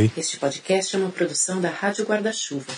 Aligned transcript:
Oi. 0.00 0.10
Este 0.16 0.38
podcast 0.38 0.96
é 0.96 0.98
uma 0.98 1.10
produção 1.10 1.60
da 1.60 1.68
Rádio 1.68 2.06
Guarda-Chuva. 2.06 2.72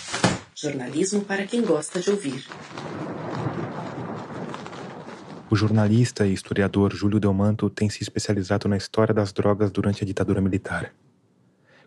Jornalismo 0.56 1.24
para 1.24 1.46
quem 1.46 1.62
gosta 1.62 2.00
de 2.00 2.10
ouvir. 2.10 2.44
O 5.48 5.54
jornalista 5.54 6.26
e 6.26 6.32
historiador 6.32 6.92
Júlio 6.92 7.20
Delmanto 7.20 7.70
tem 7.70 7.88
se 7.88 8.02
especializado 8.02 8.68
na 8.68 8.76
história 8.76 9.14
das 9.14 9.32
drogas 9.32 9.70
durante 9.70 10.02
a 10.02 10.06
ditadura 10.06 10.40
militar. 10.40 10.92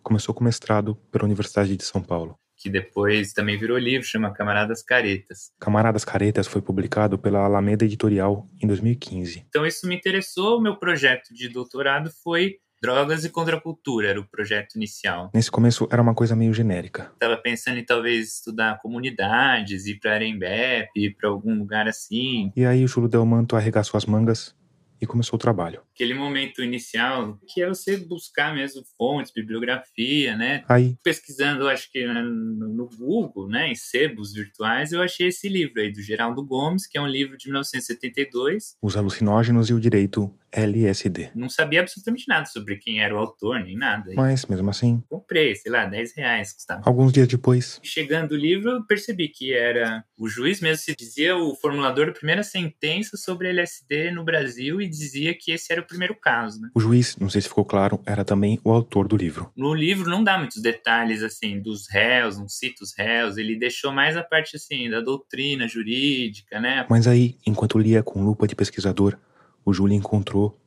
Começou 0.01 0.33
com 0.33 0.41
mestrado 0.41 0.95
pela 1.11 1.25
Universidade 1.25 1.75
de 1.75 1.83
São 1.83 2.01
Paulo. 2.01 2.39
Que 2.55 2.69
depois 2.69 3.33
também 3.33 3.59
virou 3.59 3.77
livro, 3.77 4.07
chama 4.07 4.31
Camaradas 4.31 4.81
Caretas. 4.81 5.51
Camaradas 5.59 6.05
Caretas 6.05 6.47
foi 6.47 6.61
publicado 6.61 7.19
pela 7.19 7.43
Alameda 7.43 7.83
Editorial 7.83 8.47
em 8.63 8.67
2015. 8.67 9.43
Então 9.49 9.65
isso 9.65 9.85
me 9.85 9.97
interessou. 9.97 10.59
O 10.59 10.61
meu 10.61 10.77
projeto 10.77 11.33
de 11.33 11.49
doutorado 11.49 12.09
foi 12.23 12.55
Drogas 12.81 13.25
e 13.25 13.29
Contracultura, 13.29 14.09
era 14.09 14.19
o 14.19 14.25
projeto 14.25 14.75
inicial. 14.75 15.31
Nesse 15.33 15.49
começo 15.49 15.87
era 15.91 16.01
uma 16.01 16.13
coisa 16.13 16.35
meio 16.35 16.53
genérica. 16.53 17.11
Estava 17.13 17.37
pensando 17.37 17.77
em 17.77 17.85
talvez 17.85 18.35
estudar 18.35 18.79
comunidades, 18.81 19.85
ir 19.87 19.99
para 19.99 20.13
Arembep, 20.15 20.89
ir 20.95 21.15
para 21.15 21.29
algum 21.29 21.57
lugar 21.57 21.87
assim. 21.87 22.51
E 22.55 22.65
aí 22.65 22.83
o 22.83 22.87
Júlio 22.87 23.09
Delmanto 23.09 23.55
arregaçou 23.55 23.97
as 23.97 24.05
mangas 24.05 24.55
e 25.01 25.05
começou 25.05 25.37
o 25.37 25.39
trabalho. 25.39 25.81
Aquele 25.93 26.13
momento 26.13 26.63
inicial, 26.63 27.37
que 27.47 27.61
é 27.61 27.67
você 27.67 27.97
buscar 27.97 28.53
mesmo 28.53 28.83
fontes, 28.97 29.31
bibliografia, 29.31 30.35
né? 30.35 30.63
Aí, 30.67 30.95
Pesquisando, 31.03 31.67
acho 31.67 31.91
que 31.91 32.05
né, 32.05 32.21
no 32.21 32.75
no 32.75 32.89
Google, 32.97 33.47
né, 33.47 33.71
em 33.71 33.75
sebos 33.75 34.33
virtuais, 34.33 34.91
eu 34.91 35.01
achei 35.01 35.27
esse 35.27 35.47
livro 35.47 35.81
aí 35.81 35.91
do 35.91 36.01
Geraldo 36.01 36.43
Gomes, 36.43 36.85
que 36.85 36.97
é 36.97 37.01
um 37.01 37.07
livro 37.07 37.37
de 37.37 37.47
1972. 37.47 38.75
os 38.81 38.97
alucinógenos 38.97 39.69
e 39.69 39.73
o 39.73 39.79
direito 39.79 40.33
LSD. 40.55 41.31
Não 41.35 41.49
sabia 41.49 41.81
absolutamente 41.81 42.25
nada 42.27 42.45
sobre 42.45 42.77
quem 42.77 43.01
era 43.01 43.13
o 43.13 43.17
autor, 43.17 43.59
nem 43.59 43.77
nada. 43.77 44.11
Mas, 44.15 44.45
mesmo 44.45 44.69
assim, 44.69 45.03
comprei, 45.09 45.55
sei 45.55 45.71
lá, 45.71 45.85
10 45.85 46.15
reais 46.15 46.53
custava. 46.53 46.81
alguns 46.85 47.11
dias 47.11 47.27
depois, 47.27 47.79
Chegando 47.83 48.31
o 48.31 48.37
livro, 48.37 48.71
eu 48.71 48.85
percebi 48.85 49.27
que 49.27 49.53
era 49.53 50.03
o 50.17 50.27
juiz 50.27 50.61
mesmo 50.61 50.83
se 50.83 50.95
dizia 50.95 51.35
o 51.35 51.55
formulador 51.55 52.07
da 52.07 52.11
primeira 52.13 52.43
sentença 52.43 53.17
sobre 53.17 53.49
LSD 53.49 54.11
no 54.11 54.23
Brasil 54.23 54.81
e 54.81 54.87
dizia 54.87 55.33
que 55.37 55.51
esse 55.51 55.71
era 55.71 55.81
o 55.81 55.85
primeiro 55.85 56.15
caso, 56.15 56.61
né? 56.61 56.69
o 56.73 56.79
juiz, 56.79 57.17
não 57.17 57.29
sei 57.29 57.41
se 57.41 57.47
ficou 57.47 57.65
claro, 57.65 57.99
era 58.05 58.23
também 58.23 58.59
o 58.63 58.71
autor 58.71 59.07
do 59.07 59.17
livro. 59.17 59.51
No 59.55 59.73
livro 59.73 60.09
não 60.09 60.23
dá 60.23 60.37
muitos 60.37 60.61
detalhes 60.61 61.21
assim 61.23 61.59
dos 61.61 61.87
réus, 61.89 62.37
não 62.37 62.47
cita 62.47 62.83
os 62.83 62.93
réus, 62.97 63.37
ele 63.37 63.55
deixou 63.57 63.91
mais 63.91 64.15
a 64.15 64.23
parte 64.23 64.55
assim 64.55 64.89
da 64.89 65.01
doutrina 65.01 65.67
jurídica, 65.67 66.59
né? 66.59 66.85
Mas 66.89 67.07
aí, 67.07 67.37
enquanto 67.45 67.77
lia 67.77 68.01
com 68.03 68.23
lupa 68.23 68.47
de 68.47 68.55
pesquisador, 68.55 69.17
o 69.65 69.73
Júlio 69.73 69.95
encontrou 69.95 70.57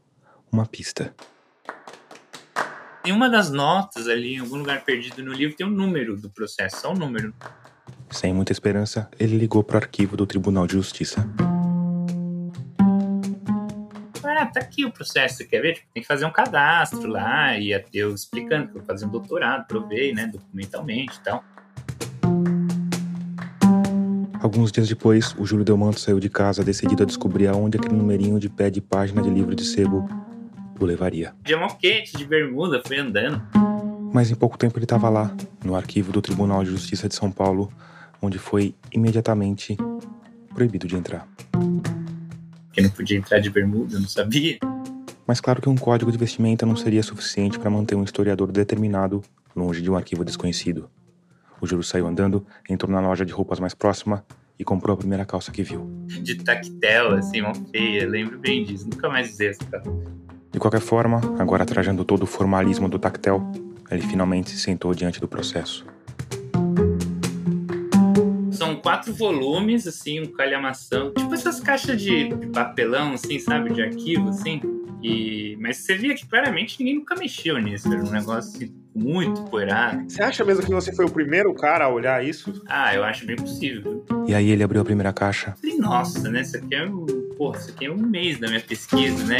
uma 0.51 0.67
pista. 0.67 1.15
Em 3.07 3.13
uma 3.13 3.31
das 3.31 3.51
notas 3.51 4.09
ali, 4.09 4.35
em 4.35 4.39
algum 4.41 4.57
lugar 4.57 4.85
perdido 4.85 5.23
no 5.23 5.33
livro, 5.33 5.57
tem 5.57 5.65
um 5.67 5.71
número 5.71 6.17
do 6.17 6.29
processo, 6.29 6.81
só 6.81 6.93
um 6.93 6.97
número. 6.97 7.33
Sem 8.11 8.35
muita 8.35 8.53
esperança, 8.53 9.09
ele 9.19 9.39
ligou 9.39 9.63
para 9.63 9.77
o 9.77 9.79
arquivo 9.79 10.17
do 10.17 10.27
Tribunal 10.27 10.67
de 10.67 10.73
Justiça. 10.75 11.27
Ah, 14.25 14.47
tá 14.47 14.61
aqui 14.61 14.85
o 14.85 14.93
processo, 14.93 15.39
você 15.39 15.45
quer 15.45 15.61
ver? 15.61 15.75
Tipo, 15.75 15.89
tem 15.93 16.01
que 16.01 16.07
fazer 16.07 16.25
um 16.25 16.31
cadastro 16.31 17.09
lá, 17.09 17.59
e 17.59 17.73
eu 17.93 18.15
explicando 18.15 18.69
que 18.69 18.71
eu 18.71 18.79
vou 18.79 18.85
fazer 18.85 19.05
um 19.05 19.09
doutorado, 19.09 19.67
provei, 19.67 20.15
né, 20.15 20.27
documentalmente 20.27 21.19
e 21.19 21.21
tal. 21.23 21.45
Alguns 24.41 24.71
dias 24.71 24.89
depois, 24.89 25.35
o 25.37 25.45
Júlio 25.45 25.65
Delmanto 25.65 25.99
saiu 25.99 26.21
de 26.21 26.29
casa 26.29 26.63
decidido 26.63 27.03
a 27.03 27.07
descobrir 27.07 27.49
aonde 27.49 27.77
aquele 27.77 27.97
numerinho 27.97 28.39
de 28.39 28.49
pé 28.49 28.71
de 28.71 28.81
página 28.81 29.21
de 29.21 29.29
livro 29.29 29.55
de 29.55 29.65
sebo 29.65 30.09
o 30.79 30.85
levaria. 30.85 31.35
De 31.43 31.57
moquete, 31.57 32.17
de 32.17 32.25
bermuda, 32.25 32.81
fui 32.87 32.99
andando. 32.99 33.43
Mas 34.13 34.31
em 34.31 34.37
pouco 34.37 34.57
tempo 34.57 34.79
ele 34.79 34.85
estava 34.85 35.09
lá, 35.09 35.35
no 35.65 35.75
arquivo 35.75 36.13
do 36.13 36.23
Tribunal 36.23 36.63
de 36.63 36.71
Justiça 36.71 37.09
de 37.09 37.17
São 37.17 37.33
Paulo, 37.33 37.73
onde 38.23 38.39
foi 38.39 38.75
imediatamente 38.93 39.77
proibido 40.55 40.87
de 40.87 40.95
entrar. 40.95 41.27
Porque 42.69 42.81
não 42.81 42.91
podia 42.91 43.19
entrar 43.19 43.41
de 43.41 43.51
bermuda, 43.51 43.97
eu 43.97 44.01
não 44.01 44.09
sabia. 44.09 44.59
Mas 45.27 45.41
claro 45.41 45.61
que 45.61 45.69
um 45.69 45.77
código 45.77 46.13
de 46.13 46.17
vestimenta 46.17 46.65
não 46.65 46.77
seria 46.77 47.03
suficiente 47.03 47.59
para 47.59 47.69
manter 47.69 47.97
um 47.97 48.05
historiador 48.05 48.53
determinado 48.53 49.21
longe 49.55 49.83
de 49.83 49.91
um 49.91 49.97
arquivo 49.97 50.25
desconhecido. 50.25 50.89
O 51.61 51.67
Júlio 51.67 51.83
saiu 51.83 52.07
andando, 52.07 52.47
entrou 52.69 52.91
na 52.91 53.01
loja 53.01 53.25
de 53.25 53.33
roupas 53.33 53.59
mais 53.59 53.75
próxima 53.75 54.25
e 54.59 54.65
comprou 54.65 54.95
a 54.95 54.97
primeira 54.97 55.25
calça 55.25 55.51
que 55.51 55.63
viu. 55.63 55.89
De 56.07 56.37
tactel, 56.37 57.13
assim, 57.13 57.41
uma 57.41 57.55
feia, 57.55 58.09
lembro 58.09 58.39
bem 58.39 58.65
disso. 58.65 58.85
Nunca 58.85 59.09
mais 59.09 59.33
usei 59.33 59.49
essa 59.49 59.65
calça. 59.65 59.91
De 60.51 60.59
qualquer 60.59 60.81
forma, 60.81 61.21
agora 61.39 61.65
trajando 61.65 62.05
todo 62.05 62.23
o 62.23 62.27
formalismo 62.27 62.89
do 62.89 62.99
tactel, 62.99 63.43
ele 63.91 64.03
finalmente 64.03 64.51
se 64.51 64.59
sentou 64.59 64.95
diante 64.95 65.21
do 65.21 65.29
processo. 65.29 65.85
São 68.51 68.77
quatro 68.77 69.13
volumes, 69.15 69.87
assim, 69.87 70.21
um 70.21 70.27
calhamação. 70.27 71.13
Tipo 71.13 71.35
essas 71.35 71.61
caixas 71.61 72.01
de 72.01 72.35
de 72.35 72.47
papelão, 72.49 73.13
assim, 73.13 73.39
sabe? 73.39 73.73
De 73.73 73.83
arquivo, 73.83 74.31
assim. 74.31 74.61
E... 75.03 75.57
Mas 75.61 75.79
você 75.79 75.95
via 75.95 76.15
que 76.15 76.27
claramente 76.27 76.79
ninguém 76.81 76.97
nunca 76.97 77.15
mexeu 77.15 77.59
nisso. 77.59 77.93
Era 77.93 78.03
um 78.03 78.11
negócio 78.11 78.57
assim, 78.57 78.75
muito 78.95 79.43
poeirado. 79.45 80.11
Você 80.11 80.23
acha 80.23 80.45
mesmo 80.45 80.65
que 80.65 80.73
você 80.73 80.95
foi 80.95 81.05
o 81.05 81.11
primeiro 81.11 81.55
cara 81.55 81.85
a 81.85 81.89
olhar 81.89 82.25
isso? 82.25 82.63
Ah, 82.67 82.95
eu 82.95 83.05
acho 83.05 83.27
bem 83.27 83.37
possível. 83.37 84.05
E 84.27 84.35
aí 84.35 84.51
ele 84.51 84.63
abriu 84.63 84.81
a 84.83 84.85
primeira 84.85 85.13
caixa 85.13 85.55
Falei, 85.61 85.79
nossa, 85.79 86.29
né? 86.31 86.41
Isso 86.43 86.57
aqui 86.57 86.75
é 86.75 86.85
um. 86.85 87.07
Porra, 87.37 87.59
isso 87.59 87.71
aqui 87.71 87.87
é 87.87 87.91
um 87.91 87.97
mês 87.97 88.39
da 88.39 88.49
minha 88.49 88.61
pesquisa, 88.61 89.25
né? 89.25 89.39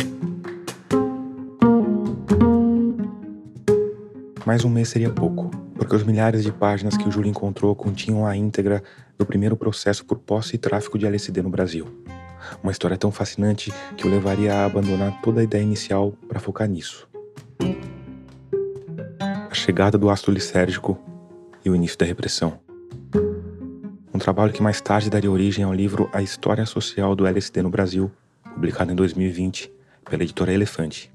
Mas 4.47 4.65
um 4.65 4.71
mês 4.71 4.89
seria 4.89 5.11
pouco, 5.11 5.51
porque 5.75 5.95
os 5.95 6.05
milhares 6.05 6.43
de 6.43 6.53
páginas 6.53 6.97
que 6.97 7.07
o 7.07 7.11
Júlio 7.11 7.29
encontrou 7.29 7.75
continham 7.75 8.25
a 8.25 8.37
íntegra 8.37 8.83
do 9.19 9.27
primeiro 9.27 9.57
processo 9.57 10.07
por 10.07 10.19
posse 10.19 10.57
e 10.57 10.59
tráfico 10.59 10.99
de 10.99 11.07
LSD 11.07 11.43
no 11.43 11.51
Brasil. 11.51 11.87
Uma 12.63 12.73
história 12.73 12.97
tão 12.97 13.11
fascinante 13.11 13.73
que 13.97 14.07
o 14.07 14.11
levaria 14.11 14.55
a 14.55 14.65
abandonar 14.65 15.21
toda 15.21 15.41
a 15.41 15.45
ideia 15.45 15.63
inicial 15.63 16.13
para 16.29 16.41
focar 16.41 16.69
nisso. 16.69 17.07
A 19.51 19.55
chegada 19.55 19.97
do 19.97 20.11
ácido 20.11 20.33
lisérgico 20.33 20.99
e 21.65 21.71
o 21.71 21.75
início 21.75 21.97
da 21.97 22.05
repressão. 22.05 22.61
Um 24.13 24.19
trabalho 24.19 24.53
que 24.53 24.63
mais 24.63 24.81
tarde 24.81 25.09
daria 25.09 25.31
origem 25.31 25.65
ao 25.65 25.73
livro 25.73 26.11
A 26.13 26.21
História 26.21 26.67
Social 26.67 27.17
do 27.17 27.27
LSD 27.27 27.63
no 27.63 27.71
Brasil, 27.71 28.11
publicado 28.43 28.93
em 28.93 28.95
2020 28.95 29.73
pela 30.05 30.23
editora 30.23 30.53
Elefante. 30.53 31.11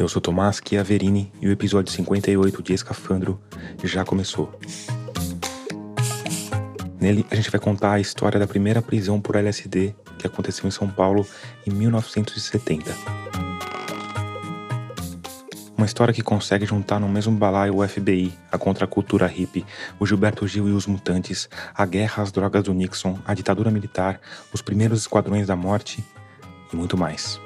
Eu 0.00 0.08
sou 0.08 0.22
Tomás 0.22 0.62
Chiaverini 0.66 1.30
e 1.42 1.46
o 1.46 1.52
episódio 1.52 1.92
58 1.92 2.62
de 2.62 2.72
Escafandro 2.72 3.38
já 3.84 4.02
começou. 4.02 4.50
Nele, 6.98 7.26
a 7.30 7.34
gente 7.34 7.50
vai 7.50 7.60
contar 7.60 7.92
a 7.92 8.00
história 8.00 8.40
da 8.40 8.46
primeira 8.46 8.80
prisão 8.80 9.20
por 9.20 9.36
LSD 9.36 9.94
que 10.18 10.26
aconteceu 10.26 10.66
em 10.66 10.70
São 10.70 10.88
Paulo 10.88 11.26
em 11.66 11.70
1970. 11.70 12.90
Uma 15.76 15.84
história 15.84 16.14
que 16.14 16.22
consegue 16.22 16.64
juntar 16.64 16.98
no 16.98 17.06
mesmo 17.06 17.36
balaio 17.36 17.76
o 17.76 17.86
FBI, 17.86 18.32
a 18.50 18.56
contracultura 18.56 19.26
hippie, 19.26 19.66
o 19.98 20.06
Gilberto 20.06 20.48
Gil 20.48 20.66
e 20.66 20.72
os 20.72 20.86
mutantes, 20.86 21.46
a 21.74 21.84
guerra 21.84 22.22
às 22.22 22.32
drogas 22.32 22.64
do 22.64 22.72
Nixon, 22.72 23.18
a 23.26 23.34
ditadura 23.34 23.70
militar, 23.70 24.18
os 24.50 24.62
primeiros 24.62 25.00
esquadrões 25.00 25.46
da 25.46 25.56
morte 25.56 26.02
e 26.72 26.76
muito 26.76 26.96
mais. 26.96 27.38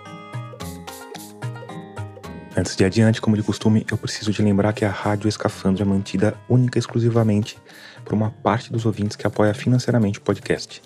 Antes 2.56 2.76
de 2.76 2.84
adiante, 2.84 3.20
como 3.20 3.36
de 3.36 3.42
costume, 3.42 3.84
eu 3.90 3.98
preciso 3.98 4.32
te 4.32 4.40
lembrar 4.40 4.72
que 4.72 4.84
a 4.84 4.90
Rádio 4.90 5.28
Escafandro 5.28 5.82
é 5.82 5.84
mantida 5.84 6.34
única 6.48 6.78
e 6.78 6.80
exclusivamente 6.80 7.58
por 8.04 8.14
uma 8.14 8.30
parte 8.30 8.70
dos 8.70 8.86
ouvintes 8.86 9.16
que 9.16 9.26
apoia 9.26 9.52
financeiramente 9.52 10.20
o 10.20 10.22
podcast. 10.22 10.80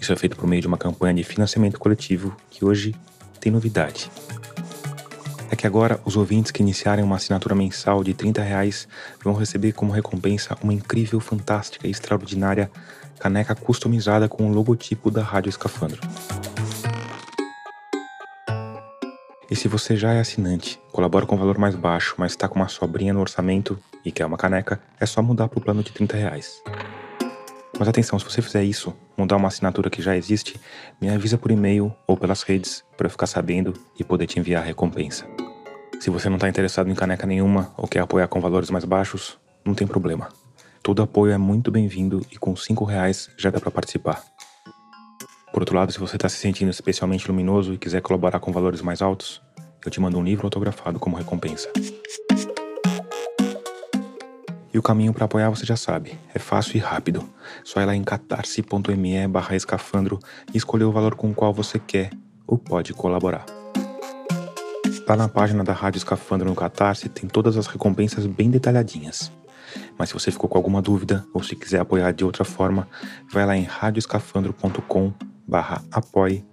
Isso 0.00 0.10
é 0.10 0.16
feito 0.16 0.36
por 0.36 0.46
meio 0.46 0.62
de 0.62 0.66
uma 0.68 0.78
campanha 0.78 1.12
de 1.12 1.22
financiamento 1.22 1.78
coletivo 1.78 2.34
que 2.48 2.64
hoje 2.64 2.94
tem 3.38 3.52
novidade. 3.52 4.10
É 5.50 5.54
que 5.54 5.66
agora 5.66 6.00
os 6.02 6.16
ouvintes 6.16 6.50
que 6.50 6.62
iniciarem 6.62 7.04
uma 7.04 7.16
assinatura 7.16 7.54
mensal 7.54 8.02
de 8.02 8.14
30 8.14 8.42
reais 8.42 8.88
vão 9.22 9.34
receber 9.34 9.72
como 9.72 9.92
recompensa 9.92 10.56
uma 10.62 10.72
incrível, 10.72 11.20
fantástica 11.20 11.86
e 11.86 11.90
extraordinária 11.90 12.70
caneca 13.18 13.54
customizada 13.54 14.30
com 14.30 14.50
o 14.50 14.52
logotipo 14.52 15.10
da 15.10 15.22
Rádio 15.22 15.50
Escafandro. 15.50 16.00
E 19.48 19.54
se 19.54 19.68
você 19.68 19.96
já 19.96 20.12
é 20.12 20.18
assinante, 20.18 20.80
colabora 20.90 21.24
com 21.24 21.36
valor 21.36 21.56
mais 21.56 21.76
baixo, 21.76 22.16
mas 22.18 22.32
está 22.32 22.48
com 22.48 22.56
uma 22.56 22.66
sobrinha 22.66 23.14
no 23.14 23.20
orçamento 23.20 23.78
e 24.04 24.10
quer 24.10 24.26
uma 24.26 24.36
caneca, 24.36 24.80
é 24.98 25.06
só 25.06 25.22
mudar 25.22 25.46
para 25.46 25.58
o 25.58 25.62
plano 25.62 25.84
de 25.84 25.92
30 25.92 26.16
reais. 26.16 26.60
Mas 27.78 27.86
atenção, 27.86 28.18
se 28.18 28.24
você 28.24 28.42
fizer 28.42 28.64
isso, 28.64 28.92
mudar 29.16 29.36
uma 29.36 29.46
assinatura 29.46 29.88
que 29.88 30.02
já 30.02 30.16
existe, 30.16 30.58
me 31.00 31.08
avisa 31.08 31.38
por 31.38 31.52
e-mail 31.52 31.94
ou 32.08 32.16
pelas 32.16 32.42
redes 32.42 32.82
para 32.96 33.06
eu 33.06 33.10
ficar 33.10 33.26
sabendo 33.26 33.72
e 33.96 34.02
poder 34.02 34.26
te 34.26 34.40
enviar 34.40 34.62
a 34.62 34.66
recompensa. 34.66 35.26
Se 36.00 36.10
você 36.10 36.28
não 36.28 36.36
está 36.36 36.48
interessado 36.48 36.90
em 36.90 36.94
caneca 36.94 37.26
nenhuma 37.26 37.72
ou 37.76 37.86
quer 37.86 38.00
apoiar 38.00 38.26
com 38.26 38.40
valores 38.40 38.70
mais 38.70 38.84
baixos, 38.84 39.38
não 39.64 39.74
tem 39.74 39.86
problema. 39.86 40.28
Todo 40.82 41.02
apoio 41.02 41.32
é 41.32 41.38
muito 41.38 41.70
bem-vindo 41.70 42.20
e 42.32 42.36
com 42.36 42.56
cinco 42.56 42.84
reais 42.84 43.30
já 43.36 43.50
dá 43.50 43.60
para 43.60 43.70
participar. 43.70 44.24
Por 45.56 45.62
outro 45.62 45.74
lado, 45.74 45.90
se 45.90 45.98
você 45.98 46.16
está 46.16 46.28
se 46.28 46.36
sentindo 46.36 46.70
especialmente 46.70 47.26
luminoso 47.28 47.72
e 47.72 47.78
quiser 47.78 48.02
colaborar 48.02 48.38
com 48.40 48.52
valores 48.52 48.82
mais 48.82 49.00
altos, 49.00 49.40
eu 49.82 49.90
te 49.90 49.98
mando 49.98 50.18
um 50.18 50.22
livro 50.22 50.46
autografado 50.46 50.98
como 50.98 51.16
recompensa. 51.16 51.70
E 54.70 54.78
o 54.78 54.82
caminho 54.82 55.14
para 55.14 55.24
apoiar 55.24 55.48
você 55.48 55.64
já 55.64 55.74
sabe, 55.74 56.12
é 56.34 56.38
fácil 56.38 56.76
e 56.76 56.78
rápido. 56.78 57.26
Só 57.64 57.80
ir 57.80 57.86
lá 57.86 57.96
em 57.96 58.04
catarse.me 58.04 59.28
barra 59.28 59.56
escafandro 59.56 60.18
e 60.52 60.58
escolher 60.58 60.84
o 60.84 60.92
valor 60.92 61.14
com 61.14 61.30
o 61.30 61.34
qual 61.34 61.54
você 61.54 61.78
quer 61.78 62.10
ou 62.46 62.58
pode 62.58 62.92
colaborar. 62.92 63.46
Lá 65.08 65.16
na 65.16 65.26
página 65.26 65.64
da 65.64 65.72
Rádio 65.72 65.96
Escafandro 65.96 66.46
no 66.46 66.54
Catarse 66.54 67.08
tem 67.08 67.26
todas 67.26 67.56
as 67.56 67.66
recompensas 67.66 68.26
bem 68.26 68.50
detalhadinhas. 68.50 69.32
Mas 69.98 70.08
se 70.08 70.14
você 70.14 70.30
ficou 70.30 70.48
com 70.48 70.56
alguma 70.58 70.82
dúvida 70.82 71.26
ou 71.32 71.42
se 71.42 71.56
quiser 71.56 71.80
apoiar 71.80 72.12
de 72.12 72.24
outra 72.24 72.44
forma, 72.44 72.88
vai 73.30 73.46
lá 73.46 73.56
em 73.56 73.64
radioescafandro.com 73.64 75.12
barra 75.46 75.82
apoie 75.90 76.44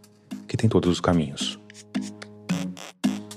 que 0.48 0.56
tem 0.56 0.70
todos 0.70 0.90
os 0.90 1.02
caminhos. 1.02 1.60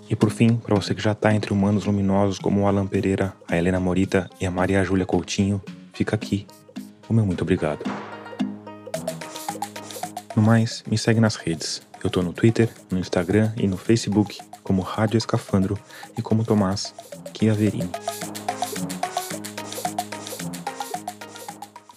E 0.09 0.15
por 0.15 0.31
fim, 0.31 0.57
para 0.57 0.75
você 0.75 0.95
que 0.95 1.03
já 1.03 1.13
está 1.13 1.35
entre 1.35 1.53
humanos 1.53 1.85
luminosos 1.85 2.39
como 2.39 2.63
o 2.63 2.67
Alan 2.67 2.87
Pereira, 2.87 3.35
a 3.49 3.57
Helena 3.57 3.81
Morita 3.81 4.31
e 4.41 4.47
a 4.47 4.51
Maria 4.51 4.85
Júlia 4.85 5.05
Coutinho, 5.05 5.61
fica 5.93 6.15
aqui 6.15 6.47
o 7.09 7.15
meu 7.15 7.25
muito 7.25 7.43
obrigado. 7.43 7.85
No 10.35 10.43
mais, 10.43 10.83
me 10.89 10.99
segue 10.99 11.21
nas 11.21 11.37
redes. 11.37 11.81
Eu 12.03 12.11
tô 12.11 12.21
no 12.21 12.33
Twitter, 12.33 12.69
no 12.91 12.99
Instagram 12.99 13.53
e 13.57 13.67
no 13.67 13.77
Facebook 13.77 14.39
como 14.63 14.83
Rádio 14.83 15.17
Escafandro 15.17 15.79
e 16.19 16.23
como 16.23 16.45
Tomás 16.45 16.93
Chiaverini. 17.33 17.91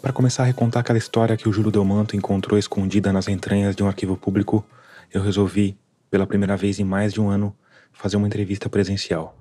Para 0.02 0.14
começar 0.14 0.44
a 0.44 0.46
recontar 0.46 0.80
aquela 0.80 0.98
história 0.98 1.36
que 1.36 1.50
o 1.50 1.52
Júlio 1.52 1.70
Delmanto 1.70 2.16
encontrou 2.16 2.58
escondida 2.58 3.12
nas 3.12 3.28
entranhas 3.28 3.76
de 3.76 3.84
um 3.84 3.88
arquivo 3.88 4.16
público, 4.16 4.66
eu 5.14 5.22
resolvi, 5.22 5.78
pela 6.10 6.26
primeira 6.26 6.56
vez 6.56 6.80
em 6.80 6.86
mais 6.86 7.12
de 7.12 7.20
um 7.20 7.30
ano, 7.30 7.54
fazer 7.92 8.16
uma 8.16 8.26
entrevista 8.26 8.70
presencial. 8.70 9.38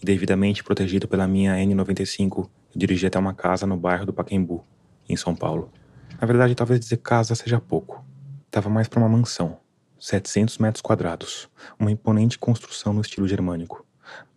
Devidamente 0.00 0.62
protegido 0.62 1.08
pela 1.08 1.26
minha 1.26 1.56
N95, 1.56 2.38
eu 2.38 2.50
dirigi 2.76 3.04
até 3.04 3.18
uma 3.18 3.34
casa 3.34 3.66
no 3.66 3.76
bairro 3.76 4.06
do 4.06 4.12
Paquembu, 4.12 4.64
em 5.08 5.16
São 5.16 5.34
Paulo. 5.34 5.72
Na 6.20 6.26
verdade, 6.26 6.54
talvez 6.54 6.78
dizer 6.78 6.98
casa 6.98 7.34
seja 7.34 7.60
pouco. 7.60 8.04
Tava 8.48 8.70
mais 8.70 8.86
para 8.86 9.00
uma 9.00 9.08
mansão, 9.08 9.58
700 9.98 10.58
metros 10.58 10.82
quadrados, 10.82 11.48
uma 11.76 11.90
imponente 11.90 12.38
construção 12.38 12.92
no 12.92 13.00
estilo 13.00 13.26
germânico. 13.26 13.84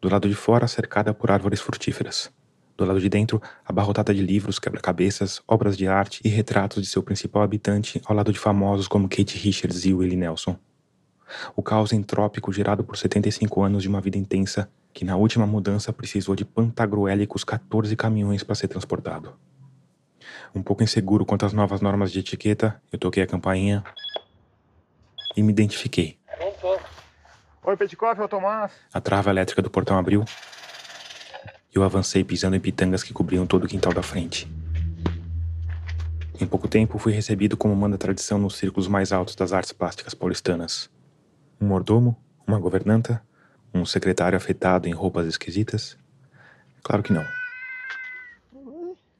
Do 0.01 0.09
lado 0.09 0.27
de 0.27 0.33
fora, 0.35 0.67
cercada 0.67 1.13
por 1.13 1.29
árvores 1.29 1.61
frutíferas. 1.61 2.31
Do 2.81 2.87
lado 2.87 2.99
de 2.99 3.09
dentro, 3.09 3.39
abarrotada 3.63 4.11
de 4.11 4.21
livros, 4.21 4.57
quebra-cabeças, 4.57 5.39
obras 5.47 5.77
de 5.77 5.87
arte 5.87 6.19
e 6.25 6.29
retratos 6.29 6.81
de 6.81 6.89
seu 6.89 7.03
principal 7.03 7.43
habitante, 7.43 8.01
ao 8.05 8.15
lado 8.15 8.33
de 8.33 8.39
famosos 8.39 8.87
como 8.87 9.07
Kate 9.07 9.37
Richards 9.37 9.85
e 9.85 9.93
Willie 9.93 10.17
Nelson 10.17 10.57
o 11.55 11.61
caos 11.61 11.93
entrópico 11.93 12.51
gerado 12.51 12.83
por 12.83 12.97
75 12.97 13.63
anos 13.63 13.83
de 13.83 13.89
uma 13.89 14.01
vida 14.01 14.17
intensa 14.17 14.69
que 14.93 15.05
na 15.05 15.15
última 15.15 15.45
mudança 15.45 15.93
precisou 15.93 16.35
de 16.35 16.43
pantagruélicos 16.43 17.43
14 17.43 17.95
caminhões 17.95 18.43
para 18.43 18.55
ser 18.55 18.67
transportado. 18.67 19.33
Um 20.53 20.61
pouco 20.61 20.83
inseguro 20.83 21.25
quanto 21.25 21.45
às 21.45 21.53
novas 21.53 21.79
normas 21.81 22.11
de 22.11 22.19
etiqueta, 22.19 22.81
eu 22.91 22.99
toquei 22.99 23.23
a 23.23 23.27
campainha 23.27 23.83
e 25.35 25.41
me 25.41 25.51
identifiquei. 25.51 26.17
Oi, 27.63 27.77
Petkoff, 27.77 28.19
é 28.19 28.23
o 28.23 28.27
Tomás. 28.27 28.71
A 28.91 28.99
trava 28.99 29.29
elétrica 29.29 29.61
do 29.61 29.69
portão 29.69 29.97
abriu 29.97 30.25
eu 31.73 31.83
avancei 31.83 32.23
pisando 32.23 32.55
em 32.55 32.59
pitangas 32.59 33.03
que 33.03 33.13
cobriam 33.13 33.45
todo 33.45 33.65
o 33.65 33.67
quintal 33.67 33.93
da 33.93 34.03
frente. 34.03 34.47
Em 36.39 36.47
pouco 36.47 36.67
tempo, 36.67 36.97
fui 36.97 37.13
recebido 37.13 37.55
como 37.55 37.75
manda 37.75 37.95
a 37.95 37.99
tradição 37.99 38.37
nos 38.37 38.55
círculos 38.55 38.87
mais 38.87 39.11
altos 39.11 39.35
das 39.35 39.53
artes 39.53 39.71
plásticas 39.71 40.13
paulistanas 40.13 40.89
um 41.61 41.67
mordomo, 41.67 42.17
uma 42.47 42.59
governanta, 42.59 43.21
um 43.71 43.85
secretário 43.85 44.35
afetado 44.35 44.87
em 44.89 44.91
roupas 44.91 45.27
esquisitas? 45.27 45.95
Claro 46.81 47.03
que 47.03 47.13
não. 47.13 47.25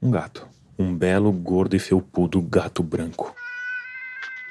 Um 0.01 0.09
gato. 0.09 0.47
Um 0.77 0.95
belo, 0.95 1.31
gordo 1.31 1.75
e 1.75 1.79
felpudo 1.79 2.41
gato 2.41 2.81
branco. 2.81 3.35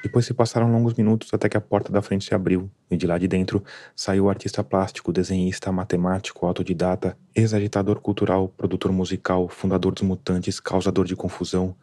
Depois 0.01 0.25
se 0.25 0.33
passaram 0.33 0.71
longos 0.71 0.95
minutos 0.95 1.31
até 1.33 1.47
que 1.47 1.55
a 1.55 1.61
porta 1.61 1.91
da 1.91 2.01
frente 2.01 2.25
se 2.25 2.33
abriu 2.33 2.69
e 2.89 2.97
de 2.97 3.05
lá 3.05 3.17
de 3.17 3.27
dentro 3.27 3.63
saiu 3.95 4.25
o 4.25 4.29
artista 4.29 4.63
plástico, 4.63 5.13
desenhista, 5.13 5.71
matemático, 5.71 6.45
autodidata, 6.45 7.17
ex-agitador 7.35 7.99
cultural, 7.99 8.49
produtor 8.49 8.91
musical, 8.91 9.47
fundador 9.47 9.93
dos 9.93 10.03
Mutantes, 10.03 10.59
causador 10.59 11.05
de 11.05 11.15
confusão, 11.15 11.75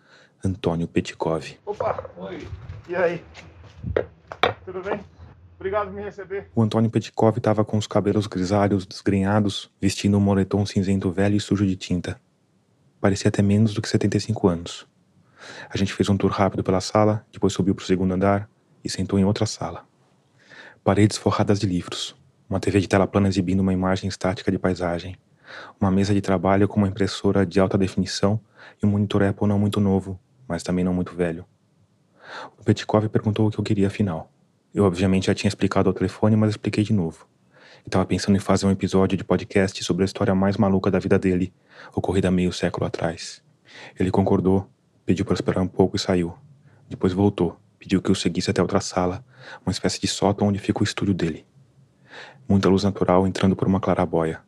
Antônio 0.44 0.88
Petkov. 0.88 1.44
Opa, 1.65 2.11
oi. 2.17 2.47
E 2.88 2.97
aí? 2.97 3.23
Tudo 4.64 4.82
bem? 4.82 5.00
Obrigado 5.56 5.87
por 5.87 5.94
me 5.94 6.03
receber. 6.03 6.49
O 6.55 6.62
Antônio 6.62 6.91
Petkov 6.91 7.37
estava 7.38 7.64
com 7.64 7.76
os 7.76 7.87
cabelos 7.87 8.26
grisalhos, 8.26 8.87
desgrenhados, 8.87 9.71
vestindo 9.81 10.17
um 10.17 10.21
moletom 10.21 10.64
cinzento 10.64 11.11
velho 11.11 11.37
e 11.37 11.41
sujo 11.41 11.67
de 11.67 11.76
tinta. 11.76 12.21
Parecia 13.00 13.29
até 13.29 13.43
menos 13.43 13.75
do 13.75 13.82
que 13.82 13.88
75 13.88 14.49
anos. 14.49 14.87
A 15.69 15.76
gente 15.76 15.93
fez 15.93 16.08
um 16.08 16.17
tour 16.17 16.31
rápido 16.31 16.62
pela 16.62 16.81
sala, 16.81 17.25
depois 17.32 17.52
subiu 17.52 17.75
para 17.75 17.82
o 17.82 17.87
segundo 17.87 18.12
andar 18.12 18.49
e 18.85 18.90
sentou 18.90 19.19
em 19.19 19.25
outra 19.25 19.46
sala. 19.46 19.85
Paredes 20.85 21.17
forradas 21.17 21.58
de 21.58 21.67
livros, 21.67 22.17
uma 22.49 22.61
TV 22.61 22.81
de 22.81 22.88
tela 22.88 23.06
plana 23.06 23.29
exibindo 23.29 23.61
uma 23.61 23.73
imagem 23.73 24.08
estática 24.08 24.50
de 24.50 24.58
paisagem, 24.58 25.17
uma 25.81 25.90
mesa 25.90 26.14
de 26.14 26.20
trabalho 26.20 26.69
com 26.69 26.79
uma 26.79 26.88
impressora 26.88 27.44
de 27.44 27.61
alta 27.61 27.76
definição 27.76 28.40
e 28.82 28.87
um 28.87 28.90
monitor 28.90 29.23
Apple 29.23 29.46
não 29.46 29.58
muito 29.58 29.81
novo, 29.81 30.19
mas 30.46 30.62
também 30.62 30.85
não 30.85 30.94
muito 30.94 31.14
velho. 31.14 31.44
O 32.58 32.64
Petkov 32.64 33.08
perguntou 33.08 33.46
o 33.46 33.50
que 33.50 33.58
eu 33.58 33.64
queria 33.64 33.87
afinal. 33.87 34.31
Eu, 34.75 34.85
obviamente, 34.85 35.26
já 35.26 35.35
tinha 35.35 35.49
explicado 35.49 35.88
ao 35.88 35.94
telefone, 35.94 36.37
mas 36.37 36.50
expliquei 36.50 36.85
de 36.85 36.93
novo. 36.93 37.26
Estava 37.85 38.05
pensando 38.05 38.37
em 38.37 38.40
fazer 38.40 38.67
um 38.67 38.70
episódio 38.70 39.17
de 39.17 39.25
podcast 39.25 39.82
sobre 39.82 40.02
a 40.02 40.06
história 40.06 40.35
mais 40.35 40.56
maluca 40.56 40.90
da 40.90 40.99
vida 40.99 41.19
dele, 41.19 41.52
ocorrida 41.94 42.31
meio 42.31 42.52
século 42.52 42.87
atrás. 42.87 43.43
Ele 43.99 44.11
concordou, 44.11 44.69
pediu 45.08 45.25
para 45.25 45.32
esperar 45.32 45.62
um 45.62 45.66
pouco 45.66 45.96
e 45.96 45.99
saiu. 45.99 46.34
Depois 46.87 47.14
voltou, 47.14 47.58
pediu 47.78 48.02
que 48.02 48.10
eu 48.10 48.14
seguisse 48.14 48.50
até 48.50 48.60
outra 48.60 48.78
sala, 48.78 49.25
uma 49.64 49.72
espécie 49.72 49.99
de 49.99 50.06
sótão 50.06 50.49
onde 50.49 50.58
fica 50.58 50.81
o 50.81 50.84
estúdio 50.84 51.14
dele. 51.14 51.46
Muita 52.46 52.69
luz 52.69 52.84
natural 52.84 53.26
entrando 53.26 53.56
por 53.56 53.66
uma 53.66 53.81
clarabóia. 53.81 54.43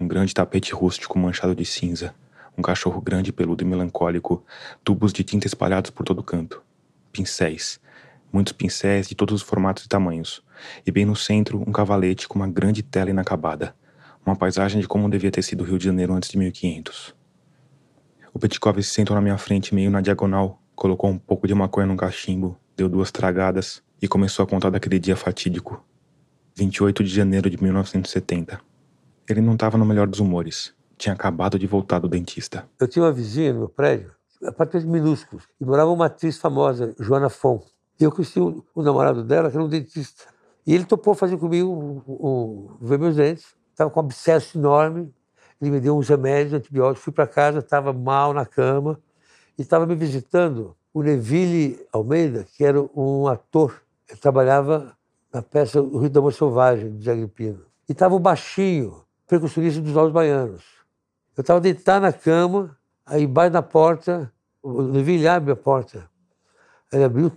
Um 0.00 0.08
grande 0.08 0.34
tapete 0.34 0.74
rústico 0.74 1.16
manchado 1.16 1.54
de 1.54 1.64
cinza. 1.64 2.12
Um 2.58 2.62
cachorro 2.62 3.00
grande, 3.00 3.32
peludo 3.32 3.62
e 3.62 3.64
melancólico. 3.64 4.44
Tubos 4.82 5.12
de 5.12 5.22
tinta 5.22 5.46
espalhados 5.46 5.92
por 5.92 6.02
todo 6.02 6.24
canto. 6.24 6.60
Pincéis, 7.12 7.78
muitos 8.32 8.52
pincéis 8.52 9.06
de 9.06 9.14
todos 9.14 9.36
os 9.36 9.42
formatos 9.42 9.84
e 9.84 9.88
tamanhos, 9.88 10.42
e 10.84 10.90
bem 10.90 11.04
no 11.04 11.14
centro 11.14 11.62
um 11.64 11.70
cavalete 11.70 12.26
com 12.26 12.34
uma 12.36 12.48
grande 12.48 12.82
tela 12.82 13.10
inacabada, 13.10 13.76
uma 14.26 14.34
paisagem 14.34 14.80
de 14.80 14.88
como 14.88 15.08
devia 15.08 15.30
ter 15.30 15.42
sido 15.42 15.60
o 15.60 15.64
Rio 15.64 15.78
de 15.78 15.84
Janeiro 15.84 16.12
antes 16.12 16.30
de 16.30 16.36
1500. 16.36 17.19
O 18.32 18.38
Petkov 18.38 18.80
se 18.82 18.90
sentou 18.90 19.14
na 19.14 19.20
minha 19.20 19.36
frente 19.36 19.74
meio 19.74 19.90
na 19.90 20.00
diagonal, 20.00 20.60
colocou 20.74 21.10
um 21.10 21.18
pouco 21.18 21.46
de 21.46 21.54
maconha 21.54 21.86
num 21.86 21.96
cachimbo, 21.96 22.56
deu 22.76 22.88
duas 22.88 23.10
tragadas 23.10 23.82
e 24.00 24.08
começou 24.08 24.44
a 24.44 24.46
contar 24.46 24.70
daquele 24.70 24.98
dia 24.98 25.16
fatídico. 25.16 25.84
28 26.56 27.02
de 27.04 27.10
janeiro 27.10 27.50
de 27.50 27.62
1970. 27.62 28.60
Ele 29.28 29.40
não 29.40 29.54
estava 29.54 29.76
no 29.76 29.84
melhor 29.84 30.06
dos 30.06 30.20
humores. 30.20 30.74
Tinha 30.96 31.14
acabado 31.14 31.58
de 31.58 31.66
voltar 31.66 31.98
do 31.98 32.08
dentista. 32.08 32.68
Eu 32.78 32.86
tinha 32.86 33.04
uma 33.04 33.12
vizinha 33.12 33.52
no 33.52 33.60
meu 33.60 33.68
prédio, 33.68 34.12
apartamento 34.44 34.88
minúsculo, 34.88 35.42
e 35.60 35.64
morava 35.64 35.90
uma 35.90 36.06
atriz 36.06 36.38
famosa, 36.38 36.94
Joana 36.98 37.28
Fon. 37.28 37.62
E 37.98 38.04
eu 38.04 38.12
conheci 38.12 38.38
o, 38.38 38.64
o, 38.74 38.82
namorado 38.82 39.22
dela, 39.24 39.50
que 39.50 39.56
era 39.56 39.64
um 39.64 39.68
dentista. 39.68 40.24
E 40.66 40.74
ele 40.74 40.84
topou 40.84 41.14
fazer 41.14 41.36
comigo 41.36 42.02
o, 42.06 42.76
ver 42.80 42.98
meus 42.98 43.16
dentes. 43.16 43.54
Estava 43.70 43.90
com 43.90 44.00
um 44.00 44.04
abscesso 44.04 44.58
enorme. 44.58 45.12
Ele 45.60 45.70
me 45.70 45.80
deu 45.80 45.96
uns 45.96 46.08
remédios, 46.08 46.54
antibióticos. 46.54 47.02
Fui 47.02 47.12
para 47.12 47.26
casa, 47.26 47.58
estava 47.58 47.92
mal 47.92 48.32
na 48.32 48.46
cama. 48.46 48.98
E 49.58 49.62
estava 49.62 49.86
me 49.86 49.94
visitando 49.94 50.76
o 50.92 51.02
Neville 51.02 51.86
Almeida, 51.92 52.44
que 52.44 52.64
era 52.64 52.80
um 52.96 53.26
ator. 53.28 53.82
Ele 54.08 54.18
trabalhava 54.18 54.96
na 55.32 55.42
peça 55.42 55.80
O 55.80 55.98
Rio 55.98 56.10
da 56.10 56.20
Amor 56.20 56.32
Selvagem, 56.32 56.96
de 56.96 57.10
Agripino. 57.10 57.60
E 57.88 57.92
estava 57.92 58.14
o 58.14 58.18
baixinho, 58.18 59.04
percussionista 59.26 59.80
dos 59.80 59.92
Novos 59.92 60.12
Baianos. 60.12 60.64
Eu 61.36 61.42
estava 61.42 61.60
deitado 61.60 62.02
na 62.02 62.12
cama, 62.12 62.76
aí 63.04 63.24
embaixo 63.24 63.52
da 63.52 63.62
porta, 63.62 64.32
o 64.62 64.82
Neville 64.82 65.28
abre 65.28 65.52
a 65.52 65.56
porta. 65.56 66.08
Ele 66.92 67.04
abriu, 67.04 67.30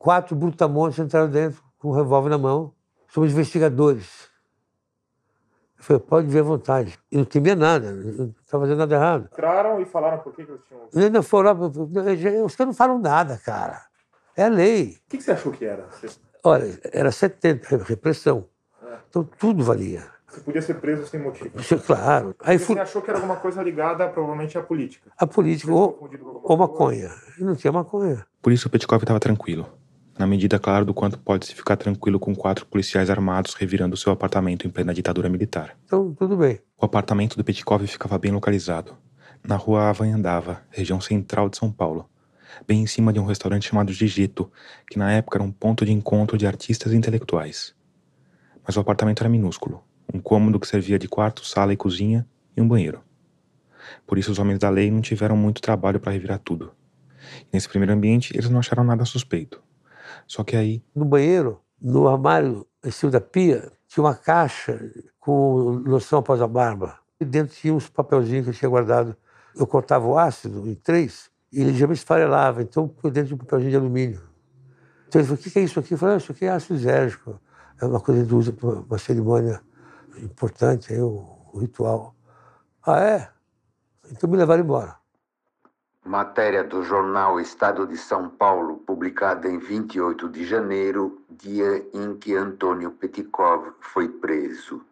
Quatro 0.00 0.34
brutamontes 0.34 0.98
entraram 0.98 1.28
dentro 1.28 1.62
com 1.78 1.90
um 1.90 1.92
revólver 1.92 2.30
na 2.30 2.38
mão. 2.38 2.72
Somos 3.08 3.32
investigadores. 3.32 4.29
Eu 5.80 5.84
falei, 5.84 6.02
pode 6.02 6.26
vir 6.26 6.40
à 6.40 6.42
vontade. 6.42 6.98
E 7.10 7.16
não 7.16 7.24
temia 7.24 7.56
nada, 7.56 7.90
não 7.90 8.34
estava 8.42 8.64
fazendo 8.64 8.78
nada 8.78 8.94
errado. 8.94 9.28
Entraram 9.32 9.80
e 9.80 9.86
falaram 9.86 10.18
por 10.18 10.34
que, 10.34 10.44
que 10.44 10.50
eles 10.52 10.60
tinham. 10.68 10.82
Eles 10.94 11.10
não 11.10 11.22
foram 11.22 11.58
os 12.44 12.54
caras 12.54 12.66
não 12.68 12.74
falam 12.74 12.98
nada, 12.98 13.40
cara. 13.42 13.80
É 14.36 14.44
a 14.44 14.48
lei. 14.48 14.98
O 15.06 15.10
que, 15.10 15.16
que 15.16 15.22
você 15.22 15.32
achou 15.32 15.50
que 15.50 15.64
era? 15.64 15.88
Olha, 16.44 16.78
era 16.92 17.10
70, 17.10 17.78
repressão. 17.78 18.44
É. 18.82 18.96
Então 19.08 19.24
tudo 19.38 19.64
valia. 19.64 20.04
Você 20.28 20.40
podia 20.42 20.62
ser 20.62 20.74
preso 20.74 21.06
sem 21.06 21.18
motivo. 21.18 21.58
Isso 21.58 21.78
claro. 21.78 22.34
Aí 22.40 22.58
Você 22.58 22.78
achou 22.78 23.00
que 23.02 23.10
era 23.10 23.18
alguma 23.18 23.36
coisa 23.36 23.62
ligada, 23.62 24.06
provavelmente, 24.08 24.56
à 24.58 24.62
política. 24.62 25.10
a 25.18 25.26
política, 25.26 25.72
ou, 25.72 26.08
ou 26.44 26.56
maconha. 26.56 27.10
E 27.38 27.42
não 27.42 27.56
tinha 27.56 27.72
maconha. 27.72 28.24
Por 28.40 28.52
isso 28.52 28.68
Petkov 28.70 29.02
estava 29.02 29.18
tranquilo. 29.18 29.66
Na 30.20 30.26
medida, 30.26 30.58
claro, 30.58 30.84
do 30.84 30.92
quanto 30.92 31.18
pode-se 31.18 31.54
ficar 31.54 31.78
tranquilo 31.78 32.20
com 32.20 32.36
quatro 32.36 32.66
policiais 32.66 33.08
armados 33.08 33.54
revirando 33.54 33.96
seu 33.96 34.12
apartamento 34.12 34.66
em 34.66 34.70
plena 34.70 34.92
ditadura 34.92 35.30
militar. 35.30 35.74
Então, 35.86 36.12
tudo 36.12 36.36
bem. 36.36 36.60
O 36.78 36.84
apartamento 36.84 37.38
do 37.38 37.42
Petkov 37.42 37.86
ficava 37.86 38.18
bem 38.18 38.30
localizado, 38.30 38.94
na 39.42 39.56
rua 39.56 39.88
Avanhandava, 39.88 40.60
região 40.68 41.00
central 41.00 41.48
de 41.48 41.56
São 41.56 41.72
Paulo, 41.72 42.06
bem 42.68 42.82
em 42.82 42.86
cima 42.86 43.14
de 43.14 43.18
um 43.18 43.24
restaurante 43.24 43.66
chamado 43.66 43.94
Gigeto, 43.94 44.52
que 44.90 44.98
na 44.98 45.10
época 45.10 45.38
era 45.38 45.42
um 45.42 45.50
ponto 45.50 45.86
de 45.86 45.92
encontro 45.92 46.36
de 46.36 46.46
artistas 46.46 46.92
e 46.92 46.96
intelectuais. 46.96 47.74
Mas 48.62 48.76
o 48.76 48.80
apartamento 48.80 49.22
era 49.22 49.30
minúsculo, 49.30 49.82
um 50.12 50.20
cômodo 50.20 50.60
que 50.60 50.68
servia 50.68 50.98
de 50.98 51.08
quarto, 51.08 51.46
sala 51.46 51.72
e 51.72 51.78
cozinha 51.78 52.28
e 52.54 52.60
um 52.60 52.68
banheiro. 52.68 53.00
Por 54.06 54.18
isso 54.18 54.30
os 54.30 54.38
homens 54.38 54.58
da 54.58 54.68
lei 54.68 54.90
não 54.90 55.00
tiveram 55.00 55.34
muito 55.34 55.62
trabalho 55.62 55.98
para 55.98 56.12
revirar 56.12 56.40
tudo. 56.40 56.72
E 57.44 57.46
nesse 57.54 57.70
primeiro 57.70 57.94
ambiente 57.94 58.36
eles 58.36 58.50
não 58.50 58.58
acharam 58.58 58.84
nada 58.84 59.06
suspeito. 59.06 59.62
Só 60.30 60.44
que 60.44 60.54
aí 60.54 60.80
No 60.94 61.04
banheiro, 61.04 61.60
no 61.82 62.06
armário 62.06 62.64
em 62.84 62.90
cima 62.92 63.10
da 63.10 63.20
pia, 63.20 63.72
tinha 63.88 64.04
uma 64.04 64.14
caixa 64.14 64.80
com 65.18 65.82
loção 65.84 66.20
após 66.20 66.40
a 66.40 66.46
barba. 66.46 66.96
E 67.18 67.24
dentro 67.24 67.56
tinha 67.56 67.74
uns 67.74 67.88
papelzinhos 67.88 68.44
que 68.44 68.50
eu 68.50 68.54
tinha 68.54 68.68
guardado. 68.68 69.16
Eu 69.56 69.66
cortava 69.66 70.06
o 70.06 70.16
ácido 70.16 70.68
em 70.68 70.76
três 70.76 71.28
e 71.52 71.60
ele 71.60 71.74
já 71.74 71.84
me 71.88 71.94
esfarelava. 71.94 72.62
Então, 72.62 72.86
por 72.86 73.10
dentro 73.10 73.30
de 73.30 73.34
um 73.34 73.38
papelzinho 73.38 73.72
de 73.72 73.76
alumínio. 73.76 74.22
Então 75.08 75.20
ele 75.20 75.26
falou, 75.26 75.40
o 75.40 75.50
que 75.50 75.58
é 75.58 75.62
isso 75.62 75.80
aqui? 75.80 75.94
Eu 75.94 75.98
falei, 75.98 76.14
ah, 76.14 76.18
isso 76.18 76.30
aqui 76.30 76.44
é 76.44 76.50
ácido 76.50 76.78
zérgico. 76.78 77.40
É 77.80 77.84
uma 77.84 77.98
coisa 77.98 78.22
que 78.22 78.28
ele 78.28 78.34
usa 78.36 78.52
para 78.52 78.68
uma 78.68 78.98
cerimônia 78.98 79.60
importante, 80.22 80.92
aí, 80.92 81.00
o, 81.00 81.26
o 81.52 81.58
ritual. 81.58 82.14
Ah, 82.86 83.00
é? 83.00 83.28
Então 84.12 84.30
me 84.30 84.36
levaram 84.36 84.62
embora. 84.62 84.94
Matéria 86.04 86.64
do 86.64 86.82
jornal 86.82 87.38
Estado 87.38 87.86
de 87.86 87.96
São 87.96 88.28
Paulo, 88.28 88.78
publicada 88.78 89.48
em 89.48 89.58
28 89.58 90.30
de 90.30 90.46
janeiro, 90.46 91.22
dia 91.28 91.86
em 91.92 92.16
que 92.16 92.34
Antônio 92.34 92.90
Petkov 92.90 93.74
foi 93.80 94.08
preso. 94.08 94.82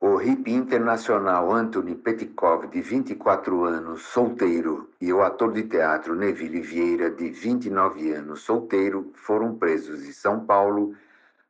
O 0.00 0.16
hippie 0.16 0.52
internacional 0.52 1.52
Anthony 1.52 1.94
Petkov, 1.94 2.66
de 2.68 2.80
24 2.80 3.64
anos, 3.64 4.02
solteiro, 4.02 4.88
e 5.00 5.12
o 5.12 5.22
ator 5.22 5.52
de 5.52 5.64
teatro 5.64 6.14
Neville 6.14 6.62
Vieira, 6.62 7.10
de 7.10 7.28
29 7.28 8.12
anos, 8.12 8.40
solteiro, 8.40 9.12
foram 9.14 9.54
presos 9.54 10.02
em 10.02 10.12
São 10.12 10.46
Paulo 10.46 10.94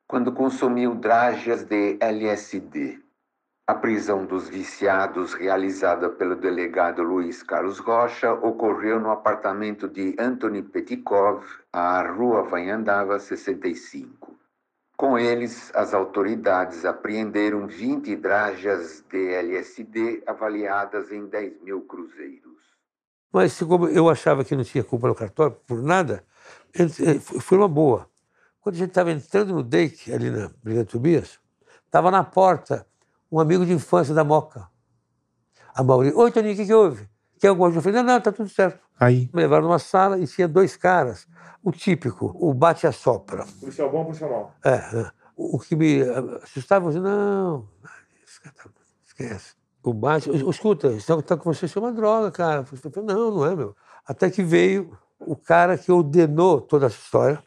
quando 0.08 0.32
consumiu 0.32 0.94
dragas 0.94 1.62
de 1.62 1.96
LSD. 2.00 2.98
A 3.68 3.74
prisão 3.74 4.24
dos 4.24 4.48
viciados, 4.48 5.34
realizada 5.34 6.08
pelo 6.08 6.34
delegado 6.34 7.02
Luiz 7.02 7.42
Carlos 7.42 7.78
Rocha, 7.78 8.32
ocorreu 8.32 8.98
no 8.98 9.10
apartamento 9.10 9.86
de 9.86 10.16
Anthony 10.18 10.62
Petkov, 10.62 11.44
à 11.70 12.00
Rua 12.00 12.44
Vanhandava 12.44 13.18
65. 13.18 14.34
Com 14.96 15.18
eles, 15.18 15.70
as 15.74 15.92
autoridades 15.92 16.86
apreenderam 16.86 17.66
20 17.66 18.16
dragas 18.16 19.04
de 19.06 19.34
LSD 19.34 20.22
avaliadas 20.26 21.12
em 21.12 21.26
10 21.26 21.60
mil 21.60 21.82
cruzeiros. 21.82 22.56
Mas 23.30 23.58
como 23.58 23.86
eu 23.88 24.08
achava 24.08 24.46
que 24.46 24.56
não 24.56 24.64
tinha 24.64 24.82
culpa 24.82 25.08
no 25.08 25.14
cartório, 25.14 25.58
por 25.66 25.82
nada, 25.82 26.24
eh, 26.74 27.18
foi 27.18 27.58
uma 27.58 27.68
boa. 27.68 28.08
Quando 28.62 28.76
a 28.76 28.78
gente 28.78 28.88
estava 28.88 29.12
entrando 29.12 29.52
no 29.52 29.62
date, 29.62 30.10
ali 30.10 30.30
na 30.30 30.50
Brigada 30.62 30.86
Tobias, 30.86 31.38
estava 31.84 32.10
na 32.10 32.24
porta 32.24 32.88
um 33.30 33.40
amigo 33.40 33.64
de 33.64 33.72
infância 33.72 34.14
da 34.14 34.24
Moca, 34.24 34.68
a 35.74 35.82
Mauri. 35.82 36.12
Oi, 36.14 36.30
Toninho, 36.30 36.54
o 36.54 36.56
que, 36.56 36.66
que 36.66 36.74
houve? 36.74 37.08
Quer 37.38 37.48
alguma 37.48 37.66
coisa? 37.68 37.78
Eu 37.78 37.82
falei, 37.82 38.02
não, 38.02 38.14
não, 38.14 38.20
tá 38.20 38.32
tudo 38.32 38.48
certo. 38.48 38.80
Aí 38.98 39.30
Me 39.32 39.42
levaram 39.42 39.64
numa 39.64 39.78
sala 39.78 40.18
e 40.18 40.26
tinha 40.26 40.48
dois 40.48 40.76
caras. 40.76 41.26
O 41.62 41.70
típico, 41.70 42.34
o 42.38 42.52
bate-a-sopra. 42.52 43.46
Policial 43.60 43.90
bom, 43.90 44.04
policial 44.04 44.30
mau. 44.30 44.54
É, 44.64 44.74
é. 44.74 45.10
o 45.36 45.58
que 45.58 45.76
me 45.76 46.02
ah, 46.02 46.40
assustava, 46.42 46.86
eu 46.86 46.88
dizia, 46.90 47.02
não, 47.02 47.68
esse 48.26 48.40
cara 48.40 48.54
tá- 48.56 48.70
esquece. 49.06 49.54
O 49.82 49.92
bate, 49.94 50.28
"Ô, 50.30 50.50
escuta, 50.50 50.88
isso 50.88 51.16
que 51.16 51.22
tá 51.22 51.36
com 51.36 51.52
você 51.52 51.66
isso 51.66 51.78
é 51.78 51.82
uma 51.82 51.92
droga, 51.92 52.30
cara. 52.30 52.60
Eu 52.60 52.64
falei, 52.92 53.08
não, 53.08 53.30
não 53.30 53.46
é, 53.46 53.54
meu. 53.54 53.74
Até 54.04 54.28
que 54.30 54.42
veio 54.42 54.98
o 55.20 55.36
cara 55.36 55.78
que 55.78 55.90
ordenou 55.90 56.60
toda 56.60 56.86
essa 56.86 56.96
história, 56.96 57.42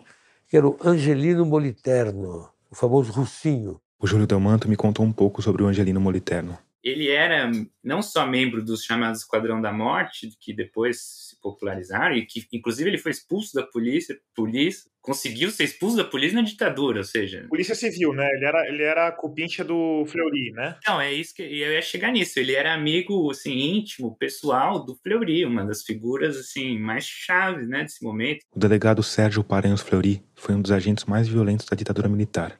que 0.47 0.57
era 0.57 0.67
o 0.67 0.77
Angelino 0.83 1.45
Moliterno, 1.45 2.49
o 2.69 2.75
famoso 2.75 3.11
russinho. 3.11 3.79
O 4.01 4.07
Júlio 4.07 4.25
Delmanto 4.25 4.67
me 4.67 4.75
contou 4.75 5.05
um 5.05 5.13
pouco 5.13 5.41
sobre 5.41 5.61
o 5.61 5.67
Angelino 5.67 6.01
Moliterno. 6.01 6.57
ele 6.83 7.09
era 7.09 7.51
não 7.83 8.01
só 8.01 8.25
membro 8.25 8.63
dos 8.65 8.83
chamados 8.83 9.21
Esquadrão 9.21 9.61
da 9.61 9.71
Morte, 9.71 10.29
que 10.39 10.51
depois 10.51 10.99
se 10.99 11.39
popularizaram, 11.39 12.15
e 12.15 12.25
que 12.25 12.45
inclusive 12.51 12.89
ele 12.89 12.97
foi 12.97 13.11
expulso 13.11 13.53
da 13.53 13.63
polícia, 13.63 14.17
polícia 14.35 14.89
conseguiu 15.01 15.49
ser 15.49 15.63
expulso 15.63 15.97
da 15.97 16.03
polícia 16.03 16.35
na 16.35 16.47
ditadura, 16.47 16.99
ou 16.99 17.03
seja, 17.03 17.45
Polícia 17.49 17.75
Civil, 17.75 18.13
né? 18.13 18.27
Ele 18.35 18.45
era, 18.45 18.67
ele 18.67 18.83
era 18.83 19.11
cupincha 19.11 19.63
do 19.63 20.05
Fleury, 20.05 20.51
né? 20.51 20.77
Não, 20.87 21.01
é 21.01 21.11
isso 21.11 21.35
que 21.35 21.41
eu 21.41 21.73
ia 21.73 21.81
chegar 21.81 22.11
nisso. 22.11 22.39
Ele 22.39 22.53
era 22.53 22.73
amigo, 22.73 23.29
assim, 23.31 23.51
íntimo, 23.51 24.15
pessoal 24.17 24.83
do 24.85 24.95
Fleury, 24.95 25.45
uma 25.45 25.65
das 25.65 25.83
figuras, 25.83 26.37
assim, 26.37 26.77
mais 26.77 27.05
chaves, 27.05 27.67
né, 27.67 27.81
desse 27.81 28.03
momento. 28.03 28.45
O 28.55 28.59
delegado 28.59 29.01
Sérgio 29.01 29.43
Paranhos 29.43 29.81
Fleury 29.81 30.23
foi 30.35 30.55
um 30.55 30.61
dos 30.61 30.71
agentes 30.71 31.05
mais 31.05 31.27
violentos 31.27 31.65
da 31.65 31.75
ditadura 31.75 32.07
militar, 32.07 32.59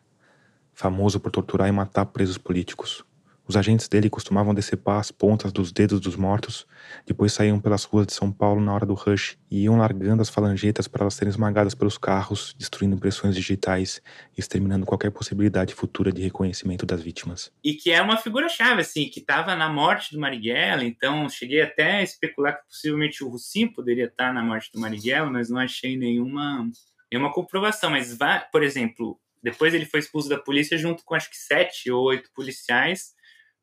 famoso 0.82 1.20
por 1.20 1.32
torturar 1.32 1.70
e 1.70 1.72
matar 1.72 2.08
presos 2.08 2.40
políticos. 2.40 3.06
Os 3.48 3.58
agentes 3.58 3.88
dele 3.88 4.10
costumavam 4.10 4.54
decepar 4.54 5.00
as 5.00 5.12
pontas 5.12 5.52
dos 5.52 5.72
dedos 5.72 6.00
dos 6.00 6.16
mortos, 6.16 6.66
depois 7.06 7.34
saíam 7.34 7.60
pelas 7.60 7.84
ruas 7.84 8.08
de 8.08 8.14
São 8.14 8.32
Paulo 8.32 8.62
na 8.62 8.74
hora 8.74 8.86
do 8.86 8.94
rush 8.94 9.38
e 9.50 9.64
iam 9.64 9.78
largando 9.78 10.22
as 10.22 10.30
falangetas 10.30 10.88
para 10.88 11.04
elas 11.04 11.16
serem 11.16 11.30
esmagadas 11.30 11.76
pelos 11.76 11.98
carros, 11.98 12.56
destruindo 12.58 12.96
impressões 12.96 13.36
digitais 13.36 14.02
e 14.38 14.40
exterminando 14.40 14.86
qualquer 14.86 15.12
possibilidade 15.12 15.74
futura 15.74 16.12
de 16.12 16.22
reconhecimento 16.22 16.86
das 16.86 17.02
vítimas. 17.02 17.52
E 17.64 17.74
que 17.74 17.92
é 17.92 18.02
uma 18.02 18.16
figura-chave, 18.16 18.82
assim, 18.82 19.10
que 19.10 19.20
estava 19.20 19.56
na 19.56 19.68
morte 19.68 20.14
do 20.14 20.20
Marighella, 20.20 20.86
então 20.86 21.28
cheguei 21.28 21.62
até 21.62 21.98
a 21.98 22.04
especular 22.04 22.58
que 22.58 22.68
possivelmente 22.70 23.24
o 23.24 23.28
Russim 23.28 23.68
poderia 23.68 24.06
estar 24.06 24.34
na 24.34 24.42
morte 24.42 24.72
do 24.72 24.80
Marighella, 24.80 25.30
mas 25.30 25.50
não 25.50 25.60
achei 25.60 25.98
nenhuma, 25.98 26.70
nenhuma 27.12 27.34
comprovação. 27.34 27.90
Mas, 27.90 28.18
por 28.52 28.64
exemplo, 28.64 29.20
depois 29.42 29.74
ele 29.74 29.86
foi 29.86 30.00
expulso 30.00 30.30
da 30.30 30.38
polícia 30.38 30.78
junto 30.78 31.04
com 31.04 31.16
acho 31.16 31.30
que 31.30 31.38
sete 31.38 31.92
ou 31.92 32.04
oito 32.06 32.30
policiais, 32.34 33.14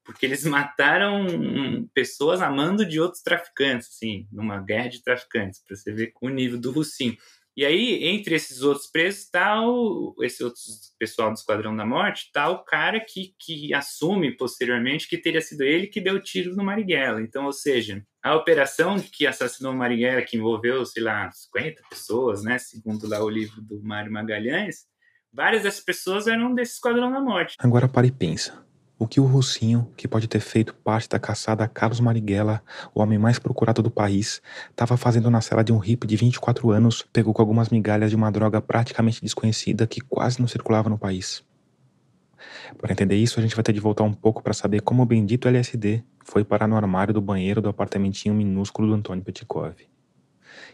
porque 0.04 0.26
eles 0.26 0.44
mataram 0.46 1.26
pessoas 1.94 2.40
a 2.40 2.50
mando 2.50 2.84
de 2.84 3.00
outros 3.00 3.22
traficantes, 3.22 3.88
assim, 3.88 4.26
numa 4.32 4.60
guerra 4.60 4.88
de 4.88 5.02
traficantes, 5.02 5.62
para 5.64 5.76
você 5.76 5.92
ver 5.92 6.12
o 6.20 6.28
nível 6.28 6.58
do 6.58 6.70
Russim. 6.70 7.16
E 7.58 7.66
aí, 7.66 8.04
entre 8.04 8.36
esses 8.36 8.62
outros 8.62 8.86
presos, 8.86 9.22
está 9.22 9.60
o, 9.68 10.14
esse 10.22 10.44
outro 10.44 10.60
pessoal 10.96 11.32
do 11.32 11.34
Esquadrão 11.34 11.74
da 11.74 11.84
Morte, 11.84 12.30
tá 12.32 12.48
o 12.48 12.62
cara 12.62 13.00
que, 13.00 13.34
que 13.36 13.74
assume 13.74 14.36
posteriormente 14.36 15.08
que 15.08 15.18
teria 15.18 15.40
sido 15.40 15.64
ele 15.64 15.88
que 15.88 16.00
deu 16.00 16.14
o 16.14 16.22
tiro 16.22 16.54
no 16.54 16.62
Marighella. 16.62 17.20
Então, 17.20 17.46
ou 17.46 17.52
seja, 17.52 18.06
a 18.22 18.36
operação 18.36 19.00
que 19.00 19.26
assassinou 19.26 19.72
o 19.72 19.76
Marighella, 19.76 20.22
que 20.22 20.36
envolveu, 20.36 20.86
sei 20.86 21.02
lá, 21.02 21.28
50 21.32 21.82
pessoas, 21.90 22.44
né, 22.44 22.58
segundo 22.58 23.08
lá 23.08 23.24
o 23.24 23.28
livro 23.28 23.60
do 23.60 23.82
Mário 23.82 24.12
Magalhães, 24.12 24.86
várias 25.32 25.62
dessas 25.62 25.80
pessoas 25.80 26.26
eram 26.26 26.54
desse 26.54 26.74
Esquadrão 26.74 27.10
da 27.10 27.20
Morte. 27.20 27.56
Agora 27.58 27.88
para 27.88 28.06
e 28.06 28.10
pensa. 28.10 28.66
O 28.98 29.06
que 29.06 29.20
o 29.20 29.24
Russinho, 29.24 29.92
que 29.96 30.08
pode 30.08 30.26
ter 30.26 30.40
feito 30.40 30.74
parte 30.74 31.08
da 31.08 31.20
caçada 31.20 31.62
a 31.62 31.68
Carlos 31.68 32.00
Marighella, 32.00 32.60
o 32.92 33.00
homem 33.00 33.16
mais 33.16 33.38
procurado 33.38 33.80
do 33.80 33.92
país, 33.92 34.42
estava 34.70 34.96
fazendo 34.96 35.30
na 35.30 35.40
cela 35.40 35.62
de 35.62 35.72
um 35.72 35.78
hippie 35.78 36.08
de 36.08 36.16
24 36.16 36.72
anos, 36.72 37.06
pegou 37.12 37.32
com 37.32 37.40
algumas 37.40 37.68
migalhas 37.68 38.10
de 38.10 38.16
uma 38.16 38.30
droga 38.32 38.60
praticamente 38.60 39.22
desconhecida 39.22 39.86
que 39.86 40.00
quase 40.00 40.40
não 40.40 40.48
circulava 40.48 40.90
no 40.90 40.98
país. 40.98 41.44
Para 42.76 42.92
entender 42.92 43.14
isso, 43.14 43.38
a 43.38 43.42
gente 43.42 43.54
vai 43.54 43.62
ter 43.62 43.72
de 43.72 43.78
voltar 43.78 44.02
um 44.02 44.12
pouco 44.12 44.42
para 44.42 44.52
saber 44.52 44.80
como 44.80 45.02
o 45.02 45.06
bendito 45.06 45.46
LSD 45.46 46.02
foi 46.24 46.44
parar 46.44 46.66
no 46.66 46.76
armário 46.76 47.14
do 47.14 47.20
banheiro 47.20 47.62
do 47.62 47.68
apartamentinho 47.68 48.34
minúsculo 48.34 48.88
do 48.88 48.94
Antônio 48.94 49.22
Petkov. 49.22 49.76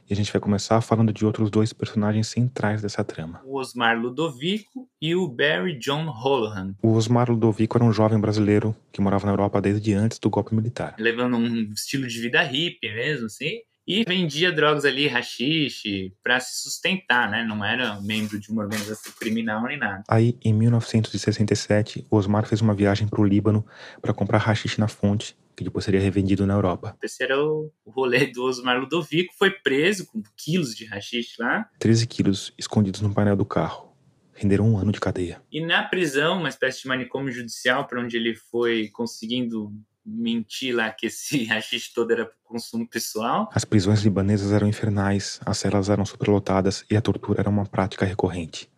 E 0.08 0.12
a 0.12 0.16
gente 0.16 0.32
vai 0.32 0.40
começar 0.40 0.80
falando 0.80 1.12
de 1.12 1.24
outros 1.24 1.50
dois 1.50 1.72
personagens 1.72 2.28
centrais 2.28 2.82
dessa 2.82 3.02
trama. 3.04 3.40
O 3.44 3.58
Osmar 3.58 3.98
Ludovico 3.98 4.88
e 5.00 5.14
o 5.14 5.26
Barry 5.28 5.78
John 5.78 6.06
Holohan, 6.08 6.74
O 6.82 6.92
Osmar 6.92 7.30
Ludovico 7.30 7.76
era 7.76 7.84
um 7.84 7.92
jovem 7.92 8.18
brasileiro 8.18 8.74
que 8.92 9.00
morava 9.00 9.26
na 9.26 9.32
Europa 9.32 9.60
desde 9.60 9.92
antes 9.94 10.18
do 10.18 10.30
golpe 10.30 10.54
militar. 10.54 10.94
levando 10.98 11.36
um 11.36 11.72
estilo 11.72 12.06
de 12.06 12.20
vida 12.20 12.42
hippie 12.42 12.92
mesmo, 12.92 13.26
assim, 13.26 13.60
e 13.86 14.04
vendia 14.04 14.50
drogas 14.52 14.84
ali, 14.84 15.06
rachixe, 15.06 16.12
para 16.22 16.40
se 16.40 16.62
sustentar, 16.62 17.30
né? 17.30 17.44
Não 17.44 17.64
era 17.64 18.00
membro 18.00 18.38
de 18.38 18.50
uma 18.50 18.62
organização 18.62 19.12
criminal 19.18 19.62
nem 19.62 19.78
nada. 19.78 20.02
Aí, 20.08 20.36
em 20.42 20.52
1967, 20.52 22.06
o 22.10 22.16
Osmar 22.16 22.46
fez 22.46 22.60
uma 22.60 22.74
viagem 22.74 23.06
para 23.06 23.20
o 23.20 23.24
Líbano 23.24 23.64
para 24.00 24.14
comprar 24.14 24.38
rachixe 24.38 24.80
na 24.80 24.88
fonte, 24.88 25.36
que 25.56 25.62
depois 25.62 25.84
seria 25.84 26.00
revendido 26.00 26.46
na 26.46 26.54
Europa. 26.54 26.96
Esse 27.02 27.22
era 27.22 27.38
o 27.38 27.70
o 27.84 27.90
rolê 27.90 28.26
do 28.26 28.42
Osmar 28.42 28.80
Ludovico, 28.80 29.32
foi 29.38 29.50
preso 29.50 30.06
com 30.06 30.22
quilos 30.36 30.74
de 30.74 30.84
rachixe 30.86 31.34
lá. 31.38 31.68
13 31.78 32.06
quilos 32.06 32.52
escondidos 32.58 33.00
no 33.00 33.12
painel 33.12 33.36
do 33.36 33.44
carro. 33.44 33.92
renderam 34.36 34.68
um 34.68 34.76
ano 34.76 34.90
de 34.90 34.98
cadeia. 34.98 35.40
E 35.52 35.64
na 35.64 35.84
prisão, 35.84 36.38
uma 36.38 36.48
espécie 36.48 36.82
de 36.82 36.88
manicômio 36.88 37.32
judicial, 37.32 37.86
para 37.86 38.00
onde 38.00 38.16
ele 38.16 38.34
foi 38.34 38.88
conseguindo 38.88 39.70
mentir 40.04 40.74
lá 40.74 40.90
que 40.90 41.06
esse 41.06 41.48
haxixe 41.52 41.92
todo 41.92 42.12
era 42.12 42.26
para 42.26 42.34
consumo 42.44 42.88
pessoal. 42.88 43.48
As 43.52 43.64
prisões 43.64 44.02
libanesas 44.02 44.52
eram 44.52 44.68
infernais, 44.68 45.40
as 45.44 45.58
celas 45.58 45.88
eram 45.88 46.04
superlotadas 46.04 46.84
e 46.90 46.96
a 46.96 47.00
tortura 47.00 47.40
era 47.40 47.50
uma 47.50 47.66
prática 47.66 48.04
recorrente. 48.04 48.70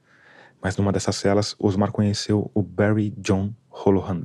Mas 0.62 0.76
numa 0.76 0.92
dessas 0.92 1.16
celas, 1.16 1.54
Osmar 1.58 1.92
conheceu 1.92 2.50
o 2.54 2.62
Barry 2.62 3.12
John 3.18 3.54
Holohan. 3.70 4.22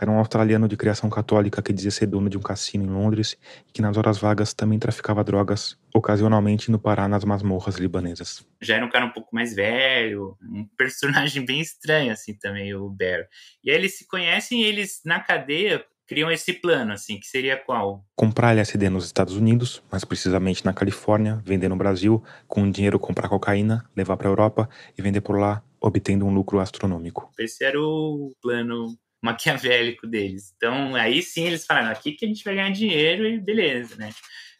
Era 0.00 0.10
um 0.10 0.18
australiano 0.18 0.68
de 0.68 0.76
criação 0.76 1.08
católica 1.08 1.62
que 1.62 1.72
dizia 1.72 1.90
ser 1.90 2.06
dono 2.06 2.28
de 2.28 2.36
um 2.36 2.42
cassino 2.42 2.84
em 2.84 2.88
Londres 2.88 3.36
e 3.66 3.72
que 3.72 3.80
nas 3.80 3.96
horas 3.96 4.18
vagas 4.18 4.52
também 4.52 4.78
traficava 4.78 5.24
drogas, 5.24 5.78
ocasionalmente 5.94 6.70
no 6.70 6.78
Pará 6.78 7.08
nas 7.08 7.24
masmorras 7.24 7.76
libanesas. 7.76 8.46
Já 8.60 8.76
era 8.76 8.84
um 8.84 8.90
cara 8.90 9.06
um 9.06 9.10
pouco 9.10 9.34
mais 9.34 9.54
velho, 9.54 10.36
um 10.42 10.66
personagem 10.76 11.44
bem 11.44 11.60
estranho 11.60 12.12
assim 12.12 12.34
também, 12.34 12.74
o 12.74 12.90
Barry. 12.90 13.26
E 13.64 13.70
aí 13.70 13.76
eles 13.76 13.96
se 13.96 14.06
conhecem 14.06 14.62
e 14.62 14.66
eles 14.66 15.00
na 15.04 15.18
cadeia 15.18 15.82
criam 16.06 16.30
esse 16.30 16.52
plano, 16.52 16.92
assim, 16.92 17.18
que 17.18 17.26
seria 17.26 17.56
qual? 17.56 18.04
Comprar 18.14 18.52
LSD 18.52 18.88
nos 18.88 19.04
Estados 19.04 19.34
Unidos, 19.34 19.82
mais 19.90 20.04
precisamente 20.04 20.64
na 20.64 20.72
Califórnia, 20.72 21.42
vender 21.44 21.68
no 21.68 21.76
Brasil, 21.76 22.22
com 22.46 22.62
o 22.62 22.70
dinheiro 22.70 22.98
comprar 22.98 23.28
cocaína, 23.28 23.84
levar 23.96 24.16
para 24.16 24.28
a 24.28 24.30
Europa 24.30 24.68
e 24.96 25.02
vender 25.02 25.20
por 25.20 25.38
lá, 25.38 25.62
obtendo 25.80 26.24
um 26.24 26.32
lucro 26.32 26.60
astronômico. 26.60 27.30
Esse 27.38 27.64
era 27.64 27.80
o 27.80 28.34
plano 28.40 28.96
maquiavélico 29.22 30.06
deles. 30.06 30.52
Então, 30.56 30.94
aí 30.94 31.22
sim 31.22 31.44
eles 31.46 31.66
falaram, 31.66 31.90
aqui 31.90 32.12
que 32.12 32.24
a 32.24 32.28
gente 32.28 32.44
vai 32.44 32.54
ganhar 32.54 32.70
dinheiro 32.70 33.26
e 33.26 33.40
beleza, 33.40 33.96
né? 33.96 34.10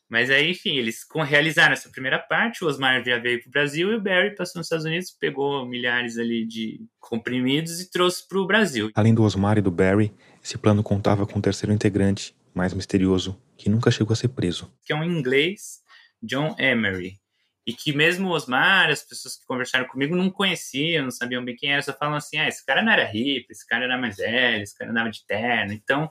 Mas 0.09 0.31
aí, 0.31 0.53
enfim, 0.53 0.77
eles 0.77 1.05
realizaram 1.27 1.73
essa 1.73 1.89
primeira 1.89 2.19
parte, 2.19 2.65
o 2.65 2.69
Osmar 2.69 3.05
já 3.05 3.19
veio 3.19 3.41
para 3.41 3.49
o 3.49 3.51
Brasil 3.51 3.91
e 3.91 3.97
o 3.97 4.01
Barry 4.01 4.37
passou 4.37 4.61
nos 4.61 4.67
Estados 4.67 4.87
Unidos, 4.87 5.11
pegou 5.11 5.67
milhares 5.67 6.17
ali 6.17 6.47
de 6.47 6.81
comprimidos 7.01 7.81
e 7.81 7.91
trouxe 7.91 8.27
para 8.29 8.39
o 8.39 8.47
Brasil. 8.47 8.91
Além 8.95 9.13
do 9.13 9.25
Osmar 9.25 9.59
e 9.59 9.61
do 9.61 9.71
Barry, 9.71 10.15
esse 10.47 10.57
plano 10.57 10.81
contava 10.81 11.27
com 11.27 11.41
um 11.41 11.43
terceiro 11.43 11.73
integrante, 11.73 12.33
mais 12.55 12.73
misterioso, 12.73 13.37
que 13.57 13.69
nunca 13.69 13.91
chegou 13.91 14.13
a 14.13 14.17
ser 14.17 14.29
preso. 14.29 14.73
Que 14.85 14.93
é 14.93 14.97
um 14.97 15.03
inglês, 15.03 15.81
John 16.23 16.55
Emery. 16.57 17.19
E 17.67 17.73
que 17.73 17.93
mesmo 17.93 18.31
Osmar, 18.31 18.89
as 18.89 19.03
pessoas 19.03 19.37
que 19.37 19.45
conversaram 19.45 19.89
comigo 19.89 20.15
não 20.15 20.31
conheciam, 20.31 21.03
não 21.03 21.11
sabiam 21.11 21.45
bem 21.45 21.57
quem 21.57 21.73
era, 21.73 21.83
só 21.83 21.93
falam 21.93 22.15
assim, 22.15 22.39
ah, 22.39 22.47
esse 22.47 22.65
cara 22.65 22.81
não 22.81 22.93
era 22.93 23.03
hippie, 23.03 23.49
esse 23.51 23.67
cara 23.67 23.87
era 23.87 23.99
mais 23.99 24.19
velho, 24.19 24.63
esse 24.63 24.79
cara 24.79 24.93
andava 24.93 25.11
de 25.11 25.27
terno. 25.27 25.73
Então, 25.73 26.09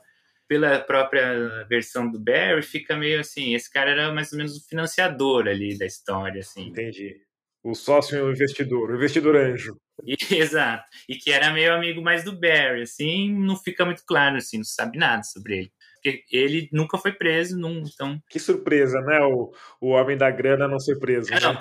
pela 0.49 0.79
própria 0.81 1.65
versão 1.69 2.11
do 2.11 2.19
Barry, 2.19 2.61
fica 2.61 2.97
meio 2.97 3.21
assim, 3.21 3.55
esse 3.55 3.71
cara 3.71 3.91
era 3.91 4.13
mais 4.13 4.33
ou 4.33 4.37
menos 4.37 4.57
o 4.57 4.67
financiador 4.67 5.47
ali 5.47 5.77
da 5.77 5.85
história, 5.85 6.41
assim. 6.41 6.67
Entendi. 6.67 7.21
O 7.63 7.73
sócio 7.73 8.17
e 8.17 8.21
o 8.21 8.31
investidor, 8.31 8.91
o 8.91 8.95
investidor 8.97 9.37
anjo. 9.37 9.77
E, 10.03 10.15
exato. 10.35 10.83
E 11.07 11.15
que 11.15 11.31
era 11.31 11.51
meio 11.51 11.73
amigo 11.73 12.01
mais 12.01 12.23
do 12.23 12.37
Barry, 12.37 12.81
assim, 12.81 13.33
não 13.33 13.55
fica 13.55 13.85
muito 13.85 14.03
claro, 14.05 14.37
assim, 14.37 14.57
não 14.57 14.63
sabe 14.63 14.97
nada 14.97 15.23
sobre 15.23 15.57
ele. 15.57 15.71
Porque 15.95 16.23
ele 16.31 16.69
nunca 16.71 16.99
foi 16.99 17.11
preso, 17.11 17.57
não, 17.57 17.79
então... 17.79 18.21
Que 18.29 18.39
surpresa, 18.39 19.01
né? 19.01 19.21
O, 19.21 19.51
o 19.81 19.89
homem 19.89 20.15
da 20.15 20.29
grana 20.29 20.67
não 20.67 20.79
ser 20.79 20.99
preso. 20.99 21.33
É, 21.33 21.39
não, 21.39 21.57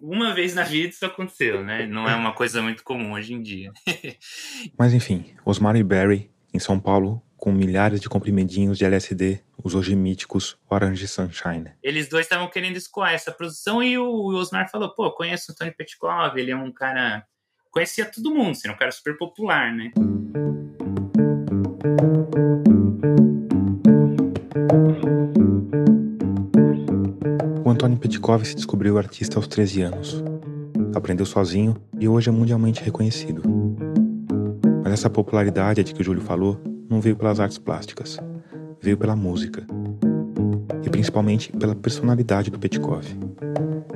uma 0.00 0.32
vez 0.32 0.54
na 0.54 0.62
vida 0.62 0.90
isso 0.90 1.04
aconteceu, 1.04 1.64
né? 1.64 1.84
Não 1.84 2.08
é 2.08 2.14
uma 2.14 2.32
coisa 2.32 2.62
muito 2.62 2.84
comum 2.84 3.14
hoje 3.14 3.34
em 3.34 3.42
dia. 3.42 3.72
Mas 4.78 4.94
enfim, 4.94 5.34
Osmar 5.44 5.74
e 5.74 5.82
Barry, 5.82 6.30
em 6.52 6.60
São 6.60 6.78
Paulo, 6.78 7.20
com 7.36 7.52
milhares 7.52 8.00
de 8.00 8.08
comprimidinhos 8.08 8.78
de 8.78 8.84
LSD, 8.84 9.40
os 9.62 9.74
hoje 9.74 9.94
míticos 9.94 10.56
Orange 10.70 11.06
Sunshine. 11.06 11.72
Eles 11.82 12.08
dois 12.08 12.26
estavam 12.26 12.48
querendo 12.48 12.76
escoar 12.76 13.12
essa 13.12 13.32
produção 13.32 13.82
e 13.82 13.98
o 13.98 14.28
Osmar 14.28 14.70
falou, 14.70 14.94
pô, 14.94 15.10
conheço 15.12 15.52
o 15.52 15.54
Tony 15.54 15.70
Petkov, 15.70 16.38
ele 16.38 16.52
é 16.52 16.56
um 16.56 16.72
cara... 16.72 17.26
Conhecia 17.74 18.04
todo 18.04 18.32
mundo, 18.32 18.52
assim, 18.52 18.70
um 18.70 18.76
cara 18.76 18.92
super 18.92 19.18
popular, 19.18 19.74
né? 19.74 19.90
O 27.64 27.68
Antônio 27.68 27.98
Petkov 27.98 28.44
se 28.44 28.54
descobriu 28.54 28.96
artista 28.96 29.40
aos 29.40 29.48
13 29.48 29.82
anos. 29.82 30.22
Aprendeu 30.94 31.26
sozinho 31.26 31.76
e 31.98 32.06
hoje 32.06 32.28
é 32.28 32.32
mundialmente 32.32 32.80
reconhecido. 32.80 33.42
Mas 34.84 34.92
essa 34.92 35.10
popularidade 35.10 35.82
de 35.82 35.92
que 35.92 36.00
o 36.00 36.04
Júlio 36.04 36.22
falou 36.22 36.60
não 36.88 37.00
veio 37.00 37.16
pelas 37.16 37.40
artes 37.40 37.58
plásticas, 37.58 38.20
veio 38.80 38.96
pela 38.96 39.16
música. 39.16 39.66
E 40.80 40.88
principalmente 40.88 41.50
pela 41.50 41.74
personalidade 41.74 42.52
do 42.52 42.58
Petkov. 42.58 43.04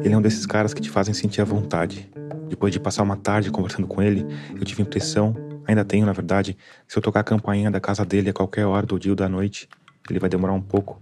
Ele 0.03 0.15
é 0.15 0.19
um 0.19 0.23
desses 0.23 0.47
caras 0.47 0.75
que 0.75 0.83
te 0.83 0.91
fazem 0.91 1.15
sentir 1.15 1.43
à 1.43 1.45
vontade. 1.45 2.11
Depois 2.49 2.73
de 2.73 2.81
passar 2.81 3.03
uma 3.03 3.17
tarde 3.17 3.51
conversando 3.51 3.87
com 3.87 4.03
ele, 4.03 4.27
eu 4.55 4.65
tive 4.65 4.83
a 4.83 4.85
impressão, 4.85 5.35
ainda 5.67 5.85
tenho 5.85 6.07
na 6.07 6.13
verdade, 6.13 6.57
se 6.87 6.99
eu 6.99 7.03
tocar 7.03 7.21
a 7.21 7.25
campainha 7.25 7.71
da 7.71 7.81
casa 7.81 8.05
dele 8.05 8.31
a 8.31 8.33
qualquer 8.33 8.65
hora 8.65 8.87
do 8.87 8.99
dia 8.99 9.13
ou 9.13 9.17
da 9.17 9.29
noite, 9.29 9.69
ele 10.11 10.19
vai 10.19 10.31
demorar 10.31 10.55
um 10.55 10.61
pouco, 10.61 11.01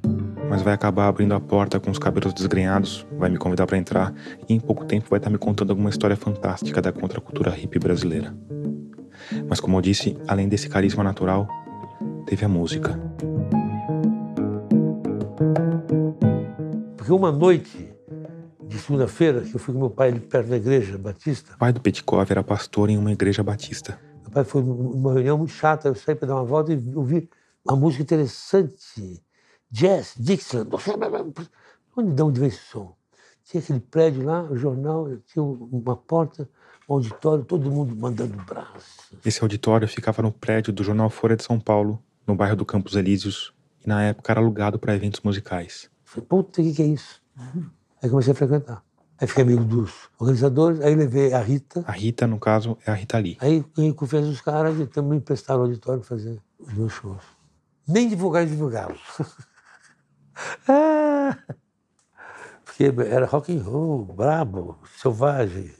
mas 0.48 0.62
vai 0.62 0.74
acabar 0.74 1.06
abrindo 1.06 1.32
a 1.35 1.40
porta 1.40 1.78
com 1.78 1.90
os 1.90 1.98
cabelos 1.98 2.35
desgrenhados, 2.35 3.06
vai 3.12 3.30
me 3.30 3.38
convidar 3.38 3.66
para 3.66 3.78
entrar 3.78 4.12
e 4.48 4.54
em 4.54 4.61
pouco 4.61 4.85
tempo 4.85 5.09
vai 5.09 5.18
estar 5.18 5.30
me 5.30 5.38
contando 5.38 5.70
alguma 5.70 5.90
história 5.90 6.16
fantástica 6.16 6.82
da 6.82 6.92
contracultura 6.92 7.50
hippie 7.50 7.78
brasileira. 7.78 8.35
Mas 9.48 9.61
como 9.61 9.76
eu 9.76 9.80
disse, 9.80 10.16
além 10.26 10.48
desse 10.48 10.68
carisma 10.68 11.04
natural, 11.04 11.48
teve 12.26 12.44
a 12.44 12.48
música. 12.48 12.98
Porque 16.96 17.12
uma 17.12 17.30
noite 17.30 17.86
de 18.66 18.79
segunda-feira, 18.79 19.42
que 19.42 19.55
eu 19.55 19.61
fui 19.61 19.72
com 19.72 19.81
meu 19.81 19.90
pai 19.90 20.09
ali 20.09 20.20
perto 20.20 20.48
da 20.48 20.57
igreja 20.57 20.98
batista. 20.98 21.55
O 21.55 21.59
pai 21.59 21.72
do 21.72 21.81
Petkov 21.81 22.31
era 22.31 22.42
pastor 22.42 22.90
em 22.90 22.98
uma 22.98 23.12
igreja 23.12 23.42
batista. 23.42 23.98
Meu 24.22 24.31
pai 24.31 24.44
foi 24.44 24.62
numa 24.62 25.12
reunião 25.12 25.38
muito 25.38 25.52
chata, 25.52 25.88
eu 25.88 25.94
saí 25.94 26.14
para 26.14 26.29
dar 26.29 26.35
uma 26.35 26.44
volta 26.44 26.72
e 26.72 26.94
ouvi 26.94 27.29
uma 27.64 27.76
música 27.76 28.02
interessante. 28.02 29.22
Jazz, 29.70 30.14
Dixon. 30.18 30.66
Onde, 31.96 32.12
de 32.12 32.22
onde 32.22 32.40
vem 32.40 32.48
esse 32.48 32.59
som? 32.59 32.94
Tinha 33.44 33.62
aquele 33.62 33.81
prédio 33.81 34.24
lá, 34.24 34.42
o 34.42 34.57
jornal, 34.57 35.09
tinha 35.26 35.42
uma 35.42 35.96
porta, 35.96 36.48
um 36.88 36.94
auditório, 36.94 37.44
todo 37.44 37.70
mundo 37.70 37.94
mandando 37.94 38.37
braço. 38.44 39.16
Esse 39.24 39.42
auditório 39.42 39.87
ficava 39.87 40.20
no 40.22 40.33
prédio 40.33 40.72
do 40.72 40.83
jornal 40.83 41.09
Folha 41.09 41.37
de 41.37 41.44
São 41.44 41.59
Paulo, 41.59 42.02
no 42.26 42.35
bairro 42.35 42.57
do 42.57 42.66
Campos 42.66 42.96
Elíseos, 42.96 43.55
e 43.85 43.88
na 43.88 44.02
época 44.02 44.33
era 44.33 44.40
alugado 44.40 44.79
para 44.79 44.94
eventos 44.94 45.20
musicais. 45.20 45.88
Falei, 46.05 46.26
puta, 46.26 46.61
o 46.61 46.64
que, 46.64 46.72
que 46.72 46.83
é 46.83 46.87
isso? 46.87 47.22
Aí 48.02 48.11
comecei 48.11 48.32
a 48.32 48.37
frequentar. 48.37 48.82
Aí 49.18 49.26
fiquei 49.26 49.44
amigo 49.44 49.64
dos 49.64 50.11
organizadores, 50.18 50.80
aí 50.82 50.94
levei 50.94 51.32
a 51.32 51.40
Rita. 51.40 51.82
A 51.87 51.92
Rita, 51.92 52.26
no 52.26 52.38
caso, 52.38 52.76
é 52.87 52.90
a 52.90 52.94
Rita 52.94 53.18
Lee. 53.18 53.38
Aí 53.40 53.64
ganhei 53.74 53.94
confiança 53.94 54.28
dos 54.28 54.42
caras 54.42 54.78
e 54.78 54.87
também 54.87 55.12
me 55.12 55.16
emprestaram 55.16 55.61
o 55.61 55.64
auditório 55.64 56.00
para 56.00 56.09
fazer 56.09 56.38
os 56.59 56.74
meus 56.74 56.92
shows. 56.92 57.22
Nem 57.88 58.09
divulgar 58.09 58.42
e 58.42 58.50
divulgaram. 58.50 58.94
ah, 60.68 61.38
porque 62.64 62.85
era 63.09 63.24
rock 63.24 63.56
and 63.56 63.62
roll, 63.62 64.04
brabo, 64.04 64.78
selvagem. 64.98 65.72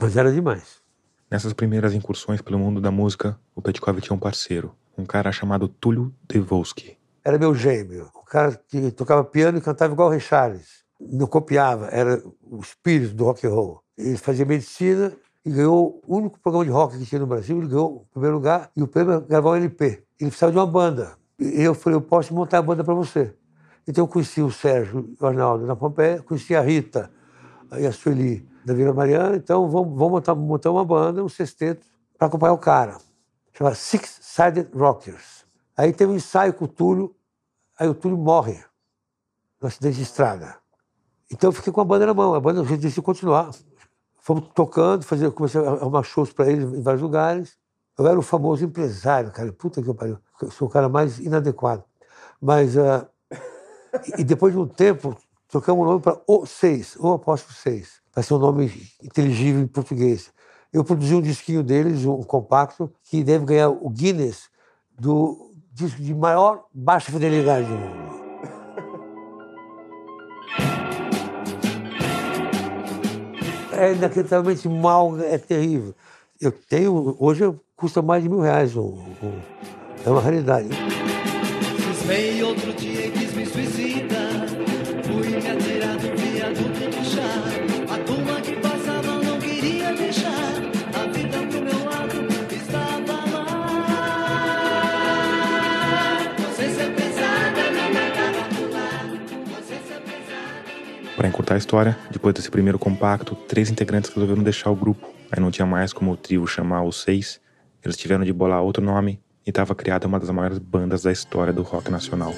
Mas 0.00 0.16
era 0.16 0.32
demais. 0.32 0.82
Nessas 1.30 1.52
primeiras 1.52 1.92
incursões 1.92 2.40
pelo 2.40 2.58
mundo 2.58 2.80
da 2.80 2.90
música, 2.90 3.38
o 3.54 3.60
Petkov 3.60 4.00
tinha 4.00 4.16
um 4.16 4.18
parceiro, 4.18 4.74
um 4.96 5.04
cara 5.04 5.30
chamado 5.30 5.68
Túlio 5.68 6.14
Devolsky. 6.26 6.96
Era 7.22 7.38
meu 7.38 7.54
gêmeo, 7.54 8.08
o 8.14 8.22
cara 8.22 8.56
que 8.68 8.90
tocava 8.92 9.24
piano 9.24 9.58
e 9.58 9.60
cantava 9.60 9.92
igual 9.92 10.08
o 10.08 10.10
Ray 10.10 10.20
Charles. 10.20 10.83
Não 11.00 11.26
copiava, 11.26 11.88
era 11.88 12.22
o 12.42 12.60
espírito 12.60 13.14
do 13.14 13.24
rock 13.24 13.46
and 13.46 13.50
roll. 13.50 13.82
Ele 13.96 14.16
fazia 14.16 14.44
medicina 14.44 15.12
e 15.44 15.50
ganhou 15.50 16.00
o 16.06 16.16
único 16.16 16.40
programa 16.40 16.64
de 16.64 16.70
rock 16.70 16.98
que 16.98 17.06
tinha 17.06 17.20
no 17.20 17.26
Brasil. 17.26 17.58
Ele 17.58 17.68
ganhou 17.68 17.96
o 17.96 18.06
primeiro 18.12 18.36
lugar 18.36 18.70
e 18.76 18.82
o 18.82 18.88
prêmio 18.88 19.20
gravar 19.20 19.50
um 19.50 19.56
LP. 19.56 20.04
Ele 20.18 20.30
precisava 20.30 20.52
de 20.52 20.58
uma 20.58 20.66
banda. 20.66 21.16
E 21.38 21.62
eu 21.62 21.74
falei, 21.74 21.96
eu 21.96 22.00
posso 22.00 22.32
montar 22.32 22.58
a 22.58 22.62
banda 22.62 22.82
para 22.82 22.94
você. 22.94 23.34
Então 23.86 24.04
eu 24.04 24.08
conheci 24.08 24.40
o 24.40 24.50
Sérgio 24.50 25.14
e 25.20 25.22
o 25.22 25.26
Arnaldo 25.26 25.66
na 25.66 25.76
Pompeia, 25.76 26.22
conheci 26.22 26.54
a 26.54 26.60
Rita 26.62 27.10
e 27.78 27.86
a 27.86 27.92
Sueli 27.92 28.48
da 28.64 28.72
Vila 28.72 28.94
Mariana. 28.94 29.36
Então 29.36 29.68
vamos, 29.68 29.98
vamos 29.98 30.12
montar, 30.12 30.34
montar 30.34 30.70
uma 30.70 30.84
banda, 30.84 31.22
um 31.22 31.28
sexteto, 31.28 31.84
para 32.16 32.28
acompanhar 32.28 32.54
o 32.54 32.58
cara. 32.58 32.96
Chama 33.52 33.74
Six 33.74 34.20
Sided 34.22 34.68
Rockers. 34.74 35.44
Aí 35.76 35.92
teve 35.92 36.12
um 36.12 36.16
ensaio 36.16 36.54
com 36.54 36.64
o 36.64 36.68
Túlio, 36.68 37.14
aí 37.78 37.88
o 37.88 37.94
Túlio 37.94 38.16
morre 38.16 38.64
no 39.60 39.68
acidente 39.68 39.96
de 39.96 40.02
estrada. 40.02 40.56
Então 41.30 41.48
eu 41.48 41.52
fiquei 41.52 41.72
com 41.72 41.80
a 41.80 41.84
banda 41.84 42.06
na 42.06 42.14
mão, 42.14 42.34
a 42.34 42.40
banda 42.40 42.62
decidiu 42.62 43.02
continuar. 43.02 43.50
Fomos 44.20 44.48
tocando, 44.54 45.04
fazer, 45.04 45.30
comecei 45.32 45.60
a 45.60 45.70
arrumar 45.70 46.02
shows 46.02 46.32
para 46.32 46.50
eles 46.50 46.64
em 46.64 46.80
vários 46.80 47.02
lugares. 47.02 47.56
Eu 47.98 48.06
era 48.06 48.18
o 48.18 48.22
famoso 48.22 48.64
empresário, 48.64 49.30
cara. 49.30 49.52
Puta 49.52 49.82
que 49.82 49.88
eu 49.88 49.94
pariu. 49.94 50.18
Eu 50.40 50.50
sou 50.50 50.66
o 50.66 50.70
cara 50.70 50.88
mais 50.88 51.18
inadequado. 51.18 51.84
Mas. 52.40 52.76
Uh, 52.76 53.06
e 54.18 54.24
depois 54.24 54.52
de 54.52 54.58
um 54.58 54.66
tempo, 54.66 55.16
trocamos 55.48 55.84
o 55.84 55.88
nome 55.88 56.00
para 56.00 56.20
O 56.26 56.46
Seis, 56.46 56.96
O 56.96 57.12
Apóstolo 57.12 57.54
Seis. 57.54 58.00
Vai 58.14 58.24
ser 58.24 58.34
um 58.34 58.38
nome 58.38 58.90
inteligível 59.02 59.60
em 59.60 59.66
português. 59.66 60.32
Eu 60.72 60.82
produzi 60.84 61.14
um 61.14 61.22
disquinho 61.22 61.62
deles, 61.62 62.04
um 62.04 62.22
compacto, 62.22 62.92
que 63.04 63.22
deve 63.22 63.44
ganhar 63.44 63.68
o 63.68 63.88
Guinness 63.88 64.48
do 64.98 65.52
disco 65.72 66.00
de 66.02 66.14
maior 66.14 66.64
baixa 66.72 67.12
fidelidade 67.12 67.66
do 67.66 67.74
mundo. 67.74 68.23
É 73.78 73.92
inacreditavelmente 73.92 74.68
mal, 74.68 75.18
é 75.20 75.38
terrível. 75.38 75.94
Eu 76.40 76.52
tenho, 76.52 77.16
hoje 77.18 77.52
custa 77.76 78.02
mais 78.02 78.22
de 78.22 78.28
mil 78.28 78.40
reais. 78.40 78.76
Um, 78.76 78.82
um, 79.22 79.40
é 80.04 80.10
uma 80.10 80.20
raridade. 80.20 80.68
Cismei 81.98 82.42
outro 82.42 82.72
dia 82.72 83.06
e 83.06 83.10
quis 83.10 83.32
me 83.34 83.46
suicidar. 83.46 83.93
Para 101.24 101.30
encurtar 101.30 101.54
a 101.54 101.56
história, 101.56 101.96
depois 102.10 102.34
desse 102.34 102.50
primeiro 102.50 102.78
compacto, 102.78 103.34
três 103.34 103.70
integrantes 103.70 104.10
resolveram 104.10 104.42
deixar 104.42 104.68
o 104.68 104.76
grupo. 104.76 105.08
Aí 105.32 105.40
não 105.40 105.50
tinha 105.50 105.64
mais 105.64 105.90
como 105.90 106.12
o 106.12 106.16
trio 106.18 106.46
chamar 106.46 106.82
os 106.82 107.00
seis. 107.00 107.40
Eles 107.82 107.96
tiveram 107.96 108.24
de 108.24 108.30
bolar 108.30 108.60
outro 108.60 108.84
nome 108.84 109.18
e 109.46 109.48
estava 109.48 109.74
criada 109.74 110.06
uma 110.06 110.20
das 110.20 110.28
maiores 110.28 110.58
bandas 110.58 111.00
da 111.00 111.10
história 111.10 111.50
do 111.50 111.62
rock 111.62 111.90
nacional. 111.90 112.34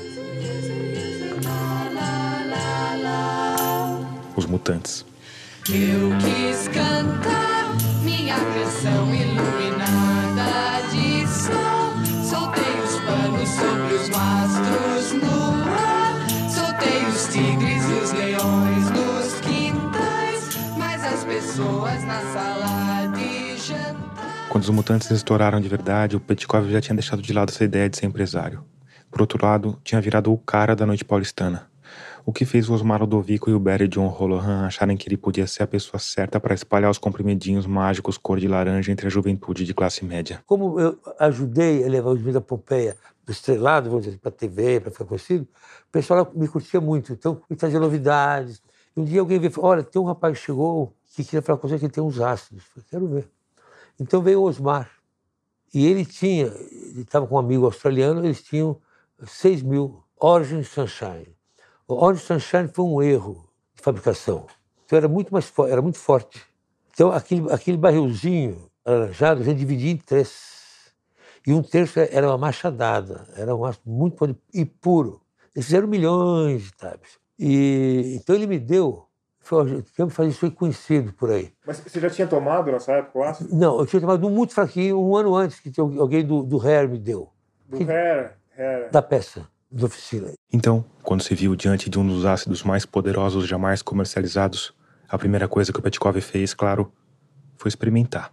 Os 4.37 4.47
Mutantes. 4.47 5.05
Eu 5.69 6.17
quis 6.21 6.69
cantar 6.69 7.75
minha 8.05 8.37
canção 8.37 9.13
iluminada 9.13 10.81
de 10.93 11.27
sol. 11.27 11.91
Soltei 12.23 12.63
os 12.85 13.01
panos 13.01 13.49
sobre 13.49 13.95
os 13.95 14.09
mastros 14.11 15.13
no 15.15 15.36
pessoas 21.57 22.05
na 22.05 22.21
sala 22.35 23.07
de 23.17 23.57
jantar. 23.57 24.49
Quando 24.51 24.65
os 24.65 24.69
Mutantes 24.69 25.11
estouraram 25.11 25.59
de 25.59 25.69
verdade, 25.69 26.15
o 26.15 26.21
Petkov 26.21 26.71
já 26.71 26.83
tinha 26.83 26.95
deixado 26.95 27.23
de 27.23 27.33
lado 27.33 27.49
essa 27.49 27.65
ideia 27.65 27.89
de 27.89 27.97
ser 27.97 28.05
empresário. 28.05 28.63
Por 29.11 29.23
outro 29.23 29.43
lado, 29.43 29.81
tinha 29.83 29.99
virado 29.99 30.31
o 30.31 30.37
cara 30.37 30.77
da 30.77 30.85
noite 30.85 31.03
paulistana. 31.03 31.67
O 32.27 32.33
que 32.33 32.45
fez 32.45 32.69
o 32.69 32.75
Osmar 32.75 33.01
Ludovico 33.01 33.49
e 33.49 33.55
o 33.55 33.59
Barry 33.59 33.89
John 33.89 34.07
Holohan 34.07 34.67
acharem 34.67 34.99
que 34.99 35.09
ele 35.09 35.17
podia 35.17 35.47
ser 35.47 35.63
a 35.63 35.67
pessoa 35.67 35.99
certa 35.99 36.39
para 36.39 36.53
espalhar 36.53 36.91
os 36.91 36.99
comprimidinhos 36.99 37.65
mágicos 37.65 38.19
cor 38.19 38.39
de 38.39 38.49
laranja 38.49 38.93
entre 38.93 39.07
a 39.07 39.11
juventude 39.11 39.65
de 39.65 39.73
classe 39.73 40.05
média. 40.05 40.43
Como 40.45 40.79
eu 40.79 40.99
ajudei 41.19 41.87
a 41.87 41.89
levar 41.89 42.11
o 42.11 42.19
Jimmy 42.19 42.33
da 42.33 42.41
Pompeia 42.43 42.99
do 43.25 43.33
estrelado, 43.33 43.89
vamos 43.89 44.05
dizer, 44.05 44.19
para 44.19 44.29
a 44.29 44.33
TV, 44.33 44.81
para 44.81 44.91
ficar 44.91 45.07
conhecido, 45.07 45.45
o 45.89 45.93
pessoal 45.93 46.31
me 46.35 46.49
curtia 46.49 46.83
muito. 46.83 47.15
Então, 47.15 47.41
me 47.49 47.57
trazia 47.57 47.81
novidades. 47.81 48.61
E 48.95 49.01
um 49.01 49.05
dia 49.05 49.21
alguém 49.21 49.39
veio 49.39 49.51
e 49.51 49.53
falou: 49.53 49.71
Olha, 49.71 49.83
tem 49.83 50.03
um 50.03 50.05
rapaz 50.05 50.39
que 50.39 50.45
chegou 50.45 50.93
que 51.17 51.25
queria 51.25 51.43
falar 51.43 51.59
com 51.59 51.67
você 51.67 51.79
que 51.79 51.89
tem 51.89 52.03
uns 52.03 52.21
ácidos. 52.21 52.65
Eu 52.65 52.83
falei, 52.83 52.87
quero 52.91 53.09
ver. 53.09 53.31
Então 53.99 54.21
veio 54.21 54.41
o 54.41 54.45
Osmar. 54.45 54.91
E 55.73 55.87
ele 55.87 56.05
tinha, 56.05 56.47
ele 56.47 57.01
estava 57.01 57.27
com 57.27 57.35
um 57.35 57.39
amigo 57.39 57.65
australiano, 57.65 58.25
eles 58.25 58.43
tinham 58.43 58.81
6 59.25 59.63
mil 59.63 60.03
Origin 60.21 60.63
Sunshine. 60.63 61.35
O 61.89 61.95
Origin 61.95 62.25
Sunshine 62.25 62.69
foi 62.69 62.85
um 62.85 63.03
erro 63.03 63.49
de 63.75 63.83
fabricação. 63.83 64.47
Então 64.85 64.97
era 64.99 65.09
muito 65.09 65.33
mais 65.33 65.53
era 65.69 65.83
muito 65.83 65.99
forte. 65.99 66.43
Então 66.93 67.11
aquele, 67.11 67.51
aquele 67.53 67.77
barrilzinho 67.77 68.71
alaranjado 68.85 69.43
gente 69.43 69.59
dividia 69.59 69.93
em 69.93 69.97
três. 69.97 70.55
E 71.47 71.53
um 71.53 71.63
terço 71.63 71.99
era 71.99 72.29
uma 72.29 72.39
machadada, 72.39 73.27
era 73.37 73.55
um 73.55 73.65
aço 73.65 73.81
muito 73.87 74.37
e 74.53 74.65
puro. 74.65 75.23
Eles 75.55 75.67
fizeram 75.67 75.89
milhões 75.89 76.65
de 76.65 76.73
tabs. 76.73 77.19
E 77.39 78.19
então 78.21 78.35
ele 78.35 78.47
me 78.47 78.59
deu, 78.59 79.06
que 79.95 80.09
fazer 80.11 80.31
isso 80.31 80.45
aí 80.45 80.51
conhecido 80.51 81.13
por 81.13 81.31
aí. 81.31 81.53
Mas 81.67 81.79
você 81.81 82.01
já 82.01 82.11
tinha 82.11 82.27
tomado 82.27 82.71
nessa 82.71 82.93
época 82.93 83.19
o 83.19 83.23
ácido? 83.23 83.55
Não, 83.55 83.79
eu 83.79 83.87
tinha 83.87 84.01
tomado 84.01 84.27
um 84.27 84.31
muito 84.31 84.55
fraquinho 84.55 85.01
um 85.01 85.17
ano 85.17 85.35
antes 85.35 85.61
que 85.61 85.73
alguém 85.81 86.25
do, 86.25 86.43
do 86.43 86.59
Hair 86.61 86.89
me 86.89 86.99
deu, 86.99 87.31
Do 87.69 87.79
hair, 87.79 88.33
hair. 88.57 88.91
da 88.91 89.01
peça, 89.01 89.47
da 89.71 89.87
oficina. 89.87 90.33
Então, 90.53 90.85
quando 91.03 91.23
se 91.23 91.35
viu 91.35 91.55
diante 91.55 91.89
de 91.89 91.99
um 91.99 92.07
dos 92.07 92.25
ácidos 92.25 92.63
mais 92.63 92.85
poderosos 92.85 93.47
jamais 93.47 93.83
comercializados, 93.83 94.75
a 95.09 95.17
primeira 95.17 95.47
coisa 95.49 95.73
que 95.73 95.79
o 95.79 95.83
Petkov 95.83 96.21
fez, 96.21 96.53
claro, 96.53 96.93
foi 97.57 97.69
experimentar. 97.69 98.33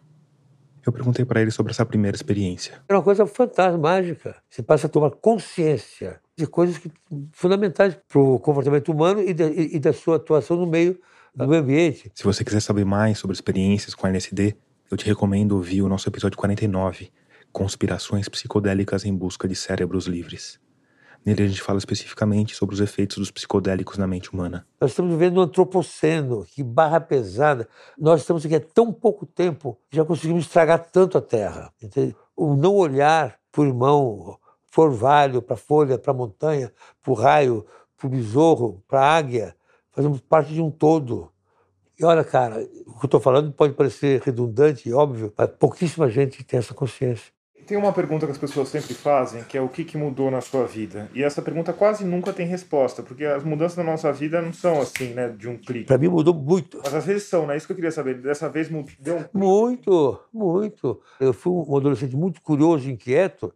Eu 0.85 0.91
perguntei 0.91 1.23
para 1.23 1.41
ele 1.41 1.51
sobre 1.51 1.71
essa 1.71 1.85
primeira 1.85 2.15
experiência. 2.15 2.81
Era 2.89 2.97
uma 2.97 3.03
coisa 3.03 3.25
fantástica, 3.25 3.77
mágica. 3.77 4.35
Você 4.49 4.61
passa 4.61 4.87
a 4.87 4.89
tomar 4.89 5.11
consciência 5.11 6.19
de 6.37 6.45
coisas 6.45 6.77
que, 6.77 6.91
fundamentais 7.31 7.97
para 8.07 8.19
o 8.19 8.39
comportamento 8.39 8.91
humano 8.91 9.21
e 9.21 9.33
da, 9.33 9.45
e 9.45 9.79
da 9.79 9.93
sua 9.93 10.17
atuação 10.17 10.57
no 10.57 10.67
meio 10.67 10.99
do 11.33 11.47
meio 11.47 11.61
ambiente. 11.61 12.11
Se 12.13 12.23
você 12.23 12.43
quiser 12.43 12.59
saber 12.59 12.85
mais 12.85 13.17
sobre 13.17 13.33
experiências 13.33 13.95
com 13.95 14.05
LSD, 14.05 14.55
eu 14.91 14.97
te 14.97 15.05
recomendo 15.05 15.53
ouvir 15.53 15.81
o 15.81 15.89
nosso 15.89 16.07
episódio 16.07 16.37
49, 16.37 17.11
Conspirações 17.51 18.29
Psicodélicas 18.29 19.05
em 19.05 19.15
Busca 19.15 19.47
de 19.47 19.55
Cérebros 19.55 20.05
Livres. 20.05 20.59
Nele 21.25 21.43
a 21.43 21.47
gente 21.47 21.61
fala 21.61 21.79
especificamente 21.79 22.55
sobre 22.55 22.75
os 22.75 22.81
efeitos 22.81 23.17
dos 23.17 23.31
psicodélicos 23.31 23.97
na 23.97 24.05
mente 24.05 24.31
humana. 24.31 24.67
Nós 24.79 24.91
estamos 24.91 25.11
vivendo 25.11 25.37
um 25.37 25.43
antropoceno, 25.43 26.45
que 26.45 26.61
barra 26.61 26.99
pesada. 26.99 27.67
Nós 27.97 28.21
estamos 28.21 28.45
aqui 28.45 28.55
há 28.55 28.59
tão 28.59 28.91
pouco 28.91 29.25
tempo, 29.25 29.77
já 29.89 30.03
conseguimos 30.03 30.45
estragar 30.45 30.79
tanto 30.91 31.17
a 31.17 31.21
Terra. 31.21 31.71
Entende? 31.81 32.15
O 32.35 32.55
não 32.55 32.75
olhar 32.75 33.39
o 33.55 33.63
irmão, 33.63 34.05
o 34.75 34.81
orvalho, 34.81 35.41
para 35.41 35.55
folha, 35.55 35.97
para 35.97 36.13
montanha, 36.13 36.71
para 37.01 37.13
raio, 37.13 37.65
para 37.97 38.09
besouro, 38.09 38.83
para 38.87 39.01
águia, 39.01 39.55
fazemos 39.91 40.19
parte 40.19 40.53
de 40.53 40.61
um 40.61 40.71
todo. 40.71 41.31
E 41.97 42.03
olha, 42.03 42.23
cara, 42.23 42.59
o 42.87 42.99
que 42.99 43.05
eu 43.05 43.07
estou 43.07 43.19
falando 43.19 43.51
pode 43.51 43.73
parecer 43.73 44.21
redundante 44.21 44.89
e 44.89 44.93
óbvio, 44.93 45.31
mas 45.37 45.49
pouquíssima 45.51 46.09
gente 46.09 46.43
tem 46.43 46.59
essa 46.59 46.73
consciência. 46.73 47.31
Tem 47.65 47.77
uma 47.77 47.93
pergunta 47.93 48.25
que 48.25 48.31
as 48.31 48.37
pessoas 48.37 48.67
sempre 48.69 48.93
fazem, 48.93 49.43
que 49.43 49.57
é 49.57 49.61
o 49.61 49.69
que, 49.69 49.83
que 49.83 49.97
mudou 49.97 50.29
na 50.29 50.41
sua 50.41 50.65
vida? 50.65 51.09
E 51.13 51.23
essa 51.23 51.41
pergunta 51.41 51.71
quase 51.71 52.03
nunca 52.03 52.33
tem 52.33 52.45
resposta, 52.45 53.01
porque 53.01 53.25
as 53.25 53.43
mudanças 53.43 53.77
na 53.77 53.83
nossa 53.83 54.11
vida 54.11 54.41
não 54.41 54.51
são 54.53 54.81
assim, 54.81 55.13
né, 55.13 55.29
de 55.29 55.47
um 55.47 55.57
clique. 55.57 55.85
Para 55.85 55.97
mim 55.97 56.07
mudou 56.09 56.33
muito. 56.33 56.79
Mas 56.83 56.93
às 56.93 57.05
vezes 57.05 57.23
são, 57.23 57.47
né? 57.47 57.55
Isso 57.55 57.65
que 57.65 57.71
eu 57.71 57.75
queria 57.75 57.91
saber. 57.91 58.15
Dessa 58.21 58.49
vez 58.49 58.69
mu- 58.69 58.85
deu 58.99 59.17
um... 59.17 59.25
Muito, 59.33 60.19
muito. 60.33 61.01
Eu 61.19 61.33
fui 61.33 61.53
um 61.53 61.77
adolescente 61.77 62.15
muito 62.15 62.41
curioso, 62.41 62.89
inquieto. 62.89 63.53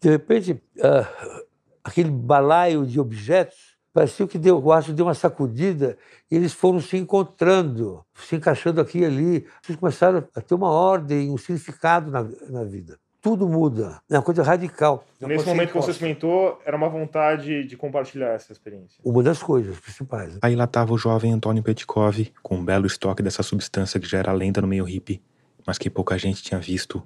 De 0.00 0.08
repente, 0.10 0.62
ah, 0.82 1.42
aquele 1.84 2.10
balaio 2.10 2.86
de 2.86 2.98
objetos, 2.98 3.75
parecia 3.96 4.26
que 4.26 4.36
deu, 4.36 4.62
o 4.62 4.70
aço 4.70 4.92
deu 4.92 5.06
uma 5.06 5.14
sacudida 5.14 5.96
e 6.30 6.36
eles 6.36 6.52
foram 6.52 6.78
se 6.80 6.98
encontrando, 6.98 8.04
se 8.14 8.36
encaixando 8.36 8.78
aqui 8.78 8.98
e 8.98 9.04
ali. 9.06 9.46
Eles 9.66 9.80
começaram 9.80 10.22
a 10.34 10.40
ter 10.42 10.54
uma 10.54 10.68
ordem, 10.68 11.30
um 11.30 11.38
significado 11.38 12.10
na, 12.10 12.22
na 12.50 12.62
vida. 12.62 12.98
Tudo 13.22 13.48
muda. 13.48 13.98
É 14.10 14.16
uma 14.16 14.22
coisa 14.22 14.42
radical. 14.42 15.06
Não 15.18 15.28
Nesse 15.28 15.38
pode 15.38 15.48
ser 15.48 15.54
momento 15.54 15.72
que 15.72 15.76
você 15.76 15.90
experimentou, 15.92 16.60
era 16.66 16.76
uma 16.76 16.90
vontade 16.90 17.64
de 17.64 17.74
compartilhar 17.74 18.34
essa 18.34 18.52
experiência. 18.52 19.00
Uma 19.02 19.22
das 19.22 19.42
coisas 19.42 19.80
principais. 19.80 20.34
né? 20.34 20.40
Aí 20.42 20.54
lá 20.54 20.64
estava 20.64 20.92
o 20.92 20.98
jovem 20.98 21.32
Antônio 21.32 21.62
Petkov, 21.62 22.30
com 22.42 22.56
um 22.56 22.64
belo 22.64 22.86
estoque 22.86 23.22
dessa 23.22 23.42
substância 23.42 23.98
que 23.98 24.06
já 24.06 24.18
era 24.18 24.30
lenda 24.30 24.60
no 24.60 24.68
meio 24.68 24.84
hippie, 24.84 25.22
mas 25.66 25.78
que 25.78 25.88
pouca 25.88 26.18
gente 26.18 26.42
tinha 26.42 26.60
visto 26.60 27.02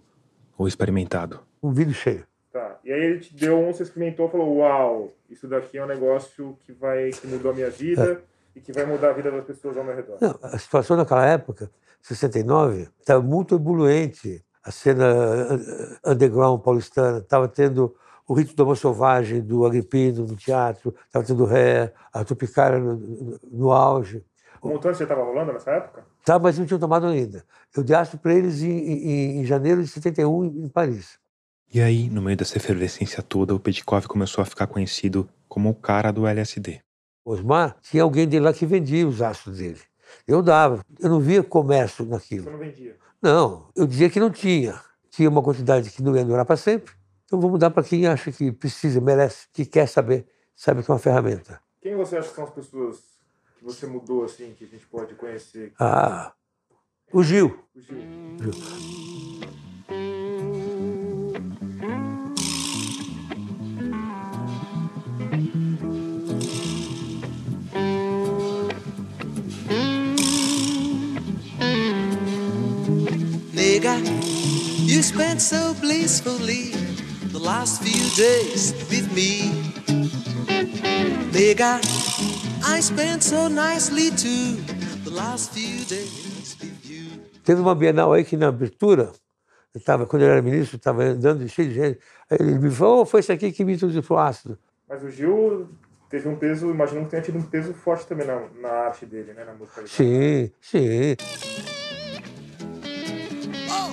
ou 0.58 0.66
experimentado. 0.66 1.38
Um 1.62 1.72
vidro 1.72 1.94
cheio. 1.94 2.26
Tá. 2.52 2.78
E 2.84 2.92
aí 2.92 3.00
ele 3.00 3.20
te 3.20 3.34
deu 3.34 3.58
um, 3.58 3.72
você 3.72 3.84
experimentou 3.84 4.26
e 4.26 4.30
falou: 4.30 4.56
Uau, 4.56 5.12
isso 5.28 5.46
daqui 5.46 5.78
é 5.78 5.84
um 5.84 5.86
negócio 5.86 6.58
que 6.66 6.72
vai 6.72 7.10
que 7.10 7.26
mudou 7.26 7.52
a 7.52 7.54
minha 7.54 7.70
vida 7.70 8.22
e 8.56 8.60
que 8.60 8.72
vai 8.72 8.84
mudar 8.84 9.10
a 9.10 9.12
vida 9.12 9.30
das 9.30 9.44
pessoas 9.44 9.76
ao 9.76 9.84
meu 9.84 9.94
redor. 9.94 10.18
Não, 10.20 10.36
a 10.42 10.58
situação 10.58 10.96
naquela 10.96 11.24
época, 11.24 11.70
69, 12.02 12.88
estava 12.98 13.22
muito 13.22 13.54
ebullente. 13.54 14.44
A 14.62 14.70
cena 14.70 15.06
uh, 15.06 16.10
underground 16.10 16.60
paulistana 16.60 17.18
estava 17.18 17.48
tendo 17.48 17.94
o 18.26 18.34
Rito 18.34 18.54
do 18.54 18.62
Amor 18.62 18.76
Selvagem, 18.76 19.40
do 19.40 19.64
Agripino, 19.64 20.26
no 20.26 20.36
teatro, 20.36 20.94
estava 21.06 21.24
tendo 21.24 21.44
Ré, 21.44 21.92
a 22.12 22.24
Tropicália 22.24 22.78
no, 22.78 22.94
no, 22.94 23.40
no 23.44 23.72
auge. 23.72 24.24
O 24.60 24.68
montante 24.68 24.98
já 24.98 25.04
estava 25.04 25.24
rolando 25.24 25.52
nessa 25.52 25.70
época? 25.70 26.04
Tá, 26.24 26.38
mas 26.38 26.58
não 26.58 26.66
tinham 26.66 26.78
tomado 26.78 27.06
ainda. 27.06 27.42
Eu 27.74 27.82
dei 27.82 27.96
para 28.20 28.34
eles 28.34 28.60
em, 28.60 28.70
em, 28.70 29.40
em 29.40 29.44
janeiro 29.44 29.82
de 29.82 29.88
71 29.88 30.44
em 30.44 30.68
Paris. 30.68 31.18
E 31.72 31.80
aí, 31.80 32.10
no 32.10 32.20
meio 32.20 32.36
dessa 32.36 32.56
efervescência 32.56 33.22
toda, 33.22 33.54
o 33.54 33.60
Petkov 33.60 34.06
começou 34.08 34.42
a 34.42 34.44
ficar 34.44 34.66
conhecido 34.66 35.28
como 35.48 35.70
o 35.70 35.74
cara 35.74 36.10
do 36.10 36.26
LSD. 36.26 36.80
Osmar, 37.24 37.76
tinha 37.80 38.02
alguém 38.02 38.26
dele 38.26 38.44
lá 38.46 38.52
que 38.52 38.66
vendia 38.66 39.06
os 39.06 39.22
astros 39.22 39.58
dele. 39.58 39.80
Eu 40.26 40.42
dava. 40.42 40.84
Eu 40.98 41.08
não 41.08 41.20
via 41.20 41.42
comércio 41.44 42.04
Você 42.04 42.10
naquilo. 42.10 42.50
não 42.50 42.58
vendia. 42.58 42.96
Não, 43.22 43.68
eu 43.76 43.86
dizia 43.86 44.10
que 44.10 44.18
não 44.18 44.30
tinha. 44.30 44.80
Tinha 45.10 45.28
uma 45.28 45.42
quantidade 45.42 45.90
que 45.90 46.02
não 46.02 46.16
ia 46.16 46.24
durar 46.24 46.44
para 46.44 46.56
sempre. 46.56 46.92
Então 47.24 47.40
vamos 47.40 47.60
dar 47.60 47.70
para 47.70 47.84
quem 47.84 48.06
acha 48.06 48.32
que 48.32 48.50
precisa, 48.50 49.00
merece, 49.00 49.46
que 49.52 49.64
quer 49.64 49.86
saber, 49.86 50.26
sabe 50.56 50.82
que 50.82 50.90
é 50.90 50.94
uma 50.94 50.98
ferramenta. 50.98 51.60
Quem 51.80 51.94
você 51.94 52.16
acha 52.16 52.28
que 52.30 52.34
são 52.34 52.44
as 52.44 52.50
pessoas 52.50 52.96
que 53.56 53.64
você 53.64 53.86
mudou 53.86 54.24
assim, 54.24 54.52
que 54.58 54.64
a 54.64 54.66
gente 54.66 54.86
pode 54.86 55.14
conhecer? 55.14 55.72
Ah, 55.78 56.32
o 57.12 57.22
Gil. 57.22 57.56
O 57.76 57.80
Gil. 57.80 59.29
Spent 75.10 75.40
so 75.40 75.74
blissfully 75.80 76.70
the 77.32 77.38
last 77.38 77.82
few 77.82 78.04
days 78.16 78.72
with 78.90 79.12
me. 79.12 79.50
Nigga, 81.32 81.80
I 82.64 82.80
spent 82.80 83.22
so 83.22 83.48
nicely 83.48 84.10
too 84.10 84.56
the 85.04 85.10
last 85.10 85.52
few 85.52 85.84
days 85.86 86.56
with 86.60 86.90
you. 86.90 87.20
Teve 87.44 87.60
uma 87.60 87.74
Bienal 87.74 88.12
aí 88.12 88.24
que 88.24 88.36
na 88.36 88.48
abertura, 88.48 89.12
eu 89.74 89.80
tava, 89.80 90.06
quando 90.06 90.22
eu 90.22 90.30
era 90.30 90.42
ministro, 90.42 90.76
estava 90.76 91.02
andando 91.04 91.48
cheio 91.48 91.68
de 91.68 91.74
gente. 91.74 91.98
Aí 92.30 92.38
ele 92.40 92.58
me 92.58 92.70
falou, 92.70 93.02
oh, 93.02 93.06
foi 93.06 93.20
isso 93.20 93.32
aqui 93.32 93.50
que 93.52 93.64
me 93.64 93.74
introduziu 93.74 94.02
o 94.08 94.18
ácido. 94.18 94.58
Mas 94.88 95.02
o 95.02 95.10
Gil 95.10 95.68
teve 96.08 96.28
um 96.28 96.36
peso, 96.36 96.70
imagino 96.70 97.04
que 97.04 97.10
tenha 97.10 97.22
tido 97.22 97.38
um 97.38 97.42
peso 97.42 97.72
forte 97.72 98.06
também 98.06 98.26
na, 98.26 98.40
na 98.60 98.68
arte 98.68 99.06
dele, 99.06 99.32
né? 99.32 99.44
Na 99.44 99.54
música 99.54 99.82
dele. 99.82 99.88
Sim, 99.88 100.52
sim. 100.60 101.79
Oh, 103.72 103.90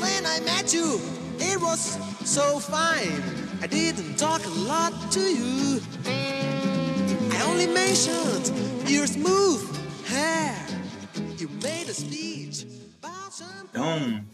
when 0.00 0.24
I 0.24 0.40
met 0.40 0.72
you, 0.72 1.00
it 1.38 1.60
was 1.60 1.98
so 2.24 2.58
fine. 2.58 3.22
I 3.60 3.66
didn't 3.66 4.16
talk 4.16 4.44
a 4.44 4.54
lot 4.68 4.92
to 5.12 5.20
you. 5.20 5.80
I 6.06 7.42
only 7.48 7.66
mentioned 7.66 8.52
your 8.88 9.06
smooth 9.06 9.62
hair. 10.06 10.54
You 11.38 11.48
made 11.62 11.88
a 11.88 11.94
speech 11.94 12.66
about 13.02 13.32
some 13.32 13.68
Então, 13.70 14.24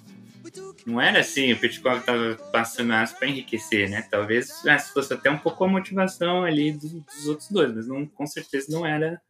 não 0.85 1.01
era 1.01 1.21
assim, 1.21 1.53
o 1.53 1.59
Petkov 1.59 2.03
tava 2.05 2.37
passando 2.53 2.93
aço 2.93 3.17
pra 3.17 3.29
enriquecer, 3.29 3.89
né? 3.89 4.03
Talvez 4.11 4.65
essa 4.67 4.93
fosse 4.93 5.15
até 5.15 5.31
um 5.31 5.39
pouco 5.39 5.65
a 5.65 5.69
motivação 5.69 6.45
ali 6.45 6.73
dos, 6.73 6.93
dos 6.93 7.27
outros 7.27 7.49
dois, 7.49 7.75
mas 7.75 7.87
não, 7.87 8.07
com 8.07 8.27
certeza 8.27 8.67
não 8.71 8.85
era 8.85 9.21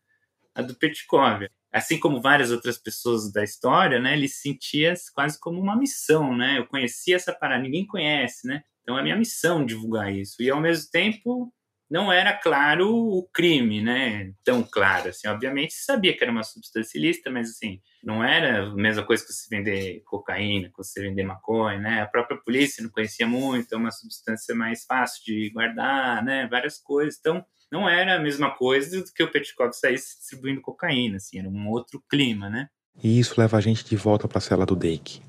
a 0.55 0.63
do 0.63 0.75
Petkov. 0.75 1.47
Assim 1.73 1.99
como 1.99 2.21
várias 2.21 2.51
outras 2.51 2.77
pessoas 2.77 3.33
da 3.33 3.43
história, 3.43 3.99
né? 3.99 4.15
Ele 4.15 4.29
se 4.29 4.43
sentia 4.43 4.95
quase 5.15 5.41
como 5.41 5.61
uma 5.61 5.77
missão, 5.77 6.37
né? 6.37 6.59
Eu 6.59 6.67
conhecia 6.67 7.17
essa 7.17 7.33
parada, 7.33 7.63
ninguém 7.63 7.87
conhece, 7.87 8.47
né? 8.47 8.63
Então 8.83 8.99
é 8.99 9.03
minha 9.03 9.17
missão 9.17 9.65
divulgar 9.65 10.13
isso. 10.13 10.43
E 10.43 10.51
ao 10.51 10.61
mesmo 10.61 10.91
tempo 10.91 11.53
não 11.93 12.11
era 12.11 12.33
claro 12.33 12.89
o 12.91 13.29
crime, 13.35 13.83
né? 13.83 14.33
Tão 14.43 14.63
claro, 14.63 15.11
assim. 15.11 15.29
Obviamente 15.29 15.75
sabia 15.75 16.17
que 16.17 16.25
era 16.25 16.33
uma 16.33 16.43
substância 16.43 16.99
ilícita, 16.99 17.31
mas 17.31 17.51
assim, 17.51 17.81
não 18.03 18.25
era 18.25 18.65
a 18.65 18.75
mesma 18.75 19.05
coisa 19.05 19.25
que 19.25 19.31
você 19.33 19.47
vender 19.55 20.03
cocaína, 20.07 20.71
que 20.71 20.77
você 20.77 21.03
vender 21.03 21.23
maconha, 21.23 21.79
né? 21.79 22.01
A 22.01 22.07
própria 22.07 22.39
polícia 22.39 22.83
não 22.83 22.91
conhecia 22.91 23.27
muito, 23.27 23.75
é 23.75 23.77
uma 23.77 23.91
substância 23.91 24.55
mais 24.55 24.85
fácil 24.85 25.23
de 25.25 25.51
guardar, 25.51 26.25
né? 26.25 26.49
Várias 26.51 26.79
coisas. 26.79 27.19
Então, 27.21 27.45
não 27.73 27.89
era 27.89 28.17
a 28.17 28.21
mesma 28.21 28.51
coisa 28.51 29.03
do 29.03 29.11
que 29.11 29.23
o 29.23 29.33
Petkov 29.33 29.73
saísse 29.73 30.19
distribuindo 30.19 30.61
cocaína, 30.61 31.17
assim, 31.17 31.39
era 31.39 31.49
um 31.49 31.71
outro 31.71 32.05
clima, 32.07 32.51
né? 32.51 32.69
E 33.03 33.19
isso 33.19 33.41
leva 33.41 33.57
a 33.57 33.61
gente 33.63 33.83
de 33.83 33.97
volta 33.97 34.29
para 34.29 34.37
a 34.37 34.43
cela 34.43 34.67
do 34.67 34.77
Dake. 34.77 35.23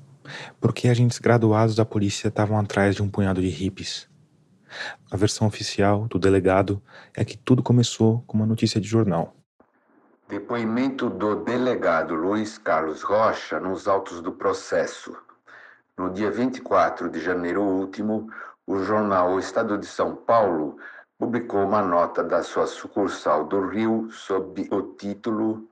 Porque 0.60 0.88
agentes 0.88 1.18
graduados 1.18 1.74
da 1.74 1.86
polícia 1.86 2.28
estavam 2.28 2.58
atrás 2.58 2.94
de 2.94 3.02
um 3.02 3.08
punhado 3.08 3.40
de 3.40 3.48
hippies. 3.48 4.10
A 5.10 5.16
versão 5.16 5.46
oficial 5.46 6.06
do 6.06 6.18
delegado 6.18 6.82
é 7.16 7.24
que 7.24 7.38
tudo 7.38 7.62
começou 7.62 8.22
com 8.26 8.36
uma 8.36 8.46
notícia 8.46 8.78
de 8.78 8.86
jornal. 8.86 9.34
Depoimento 10.28 11.08
do 11.08 11.36
delegado 11.36 12.14
Luiz 12.14 12.58
Carlos 12.58 13.02
Rocha 13.02 13.58
nos 13.58 13.88
autos 13.88 14.20
do 14.20 14.32
processo. 14.32 15.16
No 15.96 16.10
dia 16.10 16.30
24 16.30 17.08
de 17.08 17.20
janeiro 17.20 17.62
último, 17.62 18.28
o 18.66 18.82
jornal 18.82 19.32
O 19.32 19.38
Estado 19.38 19.78
de 19.78 19.86
São 19.86 20.14
Paulo 20.14 20.76
publicou 21.18 21.64
uma 21.64 21.82
nota 21.82 22.22
da 22.22 22.42
sua 22.42 22.66
sucursal 22.66 23.46
do 23.46 23.68
Rio 23.68 24.08
sob 24.10 24.68
o 24.70 24.82
título 24.94 25.68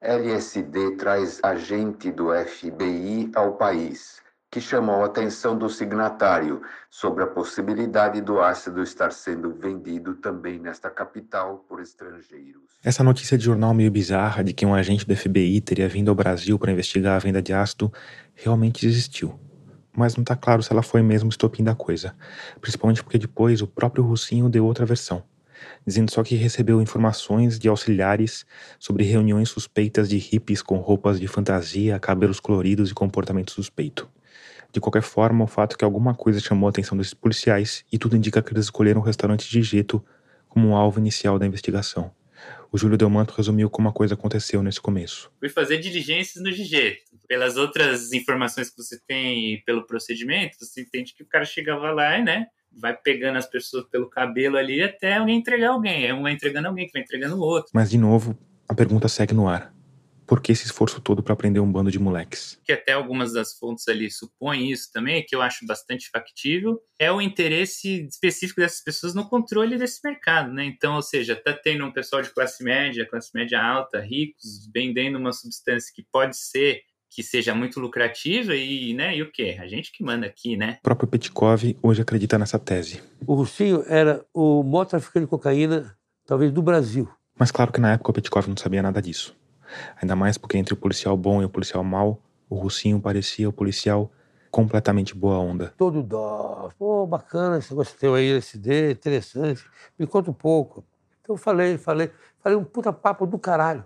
LSD 0.00 0.96
traz 0.96 1.40
agente 1.42 2.12
do 2.12 2.26
FBI 2.30 3.30
ao 3.34 3.54
país, 3.54 4.22
que 4.50 4.60
chamou 4.60 5.02
a 5.02 5.06
atenção 5.06 5.56
do 5.56 5.68
signatário 5.68 6.62
sobre 6.90 7.24
a 7.24 7.26
possibilidade 7.26 8.20
do 8.20 8.38
ácido 8.40 8.82
estar 8.82 9.10
sendo 9.12 9.52
vendido 9.54 10.14
também 10.14 10.58
nesta 10.58 10.90
capital 10.90 11.64
por 11.68 11.80
estrangeiros. 11.80 12.62
Essa 12.84 13.02
notícia 13.02 13.36
de 13.36 13.44
jornal 13.44 13.72
meio 13.72 13.90
bizarra 13.90 14.44
de 14.44 14.52
que 14.52 14.66
um 14.66 14.74
agente 14.74 15.06
do 15.06 15.16
FBI 15.16 15.60
teria 15.62 15.88
vindo 15.88 16.10
ao 16.10 16.14
Brasil 16.14 16.58
para 16.58 16.70
investigar 16.70 17.16
a 17.16 17.18
venda 17.18 17.42
de 17.42 17.52
ácido 17.52 17.92
realmente 18.34 18.86
existiu. 18.86 19.40
Mas 19.96 20.16
não 20.16 20.22
está 20.22 20.34
claro 20.34 20.62
se 20.62 20.72
ela 20.72 20.82
foi 20.82 21.02
mesmo 21.02 21.28
o 21.28 21.30
estopim 21.30 21.62
da 21.62 21.74
coisa, 21.74 22.14
principalmente 22.60 23.02
porque 23.02 23.18
depois 23.18 23.62
o 23.62 23.66
próprio 23.66 24.04
Russinho 24.04 24.48
deu 24.48 24.64
outra 24.66 24.84
versão, 24.84 25.22
dizendo 25.86 26.10
só 26.10 26.22
que 26.24 26.34
recebeu 26.34 26.82
informações 26.82 27.58
de 27.58 27.68
auxiliares 27.68 28.44
sobre 28.78 29.04
reuniões 29.04 29.48
suspeitas 29.48 30.08
de 30.08 30.18
hippies 30.18 30.62
com 30.62 30.78
roupas 30.78 31.20
de 31.20 31.28
fantasia, 31.28 31.98
cabelos 32.00 32.40
coloridos 32.40 32.90
e 32.90 32.94
comportamento 32.94 33.52
suspeito. 33.52 34.08
De 34.72 34.80
qualquer 34.80 35.02
forma, 35.02 35.44
o 35.44 35.46
fato 35.46 35.74
é 35.74 35.78
que 35.78 35.84
alguma 35.84 36.14
coisa 36.14 36.40
chamou 36.40 36.66
a 36.66 36.70
atenção 36.70 36.98
desses 36.98 37.14
policiais 37.14 37.84
e 37.92 37.96
tudo 37.96 38.16
indica 38.16 38.42
que 38.42 38.52
eles 38.52 38.64
escolheram 38.64 39.00
o 39.00 39.04
restaurante 39.04 39.48
de 39.48 39.62
Geto 39.62 40.04
como 40.48 40.70
o 40.70 40.74
alvo 40.74 40.98
inicial 40.98 41.38
da 41.38 41.46
investigação. 41.46 42.10
O 42.70 42.78
Júlio 42.78 42.98
Delmanto 42.98 43.34
resumiu 43.34 43.70
como 43.70 43.88
a 43.88 43.92
coisa 43.92 44.14
aconteceu 44.14 44.62
nesse 44.62 44.80
começo. 44.80 45.30
Fui 45.38 45.48
fazer 45.48 45.78
diligências 45.78 46.42
no 46.42 46.50
Gigeto. 46.50 47.14
Pelas 47.28 47.56
outras 47.56 48.12
informações 48.12 48.70
que 48.70 48.76
você 48.76 49.00
tem 49.06 49.54
e 49.54 49.62
pelo 49.62 49.86
procedimento, 49.86 50.56
você 50.58 50.82
entende 50.82 51.14
que 51.14 51.22
o 51.22 51.26
cara 51.26 51.44
chegava 51.44 51.90
lá 51.90 52.18
e, 52.18 52.24
né, 52.24 52.46
vai 52.70 52.96
pegando 52.96 53.38
as 53.38 53.46
pessoas 53.46 53.86
pelo 53.86 54.10
cabelo 54.10 54.56
ali 54.56 54.82
até 54.82 55.14
alguém 55.14 55.38
entregar 55.38 55.70
alguém. 55.70 56.12
Um 56.12 56.22
vai 56.22 56.32
entregando 56.32 56.68
alguém, 56.68 56.86
que 56.86 56.92
vai 56.92 57.02
entregando 57.02 57.36
o 57.36 57.40
outro. 57.40 57.70
Mas, 57.72 57.90
de 57.90 57.98
novo, 57.98 58.36
a 58.68 58.74
pergunta 58.74 59.08
segue 59.08 59.32
no 59.32 59.48
ar. 59.48 59.72
Por 60.26 60.40
que 60.40 60.52
esse 60.52 60.64
esforço 60.66 61.00
todo 61.00 61.22
para 61.22 61.36
prender 61.36 61.62
um 61.62 61.70
bando 61.70 61.90
de 61.90 61.98
moleques? 61.98 62.58
que 62.64 62.72
até 62.72 62.92
algumas 62.92 63.32
das 63.32 63.54
fontes 63.54 63.86
ali 63.88 64.10
supõem 64.10 64.70
isso 64.70 64.90
também, 64.92 65.24
que 65.26 65.34
eu 65.34 65.42
acho 65.42 65.66
bastante 65.66 66.08
factível, 66.10 66.80
é 66.98 67.12
o 67.12 67.20
interesse 67.20 68.06
específico 68.06 68.60
dessas 68.60 68.82
pessoas 68.82 69.14
no 69.14 69.28
controle 69.28 69.76
desse 69.76 70.00
mercado, 70.02 70.52
né? 70.52 70.64
Então, 70.64 70.96
ou 70.96 71.02
seja, 71.02 71.36
tá 71.36 71.52
tendo 71.52 71.84
um 71.84 71.92
pessoal 71.92 72.22
de 72.22 72.30
classe 72.30 72.64
média, 72.64 73.06
classe 73.08 73.30
média 73.34 73.62
alta, 73.62 74.00
ricos, 74.00 74.68
vendendo 74.72 75.18
uma 75.18 75.32
substância 75.32 75.92
que 75.94 76.04
pode 76.10 76.36
ser 76.36 76.82
que 77.14 77.22
seja 77.22 77.54
muito 77.54 77.78
lucrativa 77.78 78.56
e, 78.56 78.92
né, 78.92 79.16
e 79.16 79.22
o 79.22 79.30
quê? 79.30 79.56
A 79.60 79.68
gente 79.68 79.92
que 79.92 80.02
manda 80.02 80.26
aqui, 80.26 80.56
né? 80.56 80.78
O 80.80 80.82
próprio 80.82 81.06
Petkov 81.08 81.62
hoje 81.80 82.02
acredita 82.02 82.36
nessa 82.36 82.58
tese. 82.58 83.00
O 83.24 83.34
Russinho 83.34 83.84
era 83.86 84.24
o 84.34 84.64
maior 84.64 84.84
traficante 84.84 85.24
de 85.24 85.30
cocaína, 85.30 85.96
talvez, 86.26 86.50
do 86.50 86.60
Brasil. 86.60 87.08
Mas 87.38 87.52
claro 87.52 87.72
que 87.72 87.80
na 87.80 87.92
época 87.92 88.10
o 88.10 88.14
Petkov 88.14 88.48
não 88.48 88.56
sabia 88.56 88.82
nada 88.82 89.00
disso. 89.00 89.36
Ainda 90.00 90.14
mais 90.16 90.36
porque 90.38 90.56
entre 90.58 90.74
o 90.74 90.76
policial 90.76 91.16
bom 91.16 91.42
e 91.42 91.44
o 91.44 91.48
policial 91.48 91.82
mau, 91.84 92.20
o 92.48 92.54
Russinho 92.56 93.00
parecia 93.00 93.48
o 93.48 93.52
policial 93.52 94.10
completamente 94.50 95.14
boa 95.14 95.38
onda. 95.38 95.72
Todo 95.76 96.02
dó. 96.02 96.70
Pô, 96.78 97.06
bacana 97.06 97.58
esse 97.58 97.70
negócio 97.72 97.96
teu 97.98 98.14
aí, 98.14 98.30
LSD, 98.30 98.92
interessante. 98.92 99.64
Me 99.98 100.06
conta 100.06 100.30
um 100.30 100.34
pouco. 100.34 100.84
Então 101.20 101.34
eu 101.34 101.38
falei, 101.38 101.76
falei, 101.78 102.10
falei 102.38 102.56
um 102.56 102.64
puta 102.64 102.92
papo 102.92 103.26
do 103.26 103.38
caralho. 103.38 103.84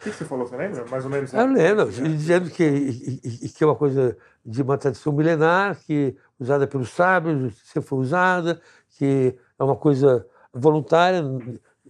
O 0.00 0.02
que 0.02 0.10
você 0.12 0.24
falou, 0.24 0.46
você 0.46 0.56
lembra? 0.56 0.84
Mais 0.86 1.04
ou 1.04 1.10
menos. 1.10 1.32
Eu 1.34 1.46
lembro, 1.46 1.86
né? 1.86 2.08
dizendo 2.08 2.50
que, 2.50 2.64
e- 2.64 3.20
e- 3.22 3.46
e 3.46 3.48
que 3.50 3.62
é 3.62 3.66
uma 3.66 3.76
coisa 3.76 4.16
de 4.44 4.62
uma 4.62 4.78
tradição 4.78 5.12
milenar, 5.12 5.78
que 5.78 6.16
usada 6.38 6.66
pelos 6.66 6.88
sábios, 6.88 7.54
sempre 7.66 7.86
foi 7.88 7.98
usada, 7.98 8.60
que 8.96 9.36
é 9.58 9.62
uma 9.62 9.76
coisa 9.76 10.26
voluntária, 10.54 11.22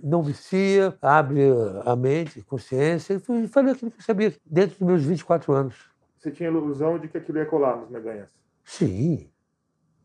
não 0.02 0.22
vicia, 0.22 0.96
abre 1.00 1.40
a 1.84 1.94
mente, 1.96 2.40
a 2.40 2.44
consciência. 2.44 3.14
E 3.14 3.18
fui- 3.18 3.46
falei 3.48 3.72
aquilo 3.72 3.90
que 3.90 3.98
eu 3.98 4.04
sabia 4.04 4.34
dentro 4.44 4.78
dos 4.78 4.86
meus 4.86 5.02
24 5.02 5.52
anos. 5.52 5.74
Você 6.18 6.30
tinha 6.30 6.48
ilusão 6.48 6.98
de 6.98 7.08
que 7.08 7.16
aquilo 7.18 7.38
ia 7.38 7.46
colar 7.46 7.76
nos 7.76 7.90
meganhas. 7.90 8.30
Sim, 8.64 9.28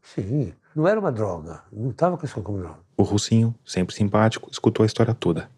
sim. 0.01 0.53
Não 0.75 0.87
era 0.87 0.99
uma 0.99 1.11
droga, 1.11 1.63
não 1.71 1.89
estava 1.91 2.17
com 2.17 2.25
essa 2.25 2.41
como 2.41 2.57
droga. 2.59 2.79
O 2.97 3.03
Russinho, 3.03 3.53
sempre 3.65 3.95
simpático, 3.95 4.49
escutou 4.51 4.83
a 4.83 4.87
história 4.87 5.13
toda. 5.13 5.49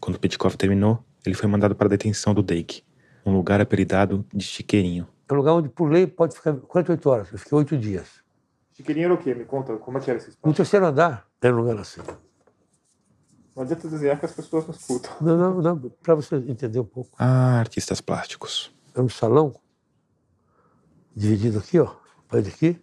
Quando 0.00 0.18
Petkov 0.18 0.56
terminou, 0.56 1.02
ele 1.24 1.34
foi 1.34 1.48
mandado 1.48 1.74
para 1.74 1.86
a 1.86 1.90
detenção 1.90 2.34
do 2.34 2.42
Dake, 2.42 2.82
um 3.24 3.32
lugar 3.32 3.60
apelidado 3.60 4.24
de 4.32 4.44
Chiqueirinho. 4.44 5.06
É 5.28 5.32
um 5.32 5.36
lugar 5.36 5.52
onde 5.54 5.68
por 5.68 5.90
lei 5.90 6.06
pode 6.06 6.34
ficar 6.34 6.54
48 6.54 7.08
horas. 7.10 7.32
Eu 7.32 7.38
fiquei 7.38 7.56
oito 7.58 7.76
dias. 7.76 8.22
Chiqueirinho 8.74 9.06
era 9.06 9.14
o 9.14 9.18
quê? 9.18 9.34
Me 9.34 9.44
conta, 9.44 9.76
como 9.76 9.98
é 9.98 10.00
que 10.00 10.10
era 10.10 10.18
esse 10.18 10.28
No 10.28 10.32
espaço? 10.32 10.54
terceiro 10.56 10.86
andar, 10.86 11.26
era 11.40 11.54
um 11.54 11.58
lugar 11.58 11.76
assim. 11.78 12.00
Não 13.54 13.62
adianta 13.64 13.86
desenhar 13.88 14.18
que 14.18 14.24
as 14.24 14.32
pessoas 14.32 14.66
não 14.66 14.74
escutam. 14.74 15.10
Não, 15.20 15.36
não, 15.36 15.60
não, 15.62 15.78
para 16.02 16.14
você 16.14 16.36
entender 16.36 16.80
um 16.80 16.84
pouco. 16.84 17.10
Ah, 17.18 17.58
artistas 17.58 18.00
plásticos. 18.00 18.74
Era 18.94 19.02
um 19.04 19.08
salão, 19.08 19.54
dividido 21.14 21.58
aqui, 21.58 21.78
ó, 21.78 21.94
parede 22.28 22.48
aqui, 22.50 22.80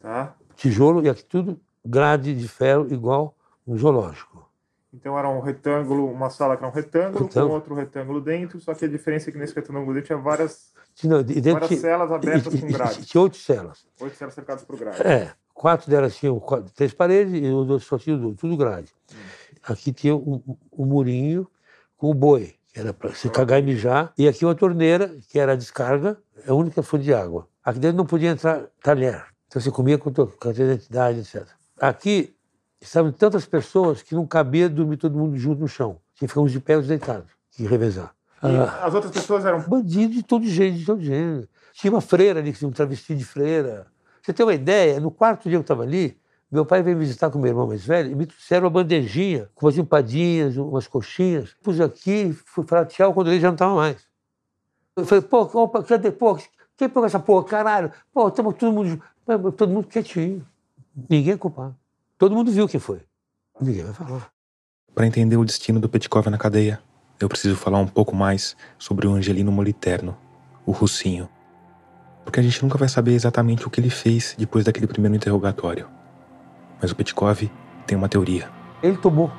Tá? 0.00 0.34
tijolo 0.56 1.02
e 1.04 1.08
aqui 1.08 1.24
tudo 1.24 1.60
grade 1.84 2.34
de 2.34 2.48
ferro 2.48 2.92
igual 2.92 3.36
um 3.66 3.76
zoológico. 3.76 4.48
Então 4.92 5.18
era 5.18 5.28
um 5.28 5.40
retângulo, 5.40 6.10
uma 6.10 6.28
sala 6.28 6.56
que 6.56 6.62
era 6.64 6.70
um 6.70 6.74
retângulo, 6.74 7.24
Retângulo. 7.24 7.48
com 7.48 7.54
outro 7.54 7.74
retângulo 7.74 8.20
dentro, 8.20 8.60
só 8.60 8.74
que 8.74 8.84
a 8.84 8.88
diferença 8.88 9.30
é 9.30 9.32
que 9.32 9.38
nesse 9.38 9.54
retângulo 9.54 9.86
dentro 9.94 10.08
tinha 10.08 10.18
várias, 10.18 10.72
e 11.02 11.08
dentro 11.40 11.52
várias 11.52 11.68
tinha, 11.68 11.80
celas 11.80 12.12
abertas 12.12 12.52
e- 12.54 12.60
com 12.60 12.66
grade. 12.68 13.06
Tinha 13.06 13.22
oito 13.22 13.36
celas. 13.36 13.86
Oito 14.00 14.16
celas 14.16 14.34
cercadas 14.34 14.64
por 14.64 14.76
grade. 14.76 15.00
É, 15.02 15.32
quatro 15.62 15.88
delas 15.88 16.16
tinham 16.16 16.40
quatro- 16.40 16.72
três 16.74 16.92
paredes 16.92 17.32
e 17.40 17.46
os 17.46 17.70
outros 17.70 17.84
só 17.84 17.96
tinham 17.96 18.18
duas, 18.18 18.36
tudo 18.36 18.56
grade. 18.56 18.88
Aqui 19.62 19.92
tinha 19.92 20.16
um, 20.16 20.42
um 20.76 20.84
murinho 20.84 21.46
com 21.96 22.10
o 22.10 22.14
boi, 22.14 22.54
que 22.72 22.80
era 22.80 22.92
para 22.92 23.14
se 23.14 23.30
cagar 23.30 23.60
e 23.60 23.62
mijar. 23.62 24.12
E 24.18 24.26
aqui 24.26 24.44
uma 24.44 24.56
torneira, 24.56 25.14
que 25.28 25.38
era 25.38 25.52
a 25.52 25.56
descarga, 25.56 26.18
é 26.44 26.50
a 26.50 26.54
única 26.54 26.82
fonte 26.82 27.04
de 27.04 27.14
água. 27.14 27.46
Aqui 27.64 27.78
dentro 27.78 27.96
não 27.96 28.04
podia 28.06 28.30
entrar 28.30 28.64
talher. 28.82 29.24
Então 29.46 29.62
você 29.62 29.70
comia 29.70 29.96
com 29.98 30.10
carteira 30.12 30.72
de 30.72 30.78
identidade, 30.80 31.20
etc. 31.20 31.46
Aqui 31.80 32.34
estavam 32.80 33.12
tantas 33.12 33.46
pessoas 33.46 34.02
que 34.02 34.16
não 34.16 34.26
cabia 34.26 34.68
dormir 34.68 34.96
todo 34.96 35.16
mundo 35.16 35.36
junto 35.36 35.60
no 35.60 35.68
chão. 35.68 36.00
Tinha 36.16 36.26
que 36.26 36.28
ficar 36.28 36.40
uns 36.40 36.50
de 36.50 36.58
pé 36.58 36.72
e 36.72 36.78
uns 36.78 36.88
deitados, 36.88 37.30
que 37.52 37.64
revezar. 37.64 38.12
Ah, 38.42 38.84
as 38.86 38.92
outras 38.94 39.12
pessoas 39.12 39.44
eram. 39.44 39.60
bandido 39.60 40.12
de 40.14 40.24
todo 40.24 40.44
jeito, 40.44 40.76
de 40.76 40.84
todo 40.84 41.00
jeito. 41.00 41.48
Tinha 41.72 41.92
uma 41.92 42.00
freira 42.00 42.40
ali, 42.40 42.52
que 42.52 42.58
tinha 42.58 42.68
um 42.68 42.72
travesti 42.72 43.14
de 43.14 43.24
freira. 43.24 43.86
Você 44.22 44.32
tem 44.32 44.46
uma 44.46 44.54
ideia? 44.54 45.00
No 45.00 45.10
quarto 45.10 45.42
dia 45.42 45.52
que 45.52 45.56
eu 45.56 45.60
estava 45.62 45.82
ali, 45.82 46.16
meu 46.50 46.64
pai 46.64 46.82
veio 46.82 46.96
me 46.96 47.04
visitar 47.04 47.30
com 47.30 47.38
meu 47.38 47.48
irmão 47.48 47.66
mais 47.66 47.84
velho 47.84 48.12
e 48.12 48.14
me 48.14 48.26
trouxeram 48.26 48.64
uma 48.64 48.70
bandejinha 48.70 49.48
com 49.54 49.66
umas 49.66 49.76
empadinhas, 49.76 50.56
umas 50.56 50.86
coxinhas. 50.86 51.56
Pus 51.62 51.80
aqui, 51.80 52.32
fui 52.32 52.64
falar 52.64 52.86
tchau 52.86 53.12
quando 53.12 53.30
ele 53.30 53.40
já 53.40 53.48
não 53.48 53.54
estava 53.54 53.74
mais. 53.74 53.96
Eu 54.94 55.04
falei, 55.06 55.22
pô, 55.22 55.40
opa, 55.40 55.82
cadê? 55.82 56.12
Pô, 56.12 56.36
quem 56.76 56.88
pegou 56.88 57.06
essa 57.06 57.18
porra? 57.18 57.44
Caralho. 57.44 57.90
Pô, 58.12 58.28
estamos 58.28 58.54
todo 58.54 58.72
mundo, 58.72 59.02
todo 59.56 59.72
mundo 59.72 59.88
quietinho. 59.88 60.46
Ninguém 61.08 61.32
é 61.32 61.36
culpado. 61.36 61.74
Todo 62.18 62.34
mundo 62.34 62.52
viu 62.52 62.68
quem 62.68 62.78
foi. 62.78 63.00
Ninguém 63.60 63.84
vai 63.84 63.94
falar. 63.94 64.30
Para 64.94 65.06
entender 65.06 65.38
o 65.38 65.44
destino 65.44 65.80
do 65.80 65.88
Petkov 65.88 66.28
na 66.28 66.36
cadeia, 66.36 66.80
eu 67.18 67.28
preciso 67.28 67.56
falar 67.56 67.78
um 67.78 67.86
pouco 67.86 68.14
mais 68.14 68.54
sobre 68.78 69.06
o 69.06 69.12
Angelino 69.12 69.50
Moliterno, 69.50 70.16
o 70.66 70.70
Russinho. 70.70 71.28
Porque 72.24 72.40
a 72.40 72.42
gente 72.42 72.62
nunca 72.62 72.78
vai 72.78 72.88
saber 72.88 73.14
exatamente 73.14 73.66
o 73.66 73.70
que 73.70 73.80
ele 73.80 73.90
fez 73.90 74.34
depois 74.38 74.64
daquele 74.64 74.86
primeiro 74.86 75.16
interrogatório. 75.16 75.88
Mas 76.80 76.90
o 76.90 76.96
Petkov 76.96 77.50
tem 77.86 77.96
uma 77.96 78.08
teoria. 78.08 78.48
Ele 78.82 78.96
tomou. 78.96 79.30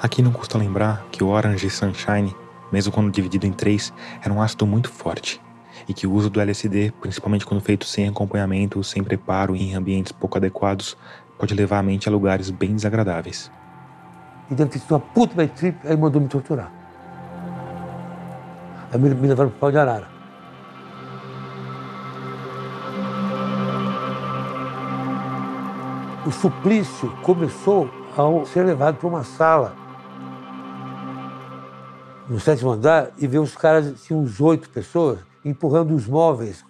Aqui 0.00 0.22
não 0.22 0.32
custa 0.32 0.56
lembrar 0.56 1.06
que 1.10 1.24
o 1.24 1.28
Orange 1.28 1.68
Sunshine, 1.68 2.34
mesmo 2.70 2.92
quando 2.92 3.10
dividido 3.10 3.46
em 3.46 3.52
três, 3.52 3.92
era 4.22 4.32
um 4.32 4.40
ácido 4.40 4.66
muito 4.66 4.90
forte. 4.90 5.40
E 5.88 5.94
que 5.94 6.06
o 6.06 6.12
uso 6.12 6.30
do 6.30 6.40
LSD, 6.40 6.92
principalmente 7.00 7.44
quando 7.44 7.60
feito 7.60 7.84
sem 7.84 8.08
acompanhamento, 8.08 8.82
sem 8.84 9.02
preparo 9.02 9.56
e 9.56 9.62
em 9.62 9.74
ambientes 9.74 10.12
pouco 10.12 10.38
adequados, 10.38 10.96
pode 11.38 11.54
levar 11.54 11.78
a 11.78 11.82
mente 11.82 12.08
a 12.08 12.12
lugares 12.12 12.50
bem 12.50 12.74
desagradáveis. 12.74 13.50
E 14.50 14.54
deve 14.54 14.70
ter 14.70 14.78
sido 14.78 14.92
uma 14.92 15.00
puta 15.00 15.46
trip, 15.48 15.76
aí 15.86 15.96
mandou 15.96 16.20
me 16.20 16.28
torturar. 16.28 16.72
Aí 18.92 18.98
me, 18.98 19.10
me 19.10 19.28
levaram 19.28 19.50
pro 19.50 19.58
pau 19.58 19.70
de 19.70 19.78
arara. 19.78 20.17
O 26.26 26.30
suplício 26.30 27.10
começou 27.22 27.88
ao 28.16 28.44
ser 28.44 28.64
levado 28.64 28.96
para 28.96 29.08
uma 29.08 29.24
sala 29.24 29.74
no 32.28 32.38
sétimo 32.38 32.72
andar 32.72 33.10
e 33.16 33.26
ver 33.26 33.38
os 33.38 33.56
caras, 33.56 34.02
tinham 34.02 34.20
uns 34.20 34.40
oito 34.40 34.68
pessoas, 34.68 35.18
empurrando 35.44 35.94
os 35.94 36.06
móveis 36.06 36.62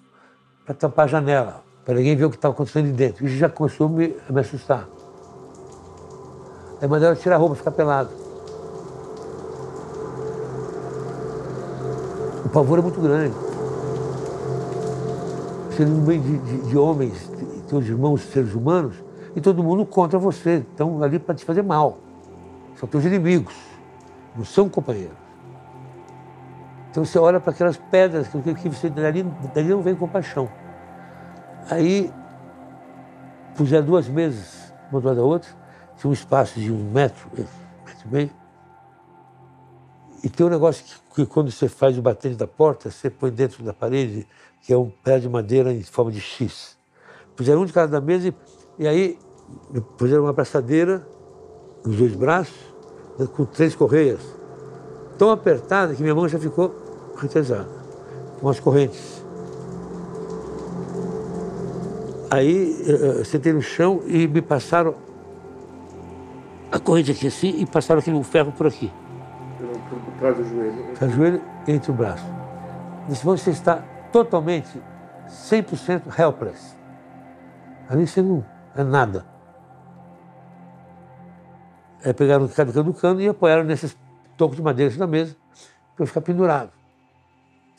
para 0.64 0.74
tampar 0.74 1.06
a 1.06 1.08
janela, 1.08 1.62
para 1.84 1.94
ninguém 1.94 2.14
ver 2.14 2.26
o 2.26 2.30
que 2.30 2.36
estava 2.36 2.54
acontecendo 2.54 2.86
de 2.86 2.92
dentro. 2.92 3.26
Isso 3.26 3.36
já 3.36 3.48
começou 3.48 3.88
a 3.88 3.90
me, 3.90 4.16
a 4.28 4.32
me 4.32 4.40
assustar. 4.40 4.88
Aí 6.80 6.86
mandaram 6.86 7.16
tirar 7.16 7.36
a 7.36 7.38
roupa, 7.38 7.56
ficar 7.56 7.72
pelado. 7.72 8.10
O 12.44 12.48
pavor 12.50 12.78
é 12.78 12.82
muito 12.82 13.00
grande. 13.00 13.34
Você 15.70 15.84
no 15.84 16.02
meio 16.02 16.22
de, 16.22 16.38
de, 16.38 16.58
de 16.68 16.78
homens, 16.78 17.28
de 17.36 17.62
teus 17.62 17.84
irmãos 17.84 18.22
seres 18.22 18.54
humanos, 18.54 18.94
e 19.38 19.40
todo 19.40 19.62
mundo 19.62 19.86
contra 19.86 20.18
você. 20.18 20.64
Estão 20.68 21.02
ali 21.02 21.18
para 21.18 21.34
te 21.34 21.44
fazer 21.44 21.62
mal. 21.62 21.98
São 22.74 22.88
teus 22.88 23.04
inimigos, 23.04 23.54
não 24.36 24.44
são 24.44 24.68
companheiros. 24.68 25.16
Então 26.90 27.04
você 27.04 27.18
olha 27.18 27.38
para 27.38 27.52
aquelas 27.52 27.76
pedras 27.76 28.28
que, 28.28 28.54
que 28.54 28.68
você 28.68 28.90
dali, 28.90 29.22
dali 29.54 29.68
não 29.68 29.82
vem 29.82 29.94
compaixão. 29.94 30.48
Aí 31.70 32.12
puseram 33.56 33.86
duas 33.86 34.08
mesas, 34.08 34.72
uma 34.90 35.00
do 35.00 35.06
lado 35.06 35.16
da 35.16 35.22
outra, 35.22 35.50
tinha 35.96 36.10
um 36.10 36.12
espaço 36.12 36.58
de 36.58 36.72
um 36.72 36.90
metro, 36.90 37.28
um 37.36 37.86
metro 37.86 38.08
e 38.08 38.08
meio. 38.08 38.30
E 40.24 40.28
tem 40.28 40.46
um 40.46 40.50
negócio 40.50 40.84
que, 40.84 41.14
que 41.14 41.26
quando 41.26 41.50
você 41.50 41.68
faz 41.68 41.96
o 41.96 42.02
batente 42.02 42.36
da 42.36 42.46
porta, 42.46 42.90
você 42.90 43.08
põe 43.08 43.30
dentro 43.30 43.62
da 43.62 43.72
parede, 43.72 44.26
que 44.62 44.72
é 44.72 44.76
um 44.76 44.90
pé 44.90 45.20
de 45.20 45.28
madeira 45.28 45.72
em 45.72 45.82
forma 45.82 46.10
de 46.10 46.20
X. 46.20 46.76
Puseram 47.36 47.62
um 47.62 47.66
de 47.66 47.72
cada 47.72 47.86
da 47.86 48.00
mesa 48.00 48.28
e, 48.28 48.34
e 48.80 48.88
aí 48.88 49.18
puseram 49.96 50.22
uma 50.22 50.30
abraçadeira 50.30 51.06
nos 51.84 51.96
dois 51.96 52.14
braços, 52.14 52.56
com 53.34 53.44
três 53.44 53.74
correias, 53.74 54.20
tão 55.16 55.30
apertada 55.30 55.94
que 55.94 56.02
minha 56.02 56.14
mão 56.14 56.28
já 56.28 56.38
ficou 56.38 56.74
retesada, 57.16 57.68
com 58.40 58.48
as 58.48 58.60
correntes. 58.60 59.24
Aí 62.30 62.76
eu 62.86 63.24
sentei 63.24 63.52
no 63.52 63.62
chão 63.62 64.02
e 64.06 64.28
me 64.28 64.42
passaram 64.42 64.94
a 66.70 66.78
corrente 66.78 67.10
aqui 67.10 67.26
assim 67.26 67.54
e 67.58 67.66
passaram 67.66 68.00
aquele 68.00 68.22
ferro 68.22 68.52
por 68.52 68.66
aqui. 68.66 68.92
Por, 69.58 70.00
trás 70.18 70.36
do 70.36 70.44
joelho. 70.44 70.84
Para 70.98 71.08
o 71.08 71.10
joelho 71.10 71.42
entre 71.66 71.90
o 71.90 71.94
braço. 71.94 72.24
Disse, 73.08 73.24
você 73.24 73.50
está 73.50 73.82
totalmente, 74.12 74.80
100% 75.28 76.18
helpless. 76.18 76.76
Ali 77.88 78.06
você 78.06 78.20
não 78.20 78.44
é 78.76 78.84
nada. 78.84 79.37
Aí 82.04 82.12
pegaram 82.14 82.46
cada 82.48 82.72
canto 82.72 82.84
do 82.84 82.94
cano 82.94 83.20
e 83.20 83.28
apoiaram 83.28 83.64
nesses 83.64 83.96
tocos 84.36 84.56
de 84.56 84.62
madeira 84.62 84.94
na 84.96 85.06
mesa 85.06 85.36
para 85.94 86.04
eu 86.04 86.06
ficar 86.06 86.20
pendurado. 86.20 86.70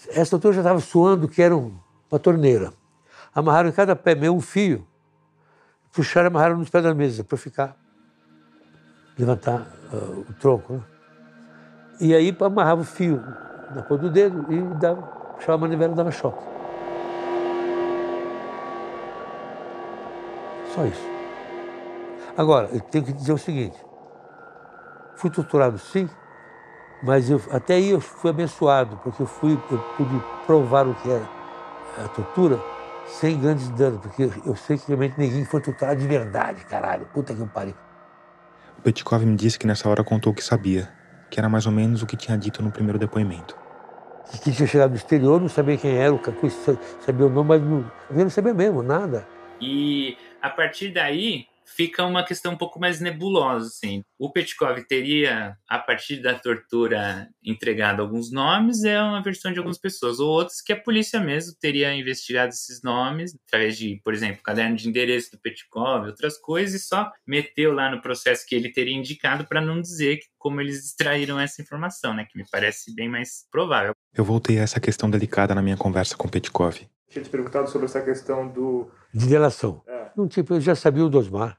Essa 0.10 0.36
altura 0.36 0.53
já 0.53 0.62
estava 0.62 0.79
suando 0.79 1.27
que 1.27 1.41
era 1.41 1.55
um- 1.55 1.73
uma 2.12 2.19
torneira. 2.19 2.73
Amarraram 3.34 3.69
em 3.69 3.71
cada 3.71 3.95
pé 3.95 4.15
meu 4.15 4.36
um 4.36 4.41
fio, 4.41 4.86
puxaram 5.91 6.27
e 6.27 6.29
amarraram 6.29 6.58
nos 6.58 6.69
pés 6.69 6.84
da 6.84 6.93
mesa 6.93 7.23
para 7.23 7.36
eu 7.36 7.39
ficar, 7.39 7.75
levantar 9.17 9.67
ah, 9.93 9.95
o 10.29 10.34
tronco. 10.39 10.73
Né? 10.73 10.82
E 12.01 12.15
aí 12.15 12.36
amarrava 12.39 12.82
o 12.82 12.86
fio 12.86 13.23
na 13.75 13.82
ponta 13.84 14.03
do 14.03 14.10
dedo 14.10 14.45
e 14.51 14.62
dava, 14.79 15.01
puxava 15.36 15.53
a 15.53 15.58
manivela 15.58 15.93
e 15.93 15.95
dava 15.95 16.12
choque. 16.12 16.43
Só 20.73 20.86
isso. 20.86 21.08
Agora, 22.38 22.69
eu 22.71 22.79
tenho 22.79 23.03
que 23.03 23.12
dizer 23.12 23.34
o 23.34 23.38
seguinte: 23.38 23.77
fui 25.19 25.29
torturado 25.29 25.77
sim, 25.77 26.10
mas 27.03 27.29
eu, 27.29 27.41
até 27.51 27.75
aí 27.75 27.89
eu 27.89 27.99
fui 27.99 28.29
abençoado, 28.29 28.97
porque 29.03 29.21
eu, 29.21 29.27
fui, 29.27 29.51
eu 29.69 29.77
pude 29.97 30.21
provar 30.45 30.88
o 30.88 30.95
que 30.95 31.12
é 31.12 31.21
a 31.97 32.08
tortura 32.08 32.60
sem 33.05 33.39
grandes 33.39 33.69
danos, 33.69 33.99
porque 33.99 34.29
eu 34.45 34.55
sei 34.55 34.77
que 34.77 34.88
realmente 34.88 35.15
ninguém 35.17 35.43
foi 35.43 35.60
torturado 35.60 35.99
de 35.99 36.08
verdade, 36.08 36.63
caralho. 36.65 37.05
Puta 37.08 37.34
que 37.34 37.45
pariu. 37.47 37.75
O 38.77 38.82
Petkov 38.82 39.25
me 39.25 39.36
disse 39.36 39.60
que 39.60 39.67
nessa 39.67 39.89
hora 39.89 40.03
contou 40.03 40.32
o 40.32 40.36
que 40.36 40.43
sabia, 40.43 40.89
que 41.29 41.38
era 41.38 41.49
mais 41.49 41.65
ou 41.65 41.71
menos 41.71 42.01
o 42.01 42.05
que 42.05 42.15
tinha 42.15 42.38
dito 42.38 42.63
no 42.63 42.71
primeiro 42.71 42.97
depoimento. 42.97 43.58
que 44.32 44.51
tinha 44.51 44.67
chegado 44.67 44.91
do 44.91 44.95
exterior, 44.95 45.41
não 45.41 45.49
sabia 45.49 45.75
quem 45.75 45.97
era, 45.97 46.13
o 46.13 46.19
Cacu 46.19 46.49
sabia 46.49 47.25
o 47.25 47.29
nome, 47.29 47.49
mas 47.49 47.62
não, 47.62 47.91
não 48.10 48.29
sabia 48.29 48.53
mesmo, 48.53 48.82
nada. 48.82 49.27
E 49.60 50.17
a 50.41 50.49
partir 50.49 50.93
daí 50.93 51.48
fica 51.79 52.05
uma 52.05 52.25
questão 52.25 52.51
um 52.51 52.57
pouco 52.57 52.77
mais 52.77 52.99
nebulosa, 52.99 53.67
assim. 53.67 54.03
O 54.17 54.29
Petkov 54.29 54.83
teria, 54.83 55.55
a 55.65 55.79
partir 55.79 56.21
da 56.21 56.37
tortura, 56.37 57.29
entregado 57.41 58.01
alguns 58.01 58.33
nomes, 58.33 58.83
é 58.83 59.01
uma 59.01 59.23
versão 59.23 59.53
de 59.53 59.59
algumas 59.59 59.77
pessoas, 59.77 60.19
ou 60.19 60.27
outras 60.29 60.61
que 60.61 60.73
a 60.73 60.81
polícia 60.81 61.21
mesmo 61.21 61.53
teria 61.57 61.95
investigado 61.95 62.49
esses 62.49 62.83
nomes, 62.83 63.33
através 63.47 63.77
de, 63.77 64.01
por 64.03 64.13
exemplo, 64.13 64.43
caderno 64.43 64.75
de 64.75 64.89
endereço 64.89 65.31
do 65.31 65.39
Petkov, 65.39 66.07
outras 66.07 66.37
coisas, 66.37 66.81
e 66.81 66.85
só 66.85 67.09
meteu 67.25 67.71
lá 67.71 67.89
no 67.89 68.01
processo 68.01 68.45
que 68.45 68.55
ele 68.55 68.73
teria 68.73 68.97
indicado 68.97 69.47
para 69.47 69.61
não 69.61 69.79
dizer 69.79 70.17
que, 70.17 70.25
como 70.37 70.59
eles 70.59 70.83
extraíram 70.83 71.39
essa 71.39 71.61
informação, 71.61 72.13
né? 72.13 72.27
Que 72.29 72.37
me 72.37 72.43
parece 72.51 72.93
bem 72.93 73.07
mais 73.07 73.47
provável. 73.49 73.93
Eu 74.13 74.25
voltei 74.25 74.59
a 74.59 74.63
essa 74.63 74.81
questão 74.81 75.09
delicada 75.09 75.55
na 75.55 75.61
minha 75.61 75.77
conversa 75.77 76.17
com 76.17 76.27
Petkov. 76.27 76.75
Tinha 77.07 77.23
te 77.23 77.30
perguntado 77.30 77.69
sobre 77.69 77.86
essa 77.86 78.01
questão 78.01 78.49
do. 78.49 78.91
De 79.13 79.27
delação. 79.27 79.82
É. 79.88 80.11
Não, 80.15 80.27
tipo, 80.27 80.55
eu 80.55 80.61
já 80.61 80.75
sabia 80.75 81.05
o 81.05 81.09
do 81.09 81.17
Osmar. 81.17 81.57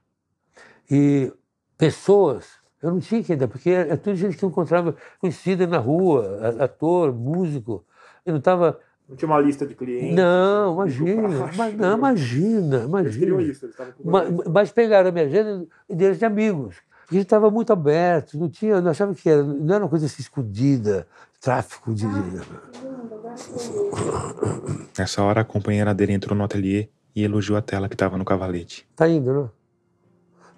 E 0.89 1.31
pessoas, 1.77 2.45
eu 2.81 2.91
não 2.91 2.99
tinha 2.99 3.23
que 3.23 3.31
ainda, 3.31 3.47
porque 3.47 3.69
é 3.69 3.95
tudo 3.95 4.15
gente 4.15 4.37
que 4.37 4.43
eu 4.45 4.49
encontrava 4.49 4.95
conhecida 5.19 5.65
na 5.67 5.77
rua, 5.77 6.55
ator, 6.59 7.13
músico. 7.13 7.83
Eu 8.25 8.33
não 8.33 8.39
estava. 8.39 8.79
Não 9.07 9.15
tinha 9.15 9.29
uma 9.29 9.39
lista 9.39 9.65
de 9.65 9.75
clientes. 9.75 10.15
Não, 10.15 10.87
tipo, 10.87 11.07
imagina, 11.07 11.51
mas, 11.57 11.77
não, 11.77 11.97
imagina, 11.97 12.77
Eles 12.77 13.17
queriam 13.17 13.35
imagina. 13.35 13.51
isso, 13.51 13.65
eles 13.65 13.73
estavam 13.75 13.93
com 13.93 14.09
Ma- 14.09 14.23
isso. 14.25 14.51
Mas 14.51 14.71
pegaram 14.71 15.09
a 15.09 15.11
minha 15.11 15.25
agenda 15.25 15.65
e 15.89 15.95
deles 15.95 16.17
de 16.17 16.25
amigos. 16.25 16.77
Porque 17.05 17.17
estava 17.17 17.51
muito 17.51 17.73
aberto, 17.73 18.37
não 18.37 18.47
tinha, 18.47 18.79
não 18.79 18.91
achava 18.91 19.13
que 19.13 19.29
era, 19.29 19.43
não 19.43 19.75
era 19.75 19.83
uma 19.83 19.89
coisa 19.89 20.05
assim 20.05 20.21
escondida, 20.21 21.05
tráfico 21.41 21.93
de. 21.93 22.05
Nessa 24.97 25.21
hora, 25.23 25.41
a 25.41 25.43
companheira 25.43 25.93
dele 25.93 26.13
entrou 26.13 26.37
no 26.37 26.43
ateliê 26.43 26.87
e 27.15 27.23
elogiou 27.23 27.57
a 27.57 27.61
tela 27.61 27.87
que 27.89 27.95
estava 27.95 28.17
no 28.17 28.23
cavalete. 28.25 28.87
Tá 28.95 29.07
indo, 29.09 29.33
não? 29.33 29.51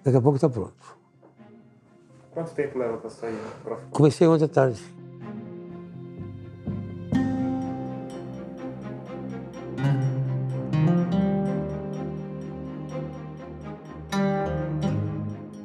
Daqui 0.04 0.18
a 0.18 0.22
pouco 0.22 0.36
está 0.36 0.50
pronto. 0.50 0.98
Quanto 2.32 2.54
tempo 2.54 2.78
leva 2.78 2.98
para 2.98 3.10
sair? 3.10 3.38
Pra... 3.64 3.78
Comecei 3.92 4.28
ontem 4.28 4.46
à 4.46 4.48
tarde. 4.48 4.82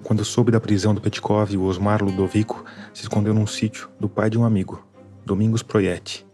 Quando 0.04 0.24
soube 0.24 0.52
da 0.52 0.60
prisão 0.60 0.94
do 0.94 1.00
Petkov, 1.00 1.56
o 1.56 1.64
Osmar 1.64 2.02
Ludovico 2.02 2.64
se 2.94 3.02
escondeu 3.02 3.34
num 3.34 3.46
sítio 3.46 3.88
do 4.00 4.08
pai 4.08 4.30
de 4.30 4.38
um 4.38 4.44
amigo, 4.44 4.82
Domingos 5.24 5.62
Proietti. 5.62 6.26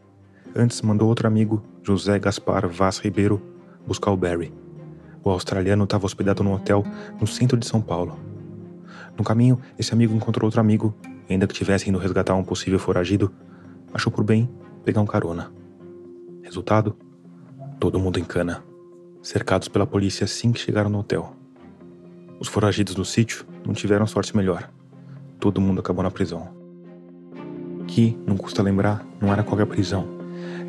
Antes 0.55 0.80
mandou 0.82 1.09
outro 1.09 1.26
amigo, 1.26 1.62
José 1.82 2.18
Gaspar 2.18 2.68
Vaz 2.68 2.98
Ribeiro, 2.98 3.42
buscar 3.86 4.11
o 4.12 4.16
Barry. 4.16 4.63
O 5.24 5.30
australiano 5.30 5.84
estava 5.84 6.04
hospedado 6.04 6.44
num 6.44 6.52
hotel 6.52 6.84
no 7.18 7.26
centro 7.26 7.56
de 7.56 7.66
São 7.66 7.80
Paulo. 7.80 8.18
No 9.16 9.24
caminho, 9.24 9.58
esse 9.78 9.94
amigo 9.94 10.14
encontrou 10.14 10.46
outro 10.46 10.60
amigo, 10.60 10.94
ainda 11.30 11.46
que 11.46 11.54
tivesse 11.54 11.88
indo 11.88 11.98
resgatar 11.98 12.34
um 12.34 12.44
possível 12.44 12.78
foragido, 12.78 13.32
achou 13.92 14.12
por 14.12 14.22
bem 14.22 14.50
pegar 14.84 15.00
um 15.00 15.06
carona. 15.06 15.50
Resultado? 16.42 16.94
Todo 17.80 17.98
mundo 17.98 18.18
em 18.18 18.24
cana, 18.24 18.62
cercados 19.22 19.66
pela 19.66 19.86
polícia 19.86 20.24
assim 20.24 20.52
que 20.52 20.60
chegaram 20.60 20.90
no 20.90 20.98
hotel. 20.98 21.34
Os 22.38 22.48
foragidos 22.48 22.94
do 22.94 23.04
sítio 23.04 23.46
não 23.64 23.72
tiveram 23.72 24.06
sorte 24.06 24.36
melhor. 24.36 24.70
Todo 25.40 25.60
mundo 25.60 25.80
acabou 25.80 26.02
na 26.02 26.10
prisão. 26.10 26.48
Que, 27.86 28.18
não 28.26 28.36
custa 28.36 28.62
lembrar, 28.62 29.06
não 29.20 29.32
era 29.32 29.42
qualquer 29.42 29.66
prisão. 29.66 30.06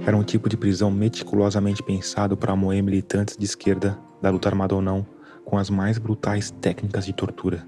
Era 0.05 0.15
um 0.15 0.23
tipo 0.23 0.47
de 0.47 0.55
prisão 0.55 0.91
meticulosamente 0.91 1.81
pensado 1.81 2.37
para 2.37 2.55
moer 2.55 2.83
militantes 2.83 3.35
de 3.35 3.45
esquerda, 3.45 3.97
da 4.21 4.29
luta 4.29 4.49
armada 4.49 4.75
ou 4.75 4.81
não, 4.81 5.05
com 5.43 5.57
as 5.57 5.69
mais 5.69 5.97
brutais 5.97 6.51
técnicas 6.51 7.05
de 7.05 7.13
tortura. 7.13 7.65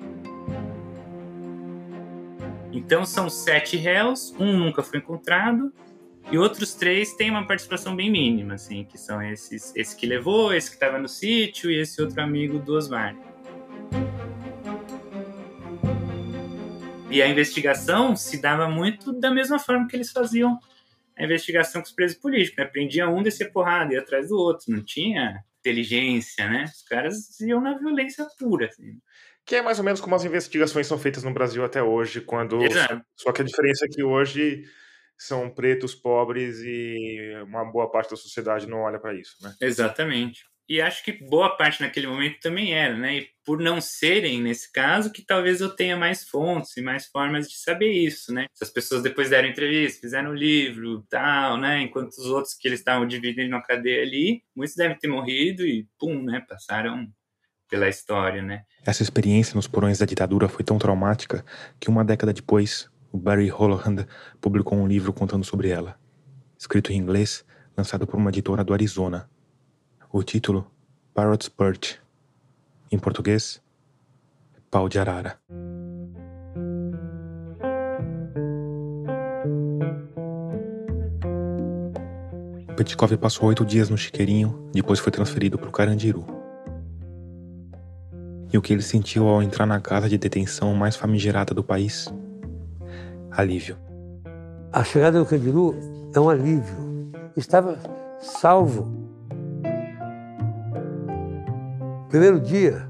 Então 2.71 3.05
são 3.05 3.29
sete 3.29 3.77
réus, 3.77 4.35
um 4.39 4.57
nunca 4.57 4.83
foi 4.83 4.99
encontrado, 4.99 5.73
e 6.31 6.37
outros 6.37 6.75
três 6.75 7.13
têm 7.13 7.31
uma 7.31 7.47
participação 7.47 7.95
bem 7.95 8.11
mínima, 8.11 8.55
assim, 8.55 8.83
que 8.83 8.97
são 8.97 9.21
esses, 9.21 9.73
esse 9.75 9.95
que 9.95 10.05
levou, 10.05 10.53
esse 10.53 10.69
que 10.69 10.75
estava 10.75 10.99
no 10.99 11.07
sítio 11.07 11.71
e 11.71 11.79
esse 11.79 12.01
outro 12.01 12.21
amigo 12.21 12.59
do 12.59 12.73
Osmar. 12.73 13.15
E 17.09 17.21
a 17.21 17.27
investigação 17.27 18.15
se 18.15 18.41
dava 18.41 18.67
muito 18.69 19.13
da 19.13 19.31
mesma 19.31 19.57
forma 19.57 19.87
que 19.87 19.95
eles 19.95 20.11
faziam 20.11 20.59
a 21.17 21.23
investigação 21.23 21.81
com 21.81 21.87
os 21.87 21.93
presos 21.93 22.17
políticos, 22.17 22.57
né? 22.57 22.65
Prendia 22.65 23.09
um, 23.09 23.23
descia 23.23 23.51
porrada, 23.51 23.93
ia 23.93 23.99
atrás 23.99 24.29
do 24.29 24.37
outro. 24.37 24.65
Não 24.71 24.83
tinha 24.83 25.43
inteligência, 25.59 26.47
né? 26.49 26.65
Os 26.65 26.83
caras 26.83 27.39
iam 27.41 27.61
na 27.61 27.77
violência 27.77 28.25
pura, 28.37 28.67
assim. 28.67 28.99
Que 29.45 29.55
é 29.55 29.61
mais 29.61 29.79
ou 29.79 29.85
menos 29.85 30.01
como 30.01 30.15
as 30.15 30.25
investigações 30.25 30.87
são 30.87 30.99
feitas 30.99 31.23
no 31.23 31.33
Brasil 31.33 31.63
até 31.63 31.81
hoje, 31.81 32.21
quando. 32.21 32.61
Exato. 32.61 33.01
Só 33.15 33.31
que 33.31 33.41
a 33.41 33.45
diferença 33.45 33.85
é 33.85 33.87
que 33.87 34.03
hoje 34.03 34.63
são 35.17 35.49
pretos, 35.49 35.95
pobres 35.95 36.59
e 36.59 37.31
uma 37.45 37.65
boa 37.65 37.89
parte 37.89 38.11
da 38.11 38.17
sociedade 38.17 38.67
não 38.67 38.81
olha 38.81 38.99
para 38.99 39.15
isso, 39.15 39.35
né? 39.41 39.55
Exatamente. 39.59 40.45
E 40.69 40.81
acho 40.81 41.03
que 41.03 41.13
boa 41.13 41.55
parte 41.55 41.81
naquele 41.81 42.07
momento 42.07 42.39
também 42.41 42.73
era, 42.73 42.97
né? 42.97 43.19
E 43.19 43.29
por 43.45 43.59
não 43.59 43.79
serem, 43.79 44.41
nesse 44.41 44.69
caso, 44.69 45.11
que 45.11 45.21
talvez 45.21 45.61
eu 45.61 45.69
tenha 45.69 45.95
mais 45.95 46.27
fontes 46.27 46.75
e 46.75 46.81
mais 46.81 47.05
formas 47.05 47.47
de 47.47 47.57
saber 47.57 47.89
isso, 47.89 48.33
né? 48.33 48.47
Se 48.53 48.65
as 48.65 48.69
pessoas 48.69 49.01
depois 49.01 49.29
deram 49.29 49.47
entrevista, 49.47 50.01
fizeram 50.01 50.33
livro, 50.33 51.05
tal, 51.09 51.57
né? 51.57 51.81
Enquanto 51.81 52.09
os 52.09 52.25
outros 52.25 52.53
que 52.53 52.67
eles 52.67 52.79
estavam 52.79 53.07
dividindo 53.07 53.49
na 53.49 53.61
cadeia 53.61 54.01
ali, 54.01 54.43
muitos 54.53 54.75
devem 54.75 54.97
ter 54.97 55.07
morrido 55.07 55.65
e, 55.65 55.87
pum, 55.97 56.21
né? 56.21 56.43
Passaram 56.47 57.07
pela 57.69 57.87
história, 57.87 58.41
né? 58.41 58.63
Essa 58.85 59.03
experiência 59.03 59.55
nos 59.55 59.67
porões 59.67 59.99
da 59.99 60.05
ditadura 60.05 60.49
foi 60.49 60.65
tão 60.65 60.77
traumática 60.77 61.45
que 61.79 61.89
uma 61.89 62.03
década 62.03 62.33
depois, 62.33 62.89
o 63.11 63.17
Barry 63.17 63.47
Holland 63.47 64.05
publicou 64.41 64.77
um 64.77 64.87
livro 64.87 65.13
contando 65.13 65.45
sobre 65.45 65.69
ela. 65.69 65.97
Escrito 66.59 66.91
em 66.91 66.97
inglês, 66.97 67.45
lançado 67.77 68.05
por 68.05 68.17
uma 68.17 68.29
editora 68.29 68.63
do 68.63 68.73
Arizona. 68.73 69.29
O 70.09 70.23
título, 70.23 70.65
Parrot's 71.13 71.49
Perch. 71.49 71.99
Em 72.89 72.97
português, 72.97 73.61
Pau 74.71 74.87
de 74.87 74.97
Arara. 74.97 75.37
Petkov 82.77 83.17
passou 83.17 83.49
oito 83.49 83.65
dias 83.65 83.89
no 83.89 83.97
chiqueirinho, 83.97 84.69
depois 84.71 84.97
foi 84.97 85.11
transferido 85.11 85.57
para 85.57 85.67
o 85.67 85.71
Carandiru. 85.73 86.25
E 88.53 88.57
o 88.57 88.61
que 88.61 88.71
ele 88.71 88.81
sentiu 88.81 89.27
ao 89.27 89.43
entrar 89.43 89.65
na 89.65 89.81
casa 89.81 90.07
de 90.07 90.17
detenção 90.17 90.73
mais 90.73 90.95
famigerada 90.95 91.53
do 91.53 91.63
país? 91.63 92.07
Alívio. 93.29 93.77
A 94.71 94.85
chegada 94.85 95.19
do 95.19 95.25
Candiru 95.25 95.75
é 96.15 96.19
um 96.19 96.29
alívio. 96.29 97.11
Estava 97.35 97.77
salvo. 98.19 99.06
Primeiro 102.09 102.39
dia, 102.39 102.87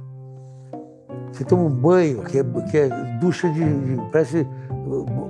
você 1.32 1.44
toma 1.44 1.64
um 1.64 1.70
banho, 1.70 2.24
que 2.24 2.38
é, 2.40 2.44
que 2.70 2.78
é 2.78 2.90
ducha 3.20 3.50
de, 3.50 3.64
de- 3.64 4.02
parece 4.12 4.46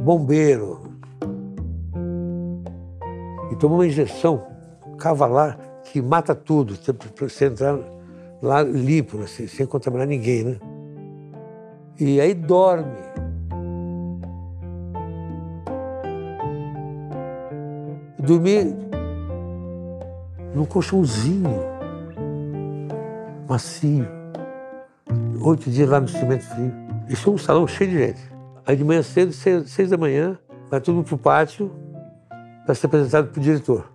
bombeiro. 0.03 0.81
E 3.51 3.55
toma 3.55 3.75
uma 3.75 3.87
injeção 3.87 4.45
cavalar 4.97 5.57
que 5.83 6.01
mata 6.01 6.35
tudo, 6.35 6.75
para 7.15 7.29
você 7.29 7.45
entrar 7.45 7.79
lá 8.41 8.61
limpo, 8.61 9.17
né, 9.17 9.25
sem, 9.25 9.47
sem 9.47 9.65
contaminar 9.65 10.05
ninguém, 10.05 10.43
né? 10.43 10.57
E 11.99 12.19
aí 12.19 12.33
dorme. 12.33 12.91
Dormi 18.19 18.75
num 20.53 20.65
colchãozinho 20.65 21.76
macio. 23.47 24.05
Oito 25.41 25.69
dias 25.69 25.89
lá 25.89 25.99
no 25.99 26.07
cimento 26.07 26.43
frio. 26.43 26.73
Isso 27.07 27.29
é 27.29 27.33
um 27.33 27.37
salão 27.37 27.65
cheio 27.67 27.89
de 27.89 27.97
gente. 27.97 28.21
Aí 28.65 28.75
de 28.75 28.83
manhã 28.83 29.01
cedo, 29.01 29.31
seis, 29.31 29.69
seis 29.69 29.89
da 29.89 29.97
manhã, 29.97 30.37
vai 30.69 30.81
todo 30.81 30.95
mundo 30.95 31.05
pro 31.05 31.17
pátio 31.17 31.71
para 32.65 32.75
ser 32.75 32.87
apresentado 32.87 33.29
pro 33.29 33.41
diretor. 33.41 33.89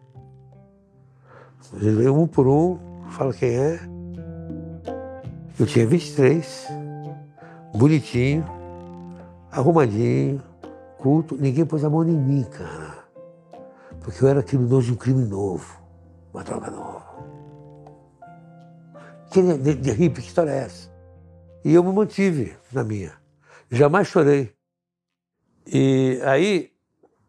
Ele 1.75 1.93
vem 1.93 2.09
um 2.09 2.27
por 2.27 2.47
um, 2.47 2.79
fala 3.11 3.33
quem 3.33 3.51
é. 3.51 3.81
Eu 5.59 5.67
tinha 5.67 5.87
23, 5.87 6.69
bonitinho, 7.75 8.45
arrumadinho, 9.51 10.43
culto. 10.99 11.37
Ninguém 11.37 11.65
pôs 11.67 11.85
a 11.85 11.91
mão 11.91 12.03
em 12.09 12.17
mim, 12.17 12.45
cara. 12.45 13.03
Porque 14.01 14.25
eu 14.25 14.29
era 14.29 14.43
criminoso 14.43 14.87
de 14.87 14.93
um 14.93 14.97
crime 14.97 15.25
novo, 15.25 15.81
uma 16.33 16.43
droga 16.43 16.71
nova. 16.71 16.92
Que 19.33 19.41
de, 19.41 19.75
de 19.75 19.91
hippie, 19.93 20.21
que 20.21 20.29
história 20.29 20.51
é 20.51 20.59
essa? 20.65 20.91
E 21.65 21.73
eu 21.73 21.83
me 21.83 21.91
mantive 21.91 22.55
na 22.71 22.85
minha. 22.85 23.13
Jamais 23.71 24.07
chorei. 24.07 24.53
E 25.67 26.21
aí, 26.25 26.71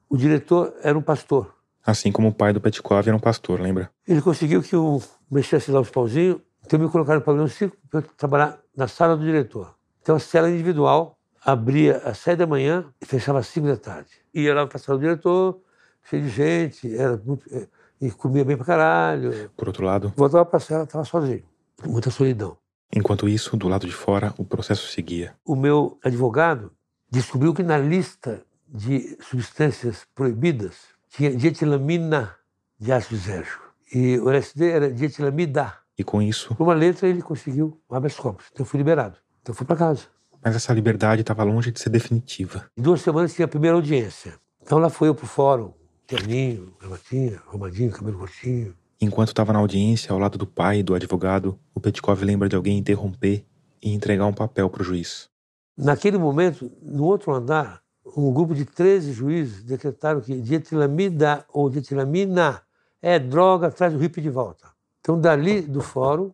o 0.10 0.18
diretor 0.18 0.74
era 0.84 0.97
um 0.97 1.01
pastor. 1.01 1.56
Assim 1.86 2.12
como 2.12 2.28
o 2.28 2.34
pai 2.34 2.51
do 2.51 2.60
Petkov 2.60 3.08
era 3.08 3.16
um 3.16 3.20
pastor, 3.20 3.62
lembra? 3.62 3.89
Ele 4.06 4.22
conseguiu 4.22 4.62
que 4.62 4.76
eu 4.76 5.01
mexesse 5.32 5.72
lá 5.72 5.80
os 5.80 5.89
pauzinhos, 5.89 6.41
então 6.66 6.78
me 6.78 6.89
colocaram 6.89 7.20
no 7.20 7.26
pavilhão 7.26 7.47
5 7.47 7.78
para 7.89 7.99
eu 7.99 8.04
trabalhar 8.18 8.60
na 8.76 8.88
sala 8.88 9.16
do 9.16 9.24
diretor. 9.24 9.74
Então, 10.01 10.18
a 10.18 10.20
cela 10.20 10.49
individual 10.49 11.18
abria 11.45 11.97
às 12.04 12.18
sete 12.18 12.39
da 12.39 12.47
manhã 12.47 12.86
e 13.01 13.06
fechava 13.06 13.39
às 13.39 13.47
cinco 13.47 13.68
da 13.68 13.78
tarde. 13.78 14.10
Ia 14.34 14.54
lá 14.54 14.68
para 14.68 14.78
a 14.78 14.80
sala 14.80 14.97
do 14.97 15.01
diretor, 15.01 15.62
cheio 16.04 16.24
de 16.24 16.30
gente, 16.30 16.97
era 16.97 17.16
muito, 17.16 17.45
eh, 17.54 17.68
e 18.01 18.12
comia 18.12 18.43
bem 18.43 18.58
pra 18.58 18.66
caralho. 18.66 19.49
Por 19.56 19.68
outro 19.68 19.86
lado, 19.86 20.12
Voltava 20.18 20.45
para 20.45 20.58
a 20.58 20.60
cela, 20.60 20.84
estava 20.84 21.06
sozinho. 21.06 21.53
Muita 21.86 22.09
solidão. 22.11 22.57
enquanto 22.95 23.27
isso, 23.27 23.57
do 23.57 23.67
lado 23.67 23.88
de 23.88 23.93
fora, 23.93 24.34
o 24.38 24.45
processo 24.45 24.88
seguia. 24.88 25.36
O 25.45 25.55
meu 25.55 25.97
advogado 26.03 26.71
descobriu 27.09 27.53
que 27.53 27.63
na 27.63 27.77
lista 27.77 28.43
de 28.67 29.17
substâncias 29.21 30.05
proibidas 30.15 30.75
tinha 31.09 31.36
dietilamina 31.36 32.36
de 32.79 32.91
ácido 32.91 33.17
zérgico. 33.17 33.63
E 33.93 34.17
o 34.19 34.29
LSD 34.29 34.69
era 34.69 34.91
dietilamida. 34.91 35.73
E 35.97 36.03
com 36.03 36.21
isso, 36.21 36.55
Por 36.55 36.63
uma 36.63 36.73
letra, 36.73 37.07
ele 37.07 37.21
conseguiu 37.21 37.79
um 37.89 37.95
habeas 37.95 38.15
corpus. 38.15 38.45
Então, 38.51 38.63
eu 38.63 38.67
fui 38.67 38.79
liberado. 38.79 39.17
Então, 39.41 39.53
eu 39.53 39.57
fui 39.57 39.65
para 39.65 39.75
casa. 39.75 40.03
mas 40.43 40.55
essa 40.55 40.73
liberdade 40.73 41.21
estava 41.21 41.43
longe 41.43 41.71
de 41.71 41.79
ser 41.79 41.89
definitiva. 41.89 42.65
Em 42.75 42.81
duas 42.81 43.01
semanas 43.01 43.34
tinha 43.34 43.45
a 43.45 43.47
primeira 43.47 43.75
audiência. 43.75 44.34
Então, 44.61 44.79
lá 44.79 44.89
fui 44.89 45.07
eu 45.07 45.15
pro 45.15 45.27
fórum. 45.27 45.71
Terninho, 46.07 46.73
gravatinha, 46.79 47.41
arrumadinho, 47.47 47.91
cabelo 47.91 48.17
curtinho. 48.17 48.75
Enquanto 49.04 49.28
estava 49.28 49.51
na 49.51 49.60
audiência, 49.60 50.14
ao 50.14 50.18
lado 50.18 50.38
do 50.38 50.47
pai 50.47 50.80
e 50.80 50.84
do 50.84 50.95
advogado, 50.95 51.60
o 51.76 51.80
Petkov 51.82 52.24
lembra 52.24 52.47
de 52.47 52.56
alguém 52.56 52.78
interromper 52.78 53.45
e 53.82 53.93
entregar 53.93 54.26
um 54.26 54.34
papel 54.34 54.70
para 54.70 54.82
o 54.82 54.86
juiz. 54.86 55.30
Naquele 55.78 56.18
momento, 56.18 56.72
no 56.82 57.04
outro 57.04 57.34
andar, 57.34 57.84
um 58.16 58.32
grupo 58.32 58.56
de 58.56 58.64
13 58.64 59.12
juízes 59.12 59.62
decretaram 59.62 60.22
que 60.22 60.39
dietilamida 60.39 61.45
ou 61.51 61.70
dietilamina 61.70 62.62
é 63.01 63.20
droga, 63.20 63.70
traz 63.70 63.93
o 63.93 63.97
hippie 63.97 64.22
de 64.22 64.30
volta. 64.30 64.70
Então, 65.01 65.20
dali 65.20 65.62
do 65.62 65.82
fórum, 65.82 66.32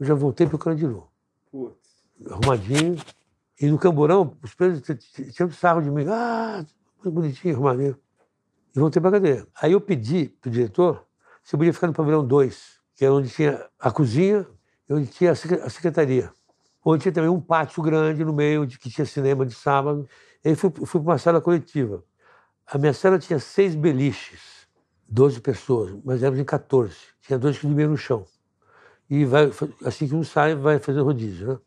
eu 0.00 0.04
já 0.04 0.14
voltei 0.14 0.48
para 0.48 0.56
o 0.56 0.58
Carandiru. 0.58 1.06
Arrumadinho. 2.28 2.96
E 3.60 3.66
no 3.66 3.78
Camburão, 3.78 4.36
os 4.42 4.52
presos 4.52 4.82
tinham 5.32 5.48
sarro 5.52 5.80
de 5.80 5.90
mim. 5.92 6.06
Ah, 6.08 6.66
muito 6.96 7.14
bonitinho, 7.14 7.54
arrumadinho. 7.54 7.96
E 8.74 8.80
voltei 8.80 9.00
para 9.00 9.10
a 9.10 9.20
cadeia. 9.20 9.46
Aí 9.62 9.70
eu 9.70 9.80
pedi 9.80 10.26
para 10.40 10.48
o 10.48 10.52
diretor 10.52 11.06
se 11.42 11.54
eu 11.54 11.58
podia 11.58 11.72
ficar 11.72 11.86
no 11.86 11.92
pavilhão 11.92 12.24
2, 12.26 12.80
que 12.96 13.04
é 13.04 13.10
onde 13.10 13.28
tinha 13.30 13.66
a 13.78 13.90
cozinha 13.90 14.46
e 14.88 14.92
onde 14.94 15.06
tinha 15.06 15.32
a 15.32 15.34
secre- 15.34 15.60
a 15.62 15.70
secretaria. 15.70 16.32
onde 16.84 17.02
tinha 17.02 17.12
também 17.12 17.28
um 17.30 17.40
pátio 17.40 17.82
grande 17.82 18.24
no 18.24 18.32
meio, 18.32 18.66
de, 18.66 18.78
que 18.78 18.88
tinha 18.88 19.04
cinema 19.04 19.44
de 19.44 19.54
sábado. 19.54 20.08
E 20.44 20.48
aí 20.48 20.54
fui, 20.56 20.70
fui 20.70 21.00
para 21.00 21.10
uma 21.12 21.18
sala 21.18 21.40
coletiva. 21.40 22.02
A 22.66 22.78
minha 22.78 22.92
cela 22.94 23.18
tinha 23.18 23.38
seis 23.38 23.74
beliches, 23.74 24.40
12 25.06 25.40
pessoas, 25.40 25.94
mas 26.04 26.22
éramos 26.22 26.40
em 26.40 26.44
14. 26.44 26.94
Tinha 27.20 27.38
dois 27.38 27.58
que 27.58 27.66
dormiam 27.66 27.90
no 27.90 27.96
chão. 27.98 28.24
E 29.10 29.24
vai, 29.26 29.50
assim 29.84 30.08
que 30.08 30.14
um 30.14 30.22
sai, 30.24 30.54
vai 30.54 30.78
fazer 30.78 31.00
rodízio, 31.00 31.48
né? 31.48 31.58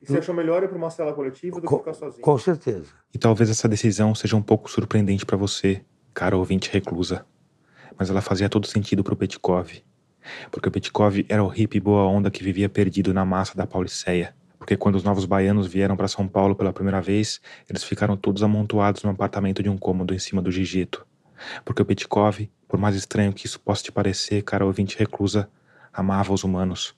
E 0.00 0.06
você 0.06 0.18
achou 0.18 0.34
melhor 0.34 0.62
ir 0.62 0.68
para 0.68 0.76
uma 0.78 0.88
cela 0.90 1.12
coletiva 1.12 1.56
do 1.56 1.62
que 1.62 1.66
Com, 1.68 1.78
ficar 1.78 1.94
sozinho? 1.94 2.22
com 2.22 2.38
certeza. 2.38 2.86
E 3.12 3.18
talvez 3.18 3.50
essa 3.50 3.68
decisão 3.68 4.14
seja 4.14 4.36
um 4.36 4.42
pouco 4.42 4.70
surpreendente 4.70 5.26
para 5.26 5.36
você, 5.36 5.84
cara 6.14 6.36
ouvinte 6.36 6.70
reclusa. 6.70 7.26
Mas 7.98 8.10
ela 8.10 8.20
fazia 8.20 8.48
todo 8.48 8.66
sentido 8.66 9.02
pro 9.02 9.16
Petkov. 9.16 9.70
Porque 10.50 10.68
o 10.68 10.72
Petkov 10.72 11.24
era 11.28 11.42
o 11.42 11.48
hippie 11.48 11.80
boa 11.80 12.04
onda 12.06 12.30
que 12.30 12.42
vivia 12.42 12.68
perdido 12.68 13.14
na 13.14 13.24
massa 13.24 13.56
da 13.56 13.66
Pauliceia. 13.66 14.34
Porque 14.58 14.76
quando 14.76 14.96
os 14.96 15.04
novos 15.04 15.24
baianos 15.24 15.66
vieram 15.66 15.96
para 15.96 16.08
São 16.08 16.26
Paulo 16.26 16.56
pela 16.56 16.72
primeira 16.72 17.00
vez, 17.00 17.40
eles 17.68 17.84
ficaram 17.84 18.16
todos 18.16 18.42
amontoados 18.42 19.02
no 19.04 19.10
apartamento 19.10 19.62
de 19.62 19.68
um 19.68 19.78
cômodo 19.78 20.12
em 20.12 20.18
cima 20.18 20.42
do 20.42 20.50
Gigeto. 20.50 21.06
Porque 21.64 21.82
o 21.82 21.84
Petkov, 21.84 22.48
por 22.66 22.78
mais 22.78 22.96
estranho 22.96 23.32
que 23.32 23.46
isso 23.46 23.60
possa 23.60 23.84
te 23.84 23.92
parecer, 23.92 24.42
cara 24.42 24.66
ouvinte 24.66 24.98
reclusa, 24.98 25.48
amava 25.92 26.32
os 26.32 26.42
humanos. 26.42 26.96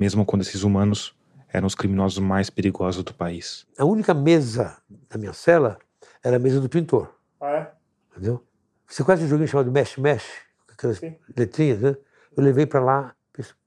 Mesmo 0.00 0.24
quando 0.24 0.42
esses 0.42 0.62
humanos 0.62 1.14
eram 1.52 1.66
os 1.66 1.74
criminosos 1.74 2.18
mais 2.18 2.48
perigosos 2.50 3.04
do 3.04 3.12
país. 3.14 3.66
A 3.78 3.84
única 3.84 4.14
mesa 4.14 4.78
da 5.10 5.18
minha 5.18 5.32
cela 5.32 5.78
era 6.22 6.36
a 6.36 6.38
mesa 6.38 6.60
do 6.60 6.68
pintor, 6.68 7.14
Ah, 7.40 7.50
é? 7.50 7.72
entendeu? 8.12 8.42
Você 8.86 9.02
conhece 9.02 9.24
um 9.24 9.28
joguinho 9.28 9.48
chamado 9.48 9.72
Mesh 9.72 9.96
Mesh? 9.96 10.26
Com 10.66 10.72
aquelas 10.72 10.98
Sim. 10.98 11.16
letrinhas, 11.36 11.80
né? 11.80 11.96
Eu 12.36 12.42
levei 12.42 12.66
para 12.66 12.80
lá, 12.80 13.14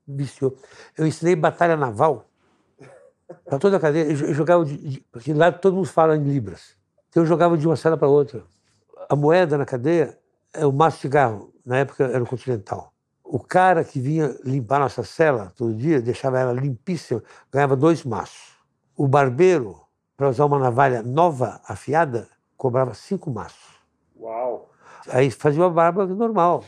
viciou. 0.08 0.58
Eu 0.98 1.06
ensinei 1.06 1.36
batalha 1.36 1.76
naval 1.76 2.30
para 3.46 3.60
toda 3.60 3.78
a 3.78 3.80
cadeia. 3.80 4.04
Eu 4.06 4.34
jogava 4.34 4.64
de, 4.64 4.78
de, 4.78 5.00
porque 5.12 5.34
lá 5.34 5.52
todo 5.52 5.76
mundo 5.76 5.88
fala 5.88 6.16
em 6.16 6.24
libras. 6.24 6.76
Então 7.10 7.24
eu 7.24 7.28
jogava 7.28 7.58
de 7.58 7.68
uma 7.68 7.76
cela 7.76 7.98
para 7.98 8.08
outra. 8.08 8.44
A 9.10 9.16
moeda 9.16 9.58
na 9.58 9.66
cadeia 9.66 10.18
é 10.54 10.66
o 10.66 10.72
maço 10.72 10.98
de 10.98 11.02
cigarro. 11.02 11.54
Na 11.66 11.78
época 11.78 12.06
era 12.06 12.24
o 12.24 12.28
Continental. 12.28 12.94
O 13.24 13.40
cara 13.40 13.84
que 13.84 14.00
vinha 14.00 14.38
limpar 14.44 14.80
nossa 14.80 15.04
cela 15.04 15.52
todo 15.56 15.74
dia, 15.74 16.02
deixava 16.02 16.40
ela 16.40 16.54
limpíssima, 16.54 17.22
ganhava 17.52 17.76
dois 17.76 18.06
maços. 18.06 18.56
O 18.96 19.06
barbeiro, 19.06 19.82
para 20.16 20.30
usar 20.30 20.46
uma 20.46 20.58
navalha 20.58 21.04
nova, 21.04 21.60
afiada, 21.68 22.30
cobrava 22.56 22.94
cinco 22.94 23.30
maços. 23.30 23.77
Aí 25.10 25.32
fazia 25.32 25.62
uma 25.62 25.70
barba 25.70 26.06
normal. 26.06 26.64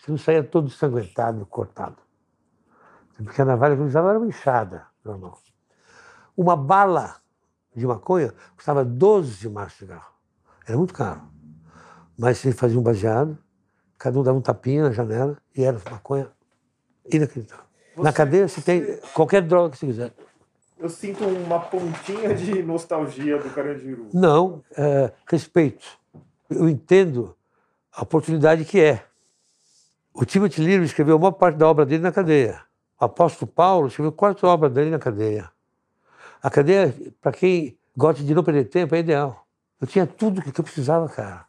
Você 0.00 0.10
não 0.10 0.18
saía 0.18 0.42
todo 0.42 0.66
ensanguentado, 0.66 1.46
cortado. 1.46 1.96
Porque 3.16 3.40
a 3.40 3.44
navalha 3.44 3.76
que 3.76 3.82
eu 3.82 3.86
usava 3.86 4.10
era 4.10 4.18
uma 4.18 4.28
enxada 4.28 4.86
normal. 5.04 5.38
Uma 6.36 6.56
bala 6.56 7.16
de 7.74 7.86
maconha 7.86 8.34
custava 8.56 8.84
12 8.84 9.48
maços 9.48 9.72
de 9.72 9.78
cigarro. 9.78 10.12
Era 10.66 10.76
muito 10.76 10.94
caro. 10.94 11.22
Mas 12.18 12.44
ele 12.44 12.54
fazia 12.54 12.78
um 12.78 12.82
baseado, 12.82 13.38
cada 13.98 14.18
um 14.18 14.22
dava 14.22 14.38
um 14.38 14.40
tapinha 14.40 14.84
na 14.84 14.90
janela 14.92 15.38
e 15.56 15.62
era 15.62 15.80
maconha 15.90 16.30
inacreditável. 17.10 17.64
Na 17.96 18.12
cadeia 18.12 18.48
você 18.48 18.60
tem 18.60 18.98
qualquer 19.12 19.42
droga 19.42 19.70
que 19.70 19.78
você 19.78 19.86
quiser. 19.86 20.12
Eu 20.78 20.88
sinto 20.88 21.24
uma 21.24 21.60
pontinha 21.60 22.34
de 22.34 22.62
nostalgia 22.62 23.38
do 23.38 23.48
Carandiru. 23.50 24.08
Não, 24.12 24.62
é, 24.76 25.12
respeito. 25.26 25.86
Eu 26.50 26.68
entendo 26.68 27.36
a 27.94 28.02
oportunidade 28.02 28.64
que 28.64 28.80
é. 28.80 29.04
O 30.12 30.24
Timothy 30.24 30.60
Leary 30.60 30.84
escreveu 30.84 31.16
a 31.16 31.18
maior 31.18 31.32
parte 31.32 31.56
da 31.56 31.68
obra 31.68 31.86
dele 31.86 32.02
na 32.02 32.12
cadeia. 32.12 32.60
O 33.00 33.04
apóstolo 33.04 33.50
Paulo 33.50 33.86
escreveu 33.86 34.12
quase 34.12 34.36
toda 34.36 34.50
a 34.50 34.54
obra 34.54 34.68
dele 34.68 34.90
na 34.90 34.98
cadeia. 34.98 35.50
A 36.42 36.50
cadeia, 36.50 36.94
para 37.20 37.32
quem 37.32 37.78
gosta 37.96 38.22
de 38.22 38.34
não 38.34 38.42
perder 38.42 38.64
tempo, 38.64 38.94
é 38.94 38.98
ideal. 38.98 39.46
Eu 39.80 39.86
tinha 39.86 40.06
tudo 40.06 40.42
que 40.42 40.48
eu 40.48 40.64
precisava, 40.64 41.08
cara. 41.08 41.46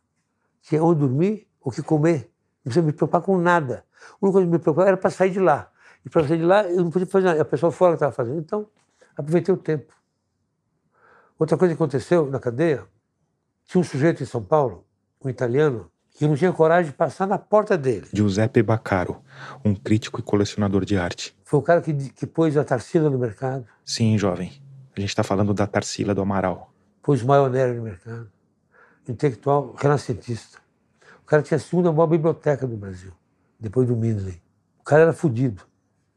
Tinha 0.61 0.83
onde 0.83 0.99
dormir, 0.99 1.47
o 1.61 1.71
que 1.71 1.81
comer. 1.81 2.31
Não 2.63 2.65
precisa 2.65 2.85
me 2.85 2.93
preocupar 2.93 3.21
com 3.21 3.37
nada. 3.37 3.85
A 4.01 4.15
única 4.21 4.33
coisa 4.33 4.47
que 4.47 4.51
me 4.51 4.59
preocupava 4.59 4.89
era 4.89 4.97
para 4.97 5.09
sair 5.09 5.31
de 5.31 5.39
lá. 5.39 5.71
E 6.05 6.09
para 6.09 6.27
sair 6.27 6.37
de 6.37 6.45
lá, 6.45 6.63
eu 6.63 6.83
não 6.83 6.91
podia 6.91 7.07
fazer 7.07 7.25
nada. 7.25 7.41
A 7.41 7.45
pessoa 7.45 7.71
fora 7.71 7.95
estava 7.95 8.11
fazendo. 8.11 8.39
Então, 8.39 8.67
aproveitei 9.15 9.53
o 9.53 9.57
tempo. 9.57 9.93
Outra 11.37 11.57
coisa 11.57 11.73
que 11.73 11.75
aconteceu 11.75 12.27
na 12.27 12.39
cadeia, 12.39 12.85
tinha 13.65 13.81
um 13.81 13.83
sujeito 13.83 14.23
em 14.23 14.25
São 14.25 14.43
Paulo, 14.43 14.85
um 15.23 15.29
italiano, 15.29 15.91
que 16.17 16.25
não 16.27 16.35
tinha 16.35 16.51
coragem 16.53 16.91
de 16.91 16.97
passar 16.97 17.27
na 17.27 17.37
porta 17.37 17.77
dele. 17.77 18.07
Giuseppe 18.13 18.63
Baccaro, 18.63 19.21
um 19.63 19.75
crítico 19.75 20.19
e 20.19 20.23
colecionador 20.23 20.85
de 20.85 20.97
arte. 20.97 21.35
Foi 21.43 21.59
o 21.59 21.61
cara 21.61 21.81
que, 21.81 21.93
que 21.93 22.25
pôs 22.25 22.55
a 22.55 22.63
Tarsila 22.63 23.09
no 23.09 23.19
mercado, 23.19 23.65
Sim, 23.83 24.17
jovem. 24.17 24.51
A 24.95 24.99
gente 24.99 25.09
está 25.09 25.23
falando 25.23 25.53
da 25.53 25.67
Tarsila 25.67 26.15
do 26.15 26.21
Amaral. 26.21 26.73
pôs 27.03 27.21
maionese 27.21 27.75
no 27.75 27.83
mercado. 27.83 28.31
Intelectual 29.07 29.75
renascentista. 29.77 30.57
O 31.21 31.25
cara 31.25 31.41
tinha 31.43 31.57
a 31.57 31.59
segunda 31.59 31.91
maior 31.91 32.07
biblioteca 32.07 32.65
do 32.65 32.77
Brasil, 32.77 33.11
depois 33.59 33.87
do 33.87 33.95
Mindley. 33.95 34.41
O 34.79 34.83
cara 34.83 35.03
era 35.03 35.13
fudido. 35.13 35.63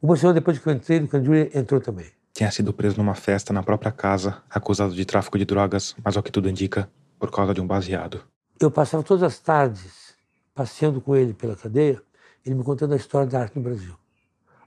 Uma 0.00 0.16
semana 0.16 0.34
depois 0.34 0.58
que 0.58 0.66
eu 0.68 0.72
entrei, 0.72 1.00
o 1.00 1.08
Candure 1.08 1.50
entrou 1.54 1.80
também. 1.80 2.06
Tinha 2.32 2.50
sido 2.52 2.72
preso 2.72 2.96
numa 2.98 3.14
festa 3.16 3.52
na 3.52 3.64
própria 3.64 3.90
casa, 3.90 4.42
acusado 4.48 4.94
de 4.94 5.04
tráfico 5.04 5.36
de 5.36 5.44
drogas, 5.44 5.96
mas 6.04 6.16
ao 6.16 6.22
que 6.22 6.30
tudo 6.30 6.48
indica, 6.48 6.88
por 7.18 7.32
causa 7.32 7.52
de 7.52 7.60
um 7.60 7.66
baseado. 7.66 8.22
Eu 8.60 8.72
passava 8.72 9.04
todas 9.04 9.22
as 9.22 9.38
tardes 9.38 10.14
passeando 10.52 11.00
com 11.00 11.14
ele 11.14 11.32
pela 11.32 11.54
cadeia, 11.54 12.02
ele 12.44 12.56
me 12.56 12.64
contando 12.64 12.92
a 12.92 12.96
história 12.96 13.28
da 13.28 13.42
arte 13.42 13.54
no 13.54 13.62
Brasil. 13.62 13.94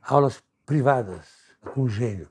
Aulas 0.01 0.41
privadas, 0.65 1.27
com 1.73 1.83
um 1.83 1.89
gênio. 1.89 2.29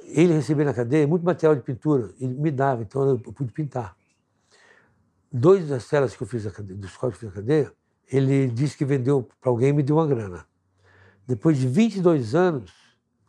Ele 0.00 0.32
recebia 0.32 0.64
na 0.64 0.74
cadeia 0.74 1.06
muito 1.06 1.24
material 1.24 1.54
de 1.54 1.62
pintura, 1.62 2.12
ele 2.18 2.34
me 2.34 2.50
dava, 2.50 2.82
então 2.82 3.08
eu 3.08 3.18
pude 3.18 3.52
pintar. 3.52 3.96
Dois 5.30 5.68
das 5.68 5.84
celas 5.84 6.16
que 6.16 6.22
eu 6.24 6.26
fiz, 6.26 6.44
na 6.44 6.50
cadeia, 6.50 6.76
dos 6.76 6.96
quais 6.96 7.14
eu 7.14 7.20
fiz 7.20 7.28
na 7.28 7.34
cadeia, 7.36 7.72
ele 8.10 8.48
disse 8.48 8.76
que 8.76 8.84
vendeu 8.84 9.28
para 9.40 9.50
alguém 9.50 9.68
e 9.68 9.72
me 9.72 9.84
deu 9.84 9.96
uma 9.96 10.06
grana. 10.08 10.44
Depois 11.24 11.56
de 11.56 11.68
22 11.68 12.34
anos, 12.34 12.72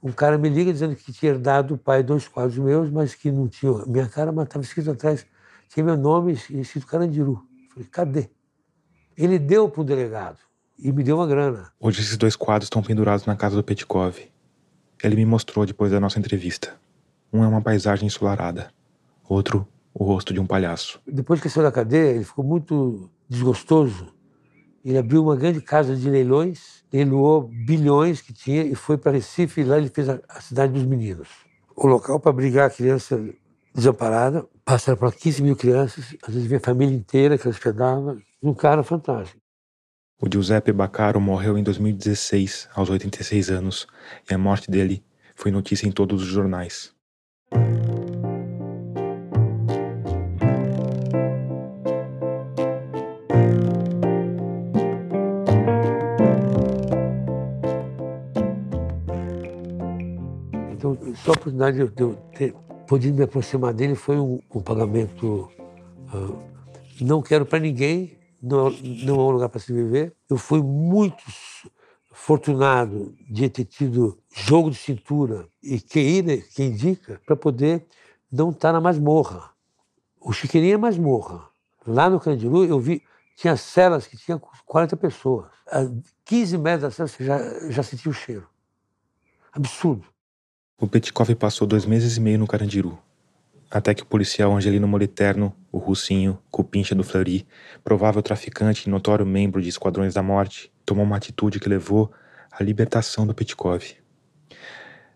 um 0.02 0.12
cara 0.12 0.36
me 0.38 0.50
liga 0.50 0.74
dizendo 0.74 0.96
que 0.96 1.14
tinha 1.14 1.32
herdado 1.32 1.76
do 1.76 1.78
pai 1.78 2.02
dois 2.02 2.28
quadros 2.28 2.58
meus, 2.58 2.90
mas 2.90 3.14
que 3.14 3.32
não 3.32 3.48
tinha 3.48 3.72
minha 3.86 4.10
cara, 4.10 4.32
mas 4.32 4.46
estava 4.46 4.64
escrito 4.64 4.90
atrás, 4.90 5.28
tinha 5.70 5.84
meu 5.84 5.98
nome 5.98 6.34
e 6.50 6.62
escrito 6.62 6.88
Carandiru. 6.88 7.47
Falei, 7.78 7.88
cadê? 7.92 8.30
Ele 9.16 9.38
deu 9.38 9.70
para 9.70 9.82
o 9.82 9.84
delegado 9.84 10.40
e 10.80 10.92
me 10.92 11.04
deu 11.04 11.18
uma 11.18 11.28
grana. 11.28 11.72
Hoje 11.80 12.02
esses 12.02 12.18
dois 12.18 12.36
quadros 12.36 12.66
estão 12.66 12.82
pendurados 12.82 13.26
na 13.26 13.36
casa 13.36 13.56
do 13.56 13.64
Petkov. 13.64 14.18
Ele 15.04 15.16
me 15.16 15.26
mostrou 15.26 15.66
depois 15.66 15.92
da 15.92 16.00
nossa 16.00 16.18
entrevista. 16.18 16.76
Um 17.32 17.44
é 17.44 17.48
uma 17.48 17.62
paisagem 17.62 18.08
ensolarada, 18.08 18.72
outro, 19.28 19.68
o 19.94 20.04
rosto 20.04 20.34
de 20.34 20.40
um 20.40 20.46
palhaço. 20.46 21.00
Depois 21.06 21.40
que 21.40 21.50
saiu 21.50 21.64
da 21.64 21.72
cadeia, 21.72 22.16
ele 22.16 22.24
ficou 22.24 22.44
muito 22.44 23.10
desgostoso. 23.30 24.14
Ele 24.84 24.98
abriu 24.98 25.22
uma 25.22 25.36
grande 25.36 25.62
casa 25.62 25.96
de 25.96 26.10
leilões, 26.10 26.84
leiloou 26.92 27.44
bilhões 27.44 28.22
que 28.22 28.34
tinha 28.34 28.64
e 28.64 28.74
foi 28.74 28.98
para 28.98 29.12
Recife 29.12 29.62
e 29.62 29.64
lá 29.64 29.78
ele 29.78 29.90
fez 29.90 30.10
a, 30.10 30.20
a 30.30 30.42
Cidade 30.42 30.74
dos 30.74 30.84
Meninos. 30.84 31.28
O 31.76 31.86
local 31.86 32.20
para 32.20 32.32
abrigar 32.32 32.68
a 32.68 32.70
criança 32.70 33.22
desamparada, 33.78 34.44
passaram 34.66 34.98
para 34.98 35.12
15 35.12 35.44
mil 35.44 35.56
crianças, 35.56 36.16
às 36.24 36.34
vezes 36.34 36.48
vinha 36.48 36.58
a 36.58 36.64
família 36.64 36.96
inteira 36.96 37.38
que 37.38 37.48
hospedava. 37.48 38.18
Um 38.42 38.54
cara 38.54 38.84
fantástico. 38.84 39.40
O 40.20 40.28
Giuseppe 40.32 40.72
Baccaro 40.72 41.22
morreu 41.22 41.58
em 41.58 41.64
2016, 41.64 42.70
aos 42.74 42.90
86 42.90 43.52
anos, 43.52 43.88
e 44.30 44.34
a 44.34 44.38
morte 44.38 44.70
dele 44.72 45.04
foi 45.36 45.52
notícia 45.52 45.88
em 45.88 45.92
todos 45.92 46.24
os 46.24 46.28
jornais. 46.28 46.92
Então, 60.72 60.98
só 61.16 61.32
a 61.32 61.34
oportunidade 61.34 61.78
de 61.90 62.02
eu 62.02 62.16
ter 62.36 62.56
podido 62.88 63.16
me 63.18 63.24
aproximar 63.24 63.74
dele 63.74 63.96
foi 63.96 64.18
um, 64.18 64.40
um 64.54 64.62
pagamento. 64.62 65.52
ah, 66.14 66.58
não 67.02 67.22
quero 67.22 67.46
para 67.46 67.60
ninguém, 67.60 68.18
não, 68.42 68.70
não 68.70 69.16
é 69.16 69.24
um 69.24 69.30
lugar 69.32 69.50
para 69.50 69.60
se 69.60 69.72
viver. 69.72 70.16
Eu 70.30 70.38
fui 70.38 70.62
muito 70.62 71.24
afortunado 72.12 73.16
de 73.30 73.50
ter 73.50 73.66
tido 73.66 74.18
jogo 74.34 74.72
de 74.72 74.78
cintura 74.78 75.48
e 75.62 75.80
QI, 75.80 76.22
né, 76.24 76.38
que 76.38 76.64
indica, 76.64 77.22
para 77.26 77.36
poder 77.36 77.86
não 78.32 78.50
estar 78.50 78.74
na 78.74 78.82
masmorra. 78.82 79.52
O 80.20 80.34
Chiqueirinho 80.34 80.74
é 80.74 80.78
masmorra. 80.78 81.48
Lá 81.86 82.10
no 82.10 82.20
Candiru, 82.20 82.66
eu 82.66 82.80
vi, 82.80 83.02
tinha 83.36 83.56
celas 83.56 84.08
que 84.08 84.18
tinham 84.18 84.42
40 84.66 84.98
pessoas. 84.98 85.46
A 85.68 85.88
15 86.26 86.58
metros 86.58 86.82
da 86.82 86.92
cela, 86.92 87.08
você 87.08 87.24
já, 87.24 87.70
já 87.70 87.84
sentia 87.84 88.12
o 88.12 88.14
cheiro. 88.14 88.48
Absurdo. 89.54 90.06
O 90.80 90.88
Petkov 90.88 91.34
passou 91.34 91.66
dois 91.66 91.88
meses 91.88 92.18
e 92.18 92.22
meio 92.22 92.38
no 92.38 92.46
Carandiru, 92.46 93.00
até 93.70 93.96
que 93.96 94.04
o 94.04 94.06
policial 94.06 94.56
Angelino 94.56 94.88
Moliterno, 94.88 95.52
o 95.72 95.80
Russinho, 95.80 96.38
cupincha 96.52 96.94
do 96.94 97.04
Fleury, 97.04 97.48
provável 97.84 98.22
traficante 98.22 98.88
e 98.88 98.92
notório 98.92 99.26
membro 99.26 99.60
de 99.60 99.70
Esquadrões 99.70 100.14
da 100.14 100.22
Morte, 100.22 100.72
tomou 100.86 101.04
uma 101.04 101.18
atitude 101.18 101.60
que 101.60 101.68
levou 101.68 102.12
à 102.52 102.64
libertação 102.64 103.26
do 103.26 103.34
Petkov. 103.34 103.96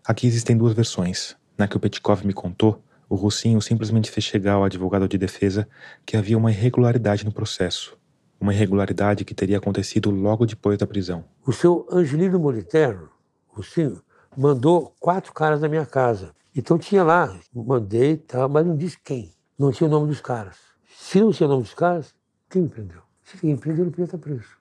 Aqui 0.04 0.26
existem 0.26 0.56
duas 0.56 0.74
versões. 0.74 1.36
Na 1.56 1.68
que 1.68 1.76
o 1.76 1.80
Petkov 1.80 2.26
me 2.26 2.32
contou, 2.32 2.82
o 3.08 3.14
Russinho 3.14 3.62
simplesmente 3.62 4.10
fez 4.10 4.24
chegar 4.24 4.54
ao 4.54 4.64
advogado 4.64 5.06
de 5.06 5.16
defesa 5.16 5.68
que 6.04 6.16
havia 6.16 6.36
uma 6.36 6.50
irregularidade 6.50 7.24
no 7.24 7.30
processo. 7.30 7.96
Uma 8.40 8.52
irregularidade 8.52 9.24
que 9.24 9.32
teria 9.32 9.58
acontecido 9.58 10.10
logo 10.10 10.44
depois 10.44 10.76
da 10.76 10.88
prisão. 10.88 11.24
O 11.46 11.52
seu 11.52 11.86
Angelino 11.88 12.40
Moliterno, 12.40 13.08
Russinho, 13.46 14.02
mandou 14.36 14.94
quatro 14.98 15.32
caras 15.32 15.60
na 15.60 15.68
minha 15.68 15.86
casa. 15.86 16.34
Então 16.54 16.78
tinha 16.78 17.02
lá, 17.02 17.34
mandei 17.54 18.16
tal, 18.16 18.48
mas 18.48 18.66
não 18.66 18.76
disse 18.76 18.98
quem. 19.02 19.32
Não 19.58 19.72
tinha 19.72 19.88
o 19.88 19.90
nome 19.90 20.08
dos 20.08 20.20
caras. 20.20 20.56
Se 20.96 21.20
não 21.20 21.32
tinha 21.32 21.46
o 21.46 21.50
nome 21.50 21.62
dos 21.62 21.74
caras, 21.74 22.14
quem 22.50 22.62
me 22.62 22.68
prendeu? 22.68 23.02
Se 23.22 23.36
ninguém 23.42 23.56
prendeu, 23.56 23.82
eu 23.82 23.84
não 23.86 23.92
podia 23.92 24.04
estar 24.04 24.18
preso. 24.18 24.56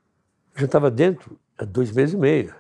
Eu 0.54 0.62
já 0.62 0.66
estava 0.66 0.90
dentro 0.90 1.40
há 1.58 1.66
dois 1.66 1.92
meses 1.92 2.14
e 2.14 2.18
meio. 2.18 2.54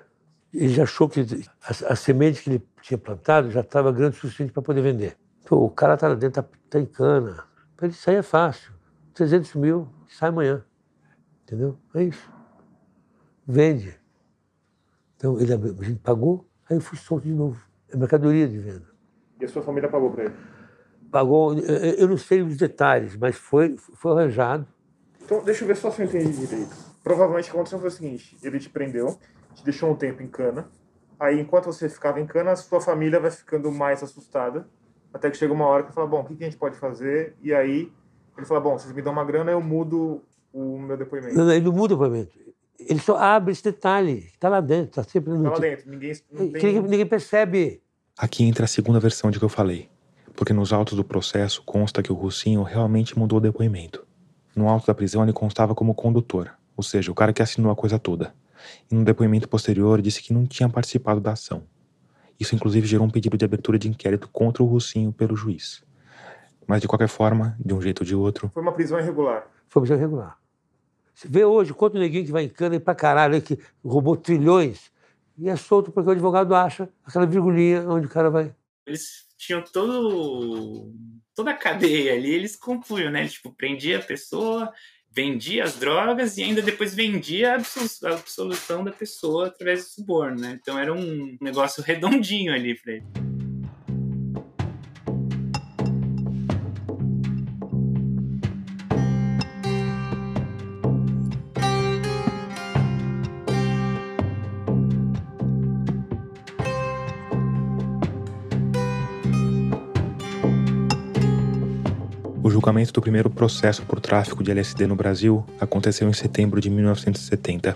Ele 0.53 0.70
já 0.70 0.84
achou 0.84 1.07
que 1.07 1.22
a, 1.22 1.93
a 1.93 1.95
semente 1.95 2.43
que 2.43 2.49
ele 2.49 2.68
tinha 2.82 2.97
plantado 2.97 3.49
já 3.51 3.62
estava 3.62 3.91
grande 3.91 4.18
o 4.18 4.20
suficiente 4.20 4.51
para 4.51 4.62
poder 4.62 4.82
vender. 4.82 5.18
Pô, 5.45 5.57
o 5.66 5.70
cara 5.70 5.93
está 5.93 6.07
lá 6.07 6.16
dentro, 6.16 6.41
está 6.41 6.57
tá 6.70 6.80
em 6.80 6.86
cana. 6.86 7.45
Para 7.76 7.88
ele 7.88 7.95
sair 7.95 8.16
é 8.16 8.22
fácil. 8.22 8.74
300 9.14 9.55
mil, 9.55 9.88
sai 10.07 10.30
amanhã. 10.30 10.64
Entendeu? 11.43 11.78
É 11.93 12.03
isso. 12.03 12.30
Vende. 13.47 13.99
Então, 15.16 15.39
ele, 15.39 15.53
a 15.53 15.57
gente 15.84 15.99
pagou, 15.99 16.49
aí 16.72 16.78
eu 16.78 16.82
fui 16.82 16.97
solto 16.97 17.24
de 17.24 17.34
novo. 17.34 17.61
É 17.89 17.97
mercadoria 17.97 18.47
de 18.47 18.57
venda. 18.57 18.88
E 19.39 19.45
a 19.45 19.47
sua 19.47 19.61
família 19.61 19.89
pagou 19.89 20.11
para 20.11 20.26
ele? 20.26 20.34
Pagou, 21.11 21.53
eu 21.53 21.61
eu 21.61 22.07
não 22.07 22.17
sei 22.17 22.41
os 22.41 22.55
detalhes, 22.55 23.17
mas 23.17 23.36
foi, 23.36 23.76
foi 23.78 24.11
arranjado. 24.13 24.65
Então, 25.24 25.43
deixa 25.43 25.63
eu 25.63 25.67
ver 25.67 25.76
só 25.76 25.91
se 25.91 26.01
eu 26.01 26.05
entendi 26.05 26.32
direito. 26.47 26.74
Provavelmente 27.03 27.49
o 27.49 27.51
que 27.51 27.57
aconteceu 27.57 27.80
foi 27.80 27.89
o 27.89 27.91
seguinte: 27.91 28.38
ele 28.41 28.59
te 28.59 28.69
prendeu, 28.69 29.17
te 29.53 29.63
deixou 29.63 29.91
um 29.91 29.95
tempo 29.95 30.24
em 30.24 30.28
cana. 30.28 30.69
Aí, 31.19 31.39
enquanto 31.39 31.65
você 31.65 31.89
ficava 31.89 32.19
em 32.19 32.26
cana, 32.26 32.51
a 32.51 32.55
sua 32.55 32.80
família 32.80 33.19
vai 33.19 33.30
ficando 33.30 33.72
mais 33.72 34.01
assustada. 34.01 34.67
Até 35.13 35.30
que 35.30 35.38
chega 35.38 35.53
uma 35.53 35.65
hora 35.65 35.84
que 35.84 35.93
fala: 35.93 36.07
Bom, 36.07 36.22
o 36.22 36.26
que 36.26 36.36
que 36.36 36.43
a 36.43 36.49
gente 36.49 36.57
pode 36.57 36.78
fazer? 36.78 37.36
E 37.41 37.53
aí 37.53 37.91
ele 38.38 38.45
fala: 38.45 38.61
Bom, 38.61 38.78
vocês 38.78 38.93
me 38.93 39.01
dão 39.01 39.11
uma 39.11 39.26
grana, 39.26 39.51
eu 39.51 39.61
mudo 39.61 40.22
o 40.53 40.80
meu 40.80 40.95
depoimento. 40.95 41.36
Não, 41.36 41.45
não, 41.45 41.51
Ele 41.51 41.65
não 41.65 41.74
muda 41.74 41.93
o 41.93 41.97
depoimento. 41.97 42.32
Ele 42.88 42.99
só 42.99 43.17
abre 43.17 43.51
esse 43.51 43.63
detalhe, 43.63 44.21
que 44.21 44.36
está 44.36 44.49
lá 44.49 44.61
dentro, 44.61 44.89
está 44.99 45.03
sempre 45.03 45.34
no 45.34 45.43
Tá 45.43 45.49
lá 45.51 45.59
dentro, 45.59 45.89
ninguém, 45.89 46.13
tem... 46.59 46.82
ninguém, 46.82 47.05
percebe. 47.05 47.82
Aqui 48.17 48.43
entra 48.43 48.65
a 48.65 48.67
segunda 48.67 48.99
versão 48.99 49.32
de 49.32 49.39
que 49.39 49.45
eu 49.45 49.49
falei, 49.49 49.89
porque 50.36 50.53
nos 50.53 50.73
autos 50.73 50.95
do 50.95 51.03
processo 51.03 51.63
consta 51.65 52.01
que 52.03 52.11
o 52.11 52.15
Russinho 52.15 52.63
realmente 52.63 53.17
mudou 53.17 53.38
o 53.38 53.41
depoimento. 53.41 54.05
No 54.55 54.67
auto 54.67 54.88
da 54.88 54.93
prisão 54.93 55.23
ele 55.23 55.34
constava 55.34 55.73
como 55.73 55.93
condutor, 55.93 56.51
ou 56.75 56.84
seja, 56.84 57.11
o 57.11 57.15
cara 57.15 57.32
que 57.32 57.41
assinou 57.41 57.71
a 57.71 57.75
coisa 57.75 57.97
toda. 57.97 58.34
E 58.91 58.95
no 58.95 59.03
depoimento 59.03 59.47
posterior 59.47 60.01
disse 60.01 60.21
que 60.21 60.34
não 60.34 60.45
tinha 60.45 60.69
participado 60.69 61.19
da 61.19 61.32
ação. 61.32 61.63
Isso 62.39 62.55
inclusive 62.55 62.88
gerou 62.88 63.05
um 63.05 63.09
pedido 63.09 63.38
de 63.38 63.45
abertura 63.45 63.77
de 63.77 63.88
inquérito 63.88 64.27
contra 64.32 64.63
o 64.63 64.65
Russinho 64.65 65.11
pelo 65.13 65.36
juiz. 65.36 65.84
Mas 66.67 66.82
de 66.82 66.88
qualquer 66.88 67.07
forma, 67.07 67.55
de 67.63 67.73
um 67.73 67.82
jeito 67.82 68.01
ou 68.01 68.05
de 68.05 68.15
outro, 68.15 68.49
Foi 68.53 68.63
uma 68.63 68.71
prisão 68.71 68.99
irregular. 68.99 69.45
Foi 69.67 69.82
prisão 69.82 69.97
irregular. 69.97 70.38
Você 71.14 71.28
vê 71.28 71.45
hoje 71.45 71.74
quanto 71.74 71.99
neguinho 71.99 72.26
que 72.26 72.32
vai 72.32 72.43
em 72.43 72.49
cana 72.49 72.76
e 72.76 72.80
pra 72.80 72.95
caralho, 72.95 73.41
que 73.41 73.59
roubou 73.84 74.16
trilhões, 74.18 74.91
e 75.38 75.49
é 75.49 75.55
solto 75.55 75.91
porque 75.91 76.09
o 76.09 76.12
advogado 76.12 76.53
acha 76.53 76.89
aquela 77.05 77.26
virgulinha 77.26 77.88
onde 77.88 78.07
o 78.07 78.09
cara 78.09 78.30
vai. 78.30 78.53
Eles 78.86 79.28
tinham 79.38 79.64
todo 79.64 80.93
toda 81.34 81.51
a 81.51 81.55
cadeia 81.55 82.14
ali, 82.14 82.32
eles 82.32 82.55
compunham, 82.55 83.12
né? 83.12 83.28
Tipo, 83.28 83.51
prendia 83.51 83.97
a 83.97 84.01
pessoa, 84.01 84.72
vendia 85.09 85.64
as 85.64 85.76
drogas 85.78 86.38
e 86.38 86.43
ainda 86.43 86.62
depois 86.62 86.93
vendia 86.93 87.53
a 87.53 88.14
absolução 88.14 88.84
da 88.84 88.91
pessoa 88.91 89.47
através 89.47 89.86
do 89.86 89.89
suborno, 89.89 90.39
né? 90.39 90.59
Então 90.62 90.78
era 90.78 90.93
um 90.93 91.38
negócio 91.41 91.84
redondinho 91.84 92.53
ali 92.53 92.80
pra 92.80 92.93
ele. 92.93 93.30
Julgamento 112.62 112.93
do 112.93 113.01
primeiro 113.01 113.28
processo 113.28 113.82
por 113.82 113.99
tráfico 113.99 114.43
de 114.43 114.51
LSD 114.51 114.86
no 114.86 114.95
Brasil 114.95 115.43
aconteceu 115.59 116.07
em 116.07 116.14
setembro 116.14 116.62
de 116.62 116.70
1970. 116.70 117.76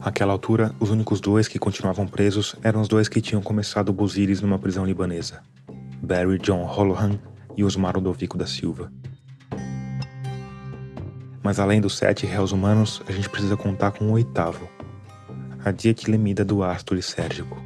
Àquela 0.00 0.32
altura, 0.32 0.74
os 0.80 0.90
únicos 0.90 1.20
dois 1.20 1.46
que 1.46 1.60
continuavam 1.60 2.08
presos 2.08 2.56
eram 2.60 2.80
os 2.80 2.88
dois 2.88 3.08
que 3.08 3.20
tinham 3.20 3.40
começado 3.40 3.92
Buziris 3.92 4.40
numa 4.40 4.58
prisão 4.58 4.84
libanesa: 4.84 5.44
Barry 6.02 6.38
John 6.38 6.64
Holohan 6.64 7.20
e 7.56 7.62
Osmar 7.62 7.94
Ludovico 7.94 8.36
da 8.36 8.48
Silva. 8.48 8.90
Mas 11.44 11.60
além 11.60 11.80
dos 11.80 11.96
sete 11.96 12.26
réus 12.26 12.50
humanos, 12.50 13.00
a 13.06 13.12
gente 13.12 13.30
precisa 13.30 13.56
contar 13.56 13.92
com 13.92 14.06
o 14.06 14.12
oitavo, 14.14 14.68
a 15.64 15.70
dietilemida 15.70 16.44
do 16.44 16.64
ácido 16.64 16.96
lisérgico. 16.96 17.62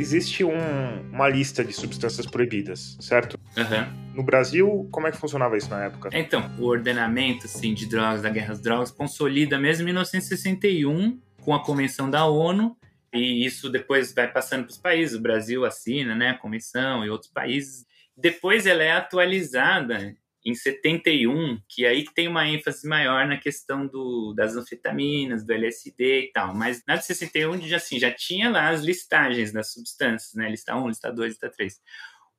Existe 0.00 0.42
um- 0.44 1.10
uma 1.12 1.28
lista 1.28 1.62
de 1.64 1.72
substâncias 1.72 2.26
proibidas, 2.26 2.96
certo? 3.00 3.38
Aham. 3.56 3.92
No 4.14 4.22
Brasil, 4.22 4.88
como 4.90 5.06
é 5.06 5.10
que 5.12 5.16
funcionava 5.18 5.56
isso 5.56 5.68
na 5.70 5.84
época? 5.84 6.08
Então, 6.12 6.50
o 6.58 6.64
ordenamento 6.64 7.46
assim, 7.46 7.74
de 7.74 7.86
drogas, 7.86 8.22
da 8.22 8.30
guerra 8.30 8.52
às 8.52 8.60
drogas, 8.60 8.90
consolida 8.90 9.58
mesmo 9.58 9.82
em 9.82 9.86
1961 9.92 11.20
com 11.42 11.54
a 11.54 11.62
Convenção 11.62 12.10
da 12.10 12.24
ONU, 12.26 12.76
e 13.12 13.44
isso 13.44 13.68
depois 13.70 14.12
vai 14.12 14.26
passando 14.30 14.64
para 14.64 14.70
os 14.72 14.78
países. 14.78 15.16
O 15.16 15.20
Brasil 15.20 15.64
assina 15.64 16.14
né, 16.14 16.30
a 16.30 16.38
convenção 16.38 17.04
e 17.04 17.10
outros 17.10 17.30
países. 17.30 17.84
Depois 18.16 18.66
ela 18.66 18.82
é 18.82 18.92
atualizada 18.92 20.14
em 20.44 20.54
71, 20.54 21.60
que 21.68 21.86
aí 21.86 22.04
tem 22.14 22.26
uma 22.26 22.48
ênfase 22.48 22.88
maior 22.88 23.26
na 23.26 23.36
questão 23.36 23.86
do, 23.86 24.32
das 24.34 24.56
anfetaminas, 24.56 25.44
do 25.44 25.52
LSD 25.52 26.28
e 26.28 26.32
tal. 26.32 26.54
Mas 26.54 26.82
na 26.86 26.96
de 26.96 27.04
61 27.04 27.60
já, 27.62 27.76
assim, 27.76 27.98
já 27.98 28.10
tinha 28.10 28.48
lá 28.50 28.70
as 28.70 28.82
listagens 28.82 29.52
das 29.52 29.72
substâncias, 29.72 30.34
né? 30.34 30.48
Lista 30.48 30.74
1, 30.74 30.88
lista 30.88 31.12
2, 31.12 31.32
lista 31.32 31.50
3. 31.50 31.80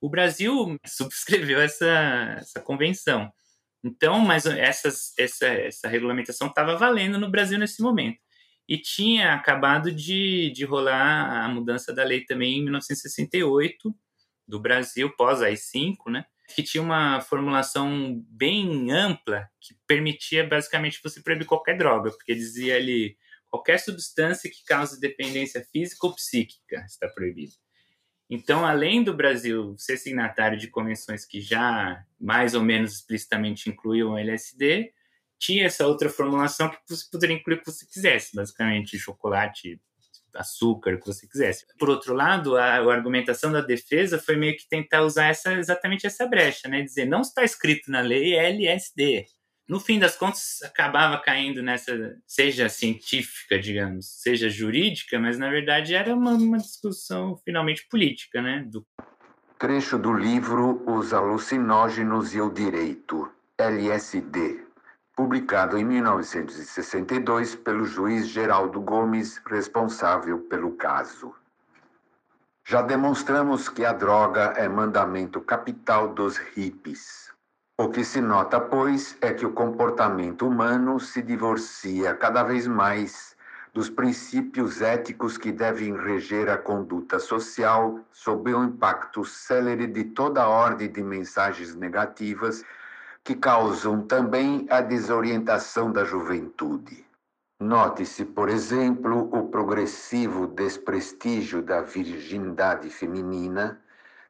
O 0.00 0.08
Brasil 0.10 0.76
subscreveu 0.84 1.60
essa, 1.60 2.36
essa 2.38 2.60
convenção. 2.60 3.32
Então, 3.84 4.18
mas 4.20 4.46
essas, 4.46 5.12
essa, 5.18 5.46
essa 5.46 5.88
regulamentação 5.88 6.48
estava 6.48 6.76
valendo 6.76 7.18
no 7.18 7.30
Brasil 7.30 7.58
nesse 7.58 7.82
momento. 7.82 8.18
E 8.68 8.78
tinha 8.78 9.34
acabado 9.34 9.92
de, 9.92 10.50
de 10.50 10.64
rolar 10.64 11.44
a 11.44 11.48
mudança 11.48 11.92
da 11.92 12.04
lei 12.04 12.24
também 12.24 12.58
em 12.58 12.62
1968, 12.64 13.94
do 14.46 14.60
Brasil, 14.60 15.10
pós 15.16 15.40
AI-5, 15.42 16.10
né? 16.10 16.24
Que 16.54 16.62
tinha 16.62 16.82
uma 16.82 17.20
formulação 17.20 18.22
bem 18.28 18.90
ampla 18.90 19.48
que 19.60 19.74
permitia 19.86 20.46
basicamente 20.46 21.00
você 21.02 21.22
proibir 21.22 21.46
qualquer 21.46 21.76
droga, 21.76 22.10
porque 22.10 22.34
dizia 22.34 22.76
ali 22.76 23.16
qualquer 23.48 23.78
substância 23.78 24.50
que 24.50 24.64
cause 24.64 25.00
dependência 25.00 25.64
física 25.72 26.06
ou 26.06 26.14
psíquica 26.14 26.84
está 26.86 27.08
proibida. 27.08 27.52
Então, 28.30 28.64
além 28.64 29.04
do 29.04 29.14
Brasil 29.14 29.74
ser 29.76 29.98
signatário 29.98 30.56
de 30.56 30.68
convenções 30.68 31.26
que 31.26 31.38
já 31.38 32.02
mais 32.18 32.54
ou 32.54 32.62
menos 32.62 32.94
explicitamente 32.94 33.68
incluíam 33.68 34.12
o 34.12 34.18
LSD, 34.18 34.90
tinha 35.38 35.66
essa 35.66 35.86
outra 35.86 36.08
formulação 36.08 36.70
que 36.70 36.78
você 36.88 37.04
poderia 37.10 37.36
incluir 37.36 37.56
o 37.56 37.60
que 37.60 37.70
você 37.70 37.84
quisesse, 37.84 38.34
basicamente 38.34 38.98
chocolate, 38.98 39.78
açúcar, 40.34 40.94
o 40.94 41.00
que 41.00 41.06
você 41.06 41.26
quisesse. 41.26 41.64
Por 41.78 41.90
outro 41.90 42.14
lado, 42.14 42.56
a, 42.56 42.76
a 42.76 42.92
argumentação 42.92 43.52
da 43.52 43.60
defesa 43.60 44.18
foi 44.18 44.36
meio 44.36 44.56
que 44.56 44.68
tentar 44.68 45.02
usar 45.02 45.26
essa, 45.26 45.52
exatamente 45.54 46.06
essa 46.06 46.26
brecha, 46.26 46.68
né? 46.68 46.82
Dizer, 46.82 47.06
não 47.06 47.20
está 47.20 47.44
escrito 47.44 47.90
na 47.90 48.00
lei 48.00 48.34
LSD. 48.34 49.26
No 49.68 49.78
fim 49.78 49.98
das 49.98 50.16
contas, 50.16 50.60
acabava 50.62 51.18
caindo 51.18 51.62
nessa, 51.62 52.16
seja 52.26 52.68
científica, 52.68 53.58
digamos, 53.58 54.06
seja 54.20 54.50
jurídica, 54.50 55.18
mas 55.18 55.38
na 55.38 55.48
verdade 55.48 55.94
era 55.94 56.14
uma, 56.14 56.32
uma 56.32 56.58
discussão 56.58 57.36
finalmente 57.44 57.86
política, 57.88 58.42
né? 58.42 58.64
Do 58.68 58.84
Trecho 59.58 59.96
do 59.96 60.12
livro 60.12 60.82
Os 60.90 61.12
Alucinógenos 61.12 62.34
e 62.34 62.40
o 62.40 62.50
Direito, 62.50 63.30
LSD, 63.56 64.60
publicado 65.22 65.78
em 65.78 65.84
1962 65.84 67.54
pelo 67.54 67.84
juiz 67.84 68.26
Geraldo 68.26 68.80
Gomes, 68.80 69.40
responsável 69.46 70.40
pelo 70.40 70.72
caso. 70.72 71.32
Já 72.66 72.82
demonstramos 72.82 73.68
que 73.68 73.84
a 73.84 73.92
droga 73.92 74.52
é 74.56 74.68
mandamento 74.68 75.40
capital 75.40 76.08
dos 76.08 76.38
hippies. 76.38 77.30
O 77.78 77.88
que 77.88 78.04
se 78.04 78.20
nota, 78.20 78.58
pois, 78.58 79.16
é 79.20 79.32
que 79.32 79.46
o 79.46 79.52
comportamento 79.52 80.44
humano 80.44 80.98
se 80.98 81.22
divorcia 81.22 82.14
cada 82.16 82.42
vez 82.42 82.66
mais 82.66 83.36
dos 83.72 83.88
princípios 83.88 84.82
éticos 84.82 85.38
que 85.38 85.52
devem 85.52 85.96
reger 85.96 86.50
a 86.50 86.58
conduta 86.58 87.20
social 87.20 88.00
sob 88.10 88.52
o 88.52 88.64
impacto 88.64 89.24
célere 89.24 89.86
de 89.86 90.02
toda 90.02 90.42
a 90.42 90.48
ordem 90.48 90.90
de 90.90 91.00
mensagens 91.00 91.76
negativas 91.76 92.64
que 93.24 93.34
causam 93.34 94.02
também 94.02 94.66
a 94.68 94.80
desorientação 94.80 95.92
da 95.92 96.04
juventude. 96.04 97.04
Note-se, 97.60 98.24
por 98.24 98.48
exemplo, 98.48 99.28
o 99.32 99.48
progressivo 99.48 100.48
desprestígio 100.48 101.62
da 101.62 101.80
virgindade 101.80 102.90
feminina, 102.90 103.80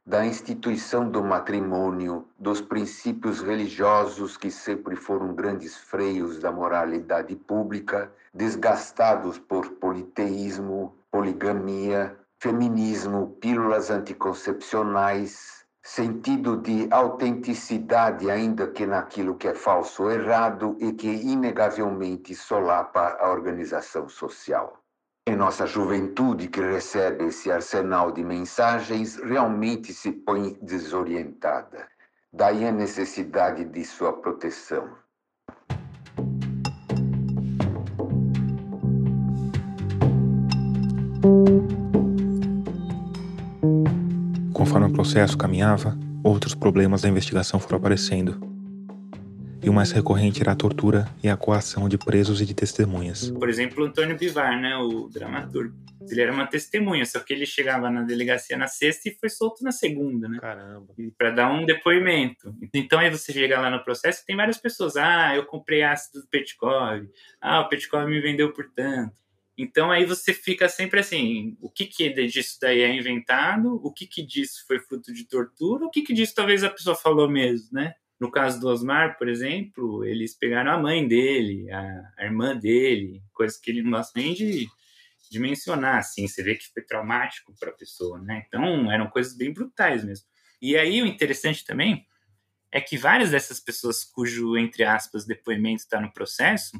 da 0.05 0.23
instituição 0.23 1.09
do 1.09 1.23
matrimônio, 1.23 2.27
dos 2.37 2.61
princípios 2.61 3.41
religiosos 3.41 4.37
que 4.37 4.51
sempre 4.51 4.95
foram 4.95 5.33
grandes 5.33 5.75
freios 5.75 6.37
da 6.39 6.51
moralidade 6.51 7.35
pública, 7.35 8.11
desgastados 8.33 9.39
por 9.39 9.67
politeísmo, 9.71 10.93
poligamia, 11.09 12.15
feminismo, 12.37 13.37
pílulas 13.39 13.89
anticoncepcionais, 13.89 15.62
sentido 15.83 16.55
de 16.55 16.87
autenticidade, 16.91 18.31
ainda 18.31 18.67
que 18.67 18.85
naquilo 18.85 19.35
que 19.35 19.49
é 19.49 19.53
falso 19.53 20.03
ou 20.03 20.11
errado 20.11 20.77
e 20.79 20.93
que 20.93 21.09
inegavelmente 21.09 22.33
solapa 22.33 23.17
a 23.19 23.29
organização 23.29 24.07
social. 24.07 24.81
Em 25.27 25.35
nossa 25.35 25.67
juventude, 25.67 26.47
que 26.47 26.61
recebe 26.61 27.25
esse 27.25 27.51
arsenal 27.51 28.11
de 28.11 28.23
mensagens, 28.23 29.17
realmente 29.17 29.93
se 29.93 30.11
põe 30.11 30.57
desorientada. 30.61 31.87
Daí 32.31 32.65
a 32.65 32.71
necessidade 32.71 33.65
de 33.65 33.85
sua 33.85 34.13
proteção. 34.13 35.02
Conforme 44.73 44.91
o 44.91 44.95
processo 44.95 45.37
caminhava, 45.37 45.95
outros 46.23 46.55
problemas 46.55 47.03
da 47.03 47.07
investigação 47.07 47.59
foram 47.59 47.77
aparecendo. 47.77 48.41
E 49.61 49.69
o 49.69 49.73
mais 49.73 49.91
recorrente 49.91 50.41
era 50.41 50.53
a 50.53 50.55
tortura 50.55 51.07
e 51.21 51.29
a 51.29 51.37
coação 51.37 51.87
de 51.87 51.95
presos 51.95 52.41
e 52.41 52.45
de 52.47 52.55
testemunhas. 52.55 53.29
Por 53.29 53.47
exemplo, 53.49 53.85
Antônio 53.85 54.17
Bivar, 54.17 54.59
né, 54.59 54.75
o 54.77 55.07
dramaturgo. 55.09 55.75
Ele 56.09 56.19
era 56.19 56.33
uma 56.33 56.47
testemunha, 56.47 57.05
só 57.05 57.19
que 57.19 57.31
ele 57.31 57.45
chegava 57.45 57.87
na 57.91 58.01
delegacia 58.01 58.57
na 58.57 58.65
sexta 58.65 59.09
e 59.09 59.15
foi 59.15 59.29
solto 59.29 59.63
na 59.63 59.71
segunda, 59.71 60.27
né? 60.27 60.39
Caramba. 60.41 60.87
para 61.19 61.29
dar 61.29 61.51
um 61.53 61.67
depoimento. 61.67 62.55
Então 62.73 62.97
aí 62.97 63.11
você 63.11 63.31
chega 63.31 63.61
lá 63.61 63.69
no 63.69 63.83
processo 63.83 64.23
e 64.23 64.25
tem 64.25 64.35
várias 64.35 64.57
pessoas. 64.57 64.97
Ah, 64.97 65.35
eu 65.35 65.45
comprei 65.45 65.83
ácido 65.83 66.21
do 66.21 66.27
Petkov. 66.27 67.07
Ah, 67.39 67.61
o 67.61 67.69
Petkov 67.69 68.09
me 68.09 68.19
vendeu 68.19 68.51
por 68.51 68.65
tanto. 68.75 69.13
Então 69.57 69.91
aí 69.91 70.05
você 70.05 70.33
fica 70.33 70.67
sempre 70.67 70.99
assim, 70.99 71.55
o 71.61 71.69
que 71.69 71.85
que 71.85 72.09
disso 72.27 72.57
daí 72.59 72.81
é 72.81 72.95
inventado? 72.95 73.79
O 73.83 73.91
que 73.91 74.07
que 74.07 74.23
disso 74.23 74.65
foi 74.67 74.79
fruto 74.79 75.13
de 75.13 75.25
tortura? 75.25 75.85
O 75.85 75.89
que 75.89 76.01
que 76.01 76.13
disso 76.13 76.33
talvez 76.33 76.63
a 76.63 76.69
pessoa 76.69 76.95
falou 76.95 77.29
mesmo, 77.29 77.69
né? 77.71 77.93
No 78.19 78.31
caso 78.31 78.59
do 78.59 78.67
Osmar, 78.67 79.17
por 79.17 79.27
exemplo, 79.27 80.03
eles 80.05 80.33
pegaram 80.33 80.71
a 80.71 80.77
mãe 80.77 81.07
dele, 81.07 81.69
a, 81.71 82.13
a 82.17 82.25
irmã 82.25 82.55
dele, 82.55 83.21
coisas 83.33 83.59
que 83.59 83.69
ele 83.69 83.83
não 83.83 83.91
gosta 83.91 84.17
nem 84.19 84.33
de, 84.33 84.67
de 85.29 85.39
mencionar, 85.39 85.97
assim, 85.97 86.27
você 86.27 86.41
vê 86.41 86.55
que 86.55 86.71
foi 86.71 86.83
traumático 86.83 87.53
para 87.59 87.69
a 87.69 87.75
pessoa, 87.75 88.19
né? 88.19 88.45
Então, 88.47 88.91
eram 88.91 89.09
coisas 89.09 89.35
bem 89.35 89.51
brutais 89.51 90.05
mesmo. 90.05 90.25
E 90.61 90.77
aí, 90.77 91.01
o 91.01 91.05
interessante 91.05 91.65
também 91.65 92.07
é 92.71 92.79
que 92.79 92.97
várias 92.97 93.31
dessas 93.31 93.59
pessoas 93.59 94.03
cujo, 94.03 94.57
entre 94.57 94.83
aspas, 94.83 95.25
depoimento 95.25 95.81
está 95.81 95.99
no 95.99 96.13
processo, 96.13 96.71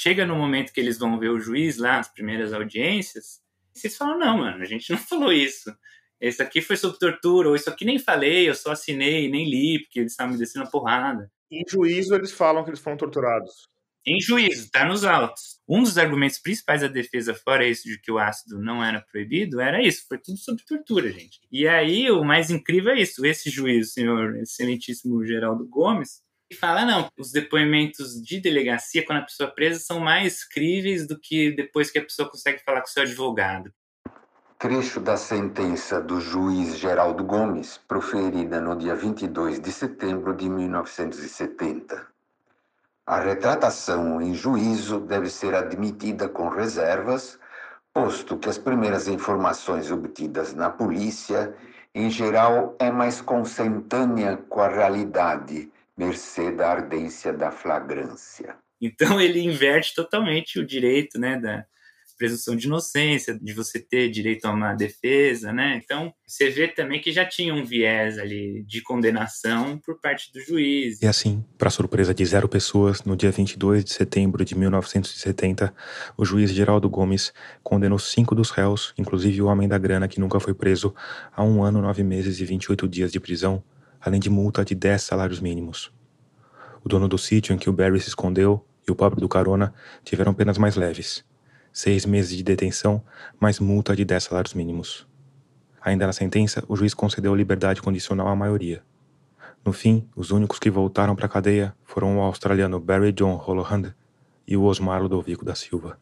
chega 0.00 0.24
no 0.24 0.34
momento 0.34 0.72
que 0.72 0.80
eles 0.80 0.98
vão 0.98 1.18
ver 1.18 1.28
o 1.28 1.38
juiz 1.38 1.76
lá, 1.76 1.98
as 1.98 2.08
primeiras 2.08 2.54
audiências, 2.54 3.38
vocês 3.74 3.98
falam, 3.98 4.18
não, 4.18 4.38
mano, 4.38 4.62
a 4.62 4.64
gente 4.64 4.90
não 4.90 4.96
falou 4.98 5.30
isso. 5.30 5.70
Esse 6.18 6.42
aqui 6.42 6.62
foi 6.62 6.76
sob 6.76 6.98
tortura, 6.98 7.50
ou 7.50 7.54
isso 7.54 7.68
aqui 7.68 7.84
nem 7.84 7.98
falei, 7.98 8.48
eu 8.48 8.54
só 8.54 8.72
assinei, 8.72 9.30
nem 9.30 9.48
li, 9.48 9.82
porque 9.82 10.00
eles 10.00 10.12
estavam 10.12 10.32
me 10.32 10.38
descendo 10.38 10.64
a 10.64 10.70
porrada. 10.70 11.30
Em 11.50 11.62
juízo, 11.68 12.14
eles 12.14 12.32
falam 12.32 12.64
que 12.64 12.70
eles 12.70 12.80
foram 12.80 12.96
torturados. 12.96 13.68
Em 14.06 14.18
juízo, 14.18 14.70
tá 14.70 14.86
nos 14.86 15.04
autos. 15.04 15.60
Um 15.68 15.82
dos 15.82 15.98
argumentos 15.98 16.38
principais 16.38 16.80
da 16.80 16.88
defesa, 16.88 17.34
fora 17.34 17.68
isso 17.68 17.86
de 17.86 18.00
que 18.00 18.10
o 18.10 18.18
ácido 18.18 18.58
não 18.58 18.82
era 18.82 19.04
proibido, 19.12 19.60
era 19.60 19.82
isso, 19.82 20.06
foi 20.08 20.16
tudo 20.16 20.38
sob 20.38 20.62
tortura, 20.66 21.12
gente. 21.12 21.40
E 21.52 21.68
aí, 21.68 22.10
o 22.10 22.24
mais 22.24 22.50
incrível 22.50 22.92
é 22.92 23.02
isso, 23.02 23.24
esse 23.26 23.50
juiz, 23.50 23.92
senhor 23.92 24.36
excelentíssimo 24.36 25.24
Geraldo 25.26 25.66
Gomes, 25.68 26.22
fala, 26.54 26.84
não, 26.84 27.08
os 27.18 27.30
depoimentos 27.30 28.20
de 28.22 28.40
delegacia, 28.40 29.04
quando 29.04 29.18
a 29.18 29.24
pessoa 29.24 29.48
é 29.48 29.52
presa, 29.52 29.78
são 29.80 30.00
mais 30.00 30.44
críveis 30.44 31.06
do 31.06 31.18
que 31.18 31.52
depois 31.52 31.90
que 31.90 31.98
a 31.98 32.02
pessoa 32.02 32.28
consegue 32.28 32.62
falar 32.64 32.80
com 32.80 32.88
o 32.88 32.90
seu 32.90 33.02
advogado. 33.02 33.72
Trecho 34.58 35.00
da 35.00 35.16
sentença 35.16 36.00
do 36.00 36.20
juiz 36.20 36.76
Geraldo 36.76 37.24
Gomes, 37.24 37.78
proferida 37.88 38.60
no 38.60 38.76
dia 38.76 38.94
22 38.94 39.58
de 39.58 39.72
setembro 39.72 40.34
de 40.34 40.50
1970. 40.50 42.06
A 43.06 43.20
retratação 43.20 44.20
em 44.20 44.34
juízo 44.34 45.00
deve 45.00 45.30
ser 45.30 45.54
admitida 45.54 46.28
com 46.28 46.48
reservas, 46.48 47.38
posto 47.92 48.36
que 48.36 48.48
as 48.48 48.58
primeiras 48.58 49.08
informações 49.08 49.90
obtidas 49.90 50.54
na 50.54 50.68
polícia, 50.68 51.54
em 51.94 52.10
geral, 52.10 52.76
é 52.78 52.90
mais 52.90 53.20
consentânea 53.20 54.36
com 54.36 54.60
a 54.60 54.68
realidade, 54.68 55.72
mercê 56.00 56.50
da 56.50 56.70
ardência 56.70 57.30
da 57.30 57.50
flagrância. 57.50 58.56
Então 58.80 59.20
ele 59.20 59.40
inverte 59.40 59.94
totalmente 59.94 60.58
o 60.58 60.66
direito, 60.66 61.18
né, 61.18 61.38
da 61.38 61.66
presunção 62.16 62.54
de 62.54 62.66
inocência, 62.66 63.38
de 63.38 63.52
você 63.54 63.78
ter 63.78 64.10
direito 64.10 64.44
a 64.44 64.50
uma 64.50 64.74
defesa, 64.74 65.54
né? 65.54 65.80
Então, 65.82 66.12
você 66.26 66.50
vê 66.50 66.68
também 66.68 67.00
que 67.00 67.10
já 67.12 67.24
tinha 67.24 67.54
um 67.54 67.64
viés 67.64 68.18
ali 68.18 68.62
de 68.64 68.82
condenação 68.82 69.78
por 69.78 69.98
parte 69.98 70.30
do 70.30 70.38
juiz. 70.38 71.00
E 71.00 71.06
assim, 71.06 71.42
para 71.56 71.70
surpresa 71.70 72.12
de 72.12 72.22
zero 72.26 72.46
pessoas, 72.46 73.04
no 73.04 73.16
dia 73.16 73.30
22 73.30 73.82
de 73.82 73.92
setembro 73.92 74.44
de 74.44 74.54
1970, 74.54 75.72
o 76.14 76.24
juiz 76.26 76.50
Geraldo 76.50 76.90
Gomes 76.90 77.32
condenou 77.62 77.98
cinco 77.98 78.34
dos 78.34 78.50
réus, 78.50 78.92
inclusive 78.98 79.40
o 79.40 79.46
homem 79.46 79.66
da 79.66 79.78
grana 79.78 80.06
que 80.06 80.20
nunca 80.20 80.38
foi 80.38 80.52
preso, 80.52 80.94
a 81.34 81.42
um 81.42 81.64
ano, 81.64 81.80
nove 81.80 82.02
meses 82.02 82.38
e 82.38 82.44
28 82.44 82.86
dias 82.86 83.10
de 83.10 83.18
prisão, 83.18 83.64
além 84.00 84.18
de 84.18 84.30
multa 84.30 84.64
de 84.64 84.74
10 84.74 85.02
salários 85.02 85.40
mínimos. 85.40 85.92
O 86.82 86.88
dono 86.88 87.08
do 87.08 87.18
sítio 87.18 87.54
em 87.54 87.58
que 87.58 87.68
o 87.68 87.72
Barry 87.72 88.00
se 88.00 88.08
escondeu 88.08 88.64
e 88.86 88.90
o 88.90 88.96
pobre 88.96 89.20
do 89.20 89.28
carona 89.28 89.74
tiveram 90.02 90.32
penas 90.32 90.58
mais 90.58 90.76
leves 90.76 91.24
seis 91.72 92.04
meses 92.04 92.36
de 92.36 92.42
detenção, 92.42 93.02
mais 93.38 93.60
multa 93.60 93.94
de 93.94 94.04
10 94.04 94.24
salários 94.24 94.54
mínimos. 94.54 95.06
Ainda 95.80 96.06
na 96.06 96.12
sentença, 96.12 96.62
o 96.68 96.76
juiz 96.76 96.92
concedeu 96.92 97.34
liberdade 97.34 97.80
condicional 97.80 98.28
à 98.28 98.36
maioria. 98.36 98.82
No 99.64 99.72
fim, 99.72 100.08
os 100.16 100.30
únicos 100.30 100.58
que 100.58 100.70
voltaram 100.70 101.14
para 101.14 101.26
a 101.26 101.28
cadeia 101.28 101.74
foram 101.84 102.18
o 102.18 102.20
australiano 102.22 102.80
Barry 102.80 103.12
John 103.12 103.42
Holohan 103.46 103.94
e 104.46 104.56
o 104.56 104.64
Osmar 104.64 105.02
Ludovico 105.02 105.44
da 105.44 105.54
Silva. 105.54 105.98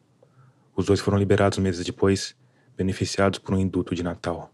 Os 0.75 0.85
dois 0.85 0.99
foram 0.99 1.17
liberados 1.17 1.59
meses 1.59 1.85
depois, 1.85 2.35
beneficiados 2.75 3.39
por 3.39 3.53
um 3.53 3.59
induto 3.59 3.93
de 3.93 4.03
Natal. 4.03 4.51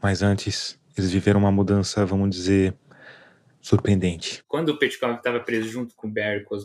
Mas 0.00 0.22
antes, 0.22 0.77
eles 1.00 1.12
viveram 1.12 1.40
uma 1.40 1.52
mudança, 1.52 2.04
vamos 2.04 2.30
dizer, 2.30 2.74
surpreendente. 3.60 4.42
Quando 4.46 4.70
o 4.70 4.78
Petkov 4.78 5.16
estava 5.16 5.40
preso 5.40 5.68
junto 5.68 5.94
com 5.94 6.08
o 6.08 6.10
Barry 6.10 6.44
com 6.44 6.56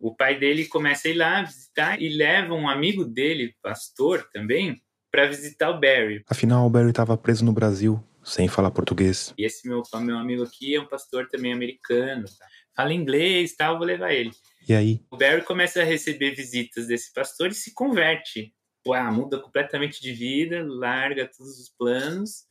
o 0.00 0.14
pai 0.14 0.38
dele 0.38 0.64
começa 0.64 1.08
a 1.08 1.10
ir 1.10 1.14
lá 1.14 1.42
visitar 1.42 2.00
e 2.00 2.08
leva 2.08 2.54
um 2.54 2.68
amigo 2.68 3.04
dele, 3.04 3.54
pastor 3.62 4.26
também, 4.32 4.80
para 5.10 5.26
visitar 5.26 5.68
o 5.70 5.78
Barry. 5.78 6.24
Afinal, 6.26 6.66
o 6.66 6.70
Barry 6.70 6.88
estava 6.88 7.16
preso 7.18 7.44
no 7.44 7.52
Brasil, 7.52 8.02
sem 8.24 8.48
falar 8.48 8.70
português. 8.70 9.34
E 9.36 9.44
esse 9.44 9.68
meu, 9.68 9.82
meu 10.00 10.16
amigo 10.16 10.42
aqui 10.42 10.74
é 10.74 10.80
um 10.80 10.86
pastor 10.86 11.28
também 11.28 11.52
americano, 11.52 12.24
tá? 12.24 12.46
fala 12.74 12.94
inglês, 12.94 13.54
tal, 13.54 13.76
vou 13.76 13.86
levar 13.86 14.12
ele. 14.12 14.30
E 14.66 14.72
aí? 14.72 15.02
O 15.10 15.16
Barry 15.18 15.42
começa 15.42 15.82
a 15.82 15.84
receber 15.84 16.34
visitas 16.34 16.86
desse 16.86 17.12
pastor 17.12 17.48
e 17.48 17.54
se 17.54 17.74
converte. 17.74 18.54
Uau, 18.86 19.12
muda 19.12 19.38
completamente 19.38 20.00
de 20.00 20.12
vida, 20.12 20.64
larga 20.66 21.28
todos 21.28 21.60
os 21.60 21.68
planos. 21.68 22.44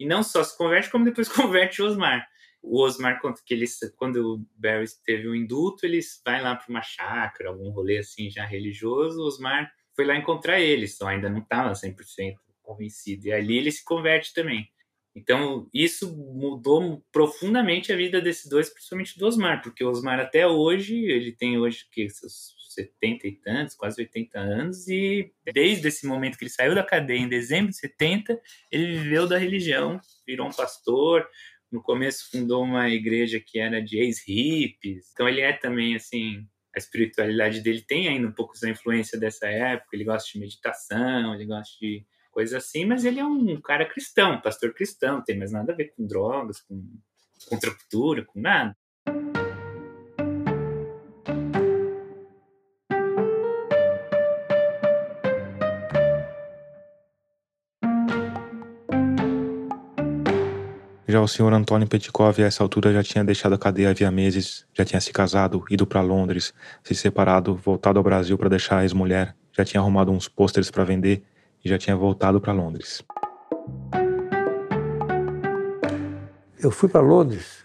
E 0.00 0.06
não 0.06 0.24
só 0.24 0.42
se 0.42 0.56
converte, 0.56 0.90
como 0.90 1.04
depois 1.04 1.28
converte 1.30 1.80
o 1.80 1.86
Osmar 1.86 2.26
o 2.62 2.82
Osmar 2.82 3.20
conta 3.20 3.42
que 3.44 3.54
eles, 3.54 3.78
quando 3.96 4.34
o 4.34 4.46
Barry 4.56 4.86
teve 5.04 5.28
um 5.28 5.34
indulto, 5.34 5.86
eles 5.86 6.20
vai 6.24 6.42
lá 6.42 6.54
para 6.54 6.68
uma 6.68 6.82
chácara, 6.82 7.48
algum 7.48 7.70
rolê 7.70 7.98
assim 7.98 8.30
já 8.30 8.44
religioso. 8.44 9.20
O 9.20 9.26
Osmar 9.26 9.72
foi 9.94 10.04
lá 10.04 10.16
encontrar 10.16 10.60
eles, 10.60 10.96
só 10.96 11.08
ainda 11.08 11.28
não 11.28 11.38
estava 11.38 11.72
100% 11.72 12.36
convencido. 12.62 13.26
E 13.26 13.32
ali 13.32 13.56
ele 13.56 13.72
se 13.72 13.84
converte 13.84 14.34
também. 14.34 14.68
Então, 15.14 15.68
isso 15.74 16.14
mudou 16.16 17.04
profundamente 17.10 17.92
a 17.92 17.96
vida 17.96 18.20
desses 18.20 18.48
dois, 18.48 18.70
principalmente 18.70 19.18
do 19.18 19.26
Osmar, 19.26 19.60
porque 19.62 19.82
o 19.82 19.88
Osmar 19.88 20.20
até 20.20 20.46
hoje, 20.46 20.96
ele 20.96 21.32
tem 21.32 21.58
hoje 21.58 21.86
que 21.90 22.08
seus 22.08 22.54
70 22.72 23.26
e 23.26 23.32
tantos, 23.32 23.74
quase 23.74 24.00
80 24.00 24.38
anos, 24.38 24.88
e 24.88 25.32
desde 25.52 25.88
esse 25.88 26.06
momento 26.06 26.38
que 26.38 26.44
ele 26.44 26.50
saiu 26.50 26.74
da 26.74 26.84
cadeia, 26.84 27.18
em 27.18 27.28
dezembro 27.28 27.70
de 27.70 27.76
70, 27.76 28.40
ele 28.70 28.98
viveu 28.98 29.26
da 29.26 29.38
religião, 29.38 30.00
virou 30.26 30.48
um 30.48 30.52
pastor, 30.52 31.26
no 31.70 31.82
começo 31.82 32.30
fundou 32.30 32.64
uma 32.64 32.88
igreja 32.88 33.40
que 33.40 33.58
era 33.58 33.80
de 33.80 33.98
ex-hippies. 33.98 35.10
Então 35.12 35.28
ele 35.28 35.40
é 35.40 35.52
também 35.52 35.94
assim, 35.94 36.46
a 36.74 36.78
espiritualidade 36.78 37.60
dele 37.60 37.82
tem 37.82 38.08
ainda 38.08 38.26
um 38.26 38.32
pouco 38.32 38.54
da 38.60 38.68
influência 38.68 39.18
dessa 39.18 39.46
época. 39.46 39.90
Ele 39.92 40.04
gosta 40.04 40.30
de 40.32 40.38
meditação, 40.40 41.34
ele 41.34 41.46
gosta 41.46 41.76
de 41.80 42.04
coisas 42.30 42.54
assim, 42.54 42.84
mas 42.84 43.04
ele 43.04 43.20
é 43.20 43.24
um 43.24 43.60
cara 43.60 43.86
cristão, 43.86 44.40
pastor 44.40 44.72
cristão, 44.72 45.16
não 45.16 45.24
tem 45.24 45.36
mais 45.36 45.52
nada 45.52 45.72
a 45.72 45.76
ver 45.76 45.92
com 45.96 46.06
drogas, 46.06 46.60
com 46.60 46.82
contracultura, 47.48 48.24
com 48.24 48.40
nada. 48.40 48.76
Já 61.10 61.20
o 61.20 61.26
senhor 61.26 61.52
Antônio 61.52 61.88
Petkov, 61.88 62.40
a 62.40 62.46
essa 62.46 62.62
altura, 62.62 62.92
já 62.92 63.02
tinha 63.02 63.24
deixado 63.24 63.52
a 63.52 63.58
cadeia 63.58 63.90
havia 63.90 64.12
meses, 64.12 64.64
já 64.72 64.84
tinha 64.84 65.00
se 65.00 65.12
casado, 65.12 65.64
ido 65.68 65.84
para 65.84 66.00
Londres, 66.00 66.54
se 66.84 66.94
separado, 66.94 67.56
voltado 67.56 67.98
ao 67.98 68.04
Brasil 68.04 68.38
para 68.38 68.48
deixar 68.48 68.78
a 68.78 68.82
ex-mulher, 68.84 69.34
já 69.52 69.64
tinha 69.64 69.80
arrumado 69.80 70.12
uns 70.12 70.28
pôsteres 70.28 70.70
para 70.70 70.84
vender 70.84 71.24
e 71.64 71.68
já 71.68 71.76
tinha 71.76 71.96
voltado 71.96 72.40
para 72.40 72.52
Londres. 72.52 73.02
Eu 76.60 76.70
fui 76.70 76.88
para 76.88 77.00
Londres, 77.00 77.64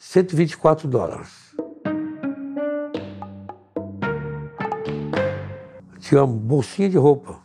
124 0.00 0.88
dólares. 0.88 1.54
Tinha 6.00 6.24
uma 6.24 6.26
bolsinha 6.26 6.90
de 6.90 6.98
roupa. 6.98 7.41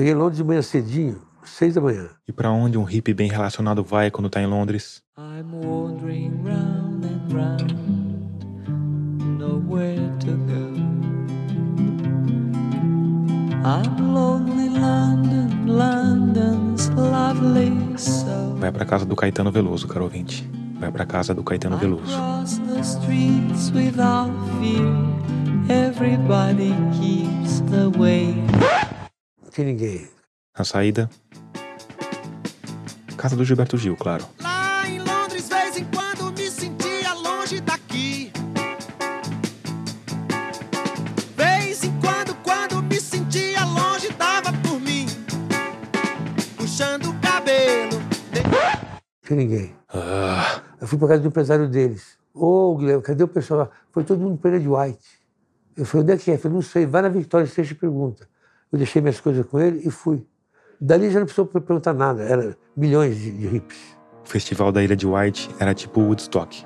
Cheguei 0.00 0.14
em 0.14 0.16
Londres 0.16 0.38
de 0.38 0.44
manhã 0.44 0.62
cedinho, 0.62 1.20
seis 1.44 1.74
da 1.74 1.80
manhã. 1.82 2.08
E 2.26 2.32
para 2.32 2.50
onde 2.50 2.78
um 2.78 2.84
hippie 2.84 3.12
bem 3.12 3.28
relacionado 3.28 3.84
vai 3.84 4.10
quando 4.10 4.30
tá 4.30 4.40
em 4.40 4.46
Londres? 4.46 5.02
I'm 5.18 5.54
wandering 5.62 6.40
round 6.42 7.06
and 7.06 7.20
round, 7.30 7.74
nowhere 9.38 10.10
to 10.20 10.38
go. 10.46 10.72
I'm 13.62 14.14
lonely 14.14 14.70
London, 14.70 15.66
London's 15.66 16.88
lovely 16.96 17.70
so. 17.98 18.56
Vai 18.56 18.72
pra 18.72 18.86
casa 18.86 19.04
do 19.04 19.14
Caetano 19.14 19.52
Veloso, 19.52 19.86
caro 19.86 20.04
ouvinte. 20.04 20.50
Vai 20.80 20.90
pra 20.90 21.04
casa 21.04 21.34
do 21.34 21.44
Caetano 21.44 21.76
Veloso. 21.76 22.16
the 22.66 22.80
streets 22.82 23.70
without 23.72 24.32
fear. 24.58 24.96
Everybody 25.68 26.74
keeps 26.98 27.60
the 27.68 27.90
way. 27.98 28.34
Não 29.60 29.64
tinha 29.64 29.66
ninguém. 29.66 30.08
Na 30.58 30.64
saída, 30.64 31.10
casa 33.18 33.36
do 33.36 33.44
Gilberto 33.44 33.76
Gil, 33.76 33.94
claro. 33.94 34.24
Lá 34.40 34.88
em 34.88 34.98
Londres, 35.00 35.48
vez 35.50 35.76
em 35.76 35.84
quando 35.84 36.32
me 36.32 36.50
sentia 36.50 37.12
longe 37.12 37.60
daqui. 37.60 38.32
Vez 41.36 41.84
em 41.84 41.92
quando, 42.00 42.34
quando 42.42 42.82
me 42.82 42.98
sentia 42.98 43.62
longe, 43.66 44.08
dava 44.12 44.50
por 44.62 44.80
mim. 44.80 45.04
Puxando 46.56 47.10
o 47.10 47.20
cabelo. 47.20 47.98
Não 48.32 49.10
tinha 49.22 49.36
ninguém. 49.36 49.76
Ah, 49.92 50.62
Eu 50.80 50.86
fui 50.88 50.98
para 50.98 51.08
casa 51.08 51.20
do 51.20 51.28
empresário 51.28 51.68
deles. 51.68 52.16
Ô, 52.32 52.76
Guilherme, 52.78 53.02
cadê 53.02 53.22
o 53.24 53.28
pessoal? 53.28 53.70
Foi 53.92 54.04
todo 54.04 54.20
mundo 54.20 54.38
para 54.38 54.58
de 54.58 54.66
White. 54.66 55.20
Eu 55.76 55.84
falei, 55.84 56.04
onde 56.04 56.12
é 56.14 56.16
que 56.16 56.30
é? 56.30 56.34
Eu 56.34 56.38
falei, 56.38 56.54
não 56.54 56.62
sei, 56.62 56.86
vai 56.86 57.02
na 57.02 57.10
Victoria 57.10 57.46
Station 57.46 57.72
e 57.72 57.76
pergunta. 57.76 58.30
Eu 58.72 58.78
deixei 58.78 59.02
minhas 59.02 59.20
coisas 59.20 59.44
com 59.46 59.58
ele 59.58 59.86
e 59.86 59.90
fui. 59.90 60.24
Dali 60.80 61.10
já 61.10 61.18
não 61.18 61.26
precisou 61.26 61.46
perguntar 61.46 61.92
nada, 61.92 62.22
era 62.22 62.56
milhões 62.76 63.16
de, 63.18 63.30
de 63.30 63.56
hips. 63.56 63.98
o 64.24 64.28
festival 64.28 64.72
da 64.72 64.82
Ilha 64.82 64.96
de 64.96 65.06
White 65.06 65.50
era 65.58 65.74
tipo 65.74 66.00
Woodstock, 66.00 66.64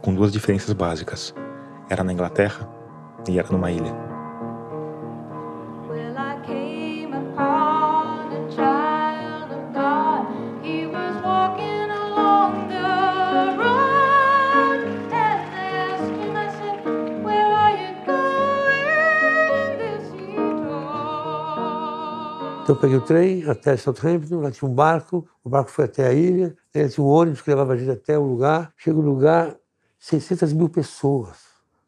com 0.00 0.14
duas 0.14 0.32
diferenças 0.32 0.72
básicas. 0.72 1.34
Era 1.88 2.04
na 2.04 2.12
Inglaterra 2.12 2.68
e 3.28 3.38
era 3.38 3.48
numa 3.50 3.70
ilha. 3.70 4.05
Então 22.66 22.74
eu 22.74 22.80
peguei 22.80 22.96
o 22.96 23.00
trem 23.00 23.48
até 23.48 23.76
Southampton, 23.76 24.40
lá 24.40 24.50
tinha 24.50 24.68
um 24.68 24.74
barco, 24.74 25.24
o 25.44 25.48
barco 25.48 25.70
foi 25.70 25.84
até 25.84 26.08
a 26.08 26.12
ilha, 26.12 26.52
aí 26.74 26.88
tinha 26.88 27.04
um 27.04 27.08
ônibus 27.08 27.40
que 27.40 27.48
levava 27.48 27.74
a 27.74 27.76
gente 27.76 27.92
até 27.92 28.18
o 28.18 28.24
lugar. 28.24 28.72
Chega 28.76 28.96
no 28.96 29.08
lugar, 29.08 29.54
600 30.00 30.52
mil 30.52 30.68
pessoas. 30.68 31.36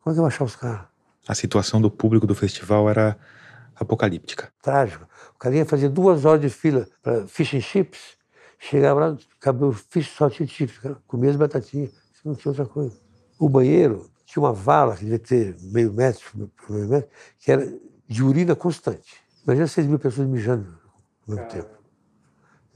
Como 0.01 0.12
é 0.12 0.14
que 0.14 0.20
eu 0.20 0.22
vou 0.22 0.26
achar 0.26 0.45
os 0.45 0.55
caras? 0.55 0.87
A 1.26 1.35
situação 1.35 1.81
do 1.81 1.91
público 1.91 2.29
do 2.29 2.35
festival 2.37 2.89
era 2.89 3.18
apocalíptica. 3.74 4.53
Trágico. 4.62 5.05
O 5.35 5.39
carinha 5.41 5.66
fazia 5.66 5.91
duas 5.91 6.24
horas 6.24 6.41
de 6.41 6.49
fila 6.49 6.87
para 7.03 7.26
fish 7.26 7.55
and 7.55 7.61
chips, 7.61 8.16
chegava 8.57 9.01
lá, 9.01 9.18
cabelo 9.41 9.72
fish 9.72 10.09
só 10.09 10.31
tinha 10.31 10.47
chips, 10.47 10.79
cara, 10.79 10.97
comia 11.09 11.31
as 11.31 11.37
batatinhas, 11.37 11.91
não 12.24 12.37
tinha 12.37 12.53
outra 12.53 12.66
coisa. 12.66 12.97
O 13.37 13.49
banheiro 13.49 14.09
tinha 14.24 14.41
uma 14.41 14.53
vala, 14.53 14.95
que 14.95 15.03
devia 15.03 15.18
ter 15.18 15.57
meio 15.61 15.93
metro 15.93 16.49
meio 16.70 16.89
metro, 16.89 17.11
que 17.41 17.51
era 17.51 17.68
de 18.07 18.22
urina 18.22 18.55
constante. 18.55 19.26
Imagina 19.49 19.66
6 19.66 19.86
mil 19.86 19.99
pessoas 19.99 20.28
mijando 20.28 20.68
ao 21.26 21.34
mesmo 21.34 21.49
tempo. 21.49 21.70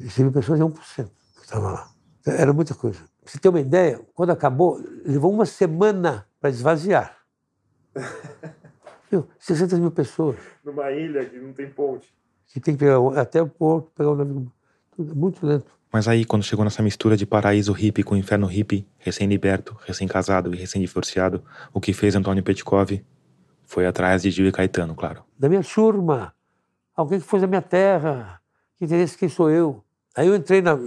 E 0.00 0.04
6 0.04 0.18
mil 0.20 0.32
pessoas 0.32 0.58
é 0.58 0.62
1% 0.64 1.10
que 1.36 1.42
estava 1.42 1.70
lá. 1.70 1.90
Era 2.26 2.50
muita 2.54 2.74
coisa. 2.74 2.98
Pra 2.98 3.30
você 3.30 3.38
ter 3.38 3.50
uma 3.50 3.60
ideia, 3.60 4.00
quando 4.14 4.30
acabou, 4.30 4.82
levou 5.04 5.30
uma 5.30 5.44
semana 5.44 6.26
para 6.40 6.48
esvaziar. 6.48 7.14
Meu, 9.12 9.28
600 9.38 9.78
mil 9.78 9.90
pessoas 9.90 10.38
Numa 10.64 10.90
ilha 10.90 11.26
que 11.26 11.38
não 11.38 11.52
tem 11.52 11.68
ponte. 11.68 12.08
que 12.46 12.58
tem 12.58 12.74
que 12.74 12.80
pegar 12.80 12.96
até 13.20 13.42
o 13.42 13.46
porto, 13.46 13.90
pegar 13.94 14.12
o 14.12 14.16
navio. 14.16 14.50
Tudo 14.96 15.12
é 15.12 15.14
muito 15.14 15.46
lento. 15.46 15.70
Mas 15.92 16.08
aí, 16.08 16.24
quando 16.24 16.42
chegou 16.42 16.64
nessa 16.64 16.82
mistura 16.82 17.18
de 17.18 17.26
paraíso 17.26 17.70
hippie 17.74 18.02
com 18.02 18.16
inferno 18.16 18.46
hippie, 18.46 18.88
recém-liberto, 18.96 19.76
recém-casado 19.84 20.54
e 20.54 20.56
recém-divorciado, 20.56 21.44
o 21.70 21.78
que 21.82 21.92
fez 21.92 22.16
Antônio 22.16 22.42
Petkov 22.42 23.04
foi 23.66 23.86
atrás 23.86 24.22
de 24.22 24.30
Gil 24.30 24.46
e 24.46 24.52
Caetano, 24.52 24.94
claro. 24.94 25.22
Da 25.38 25.50
minha 25.50 25.62
turma, 25.62 26.34
alguém 26.94 27.20
que 27.20 27.26
foi 27.26 27.40
da 27.40 27.46
minha 27.46 27.62
terra, 27.62 28.40
que 28.78 28.84
interesse 28.84 29.16
quem 29.16 29.28
sou 29.28 29.50
eu. 29.50 29.82
Aí 30.14 30.26
eu 30.26 30.34
entrei 30.34 30.60
na, 30.60 30.78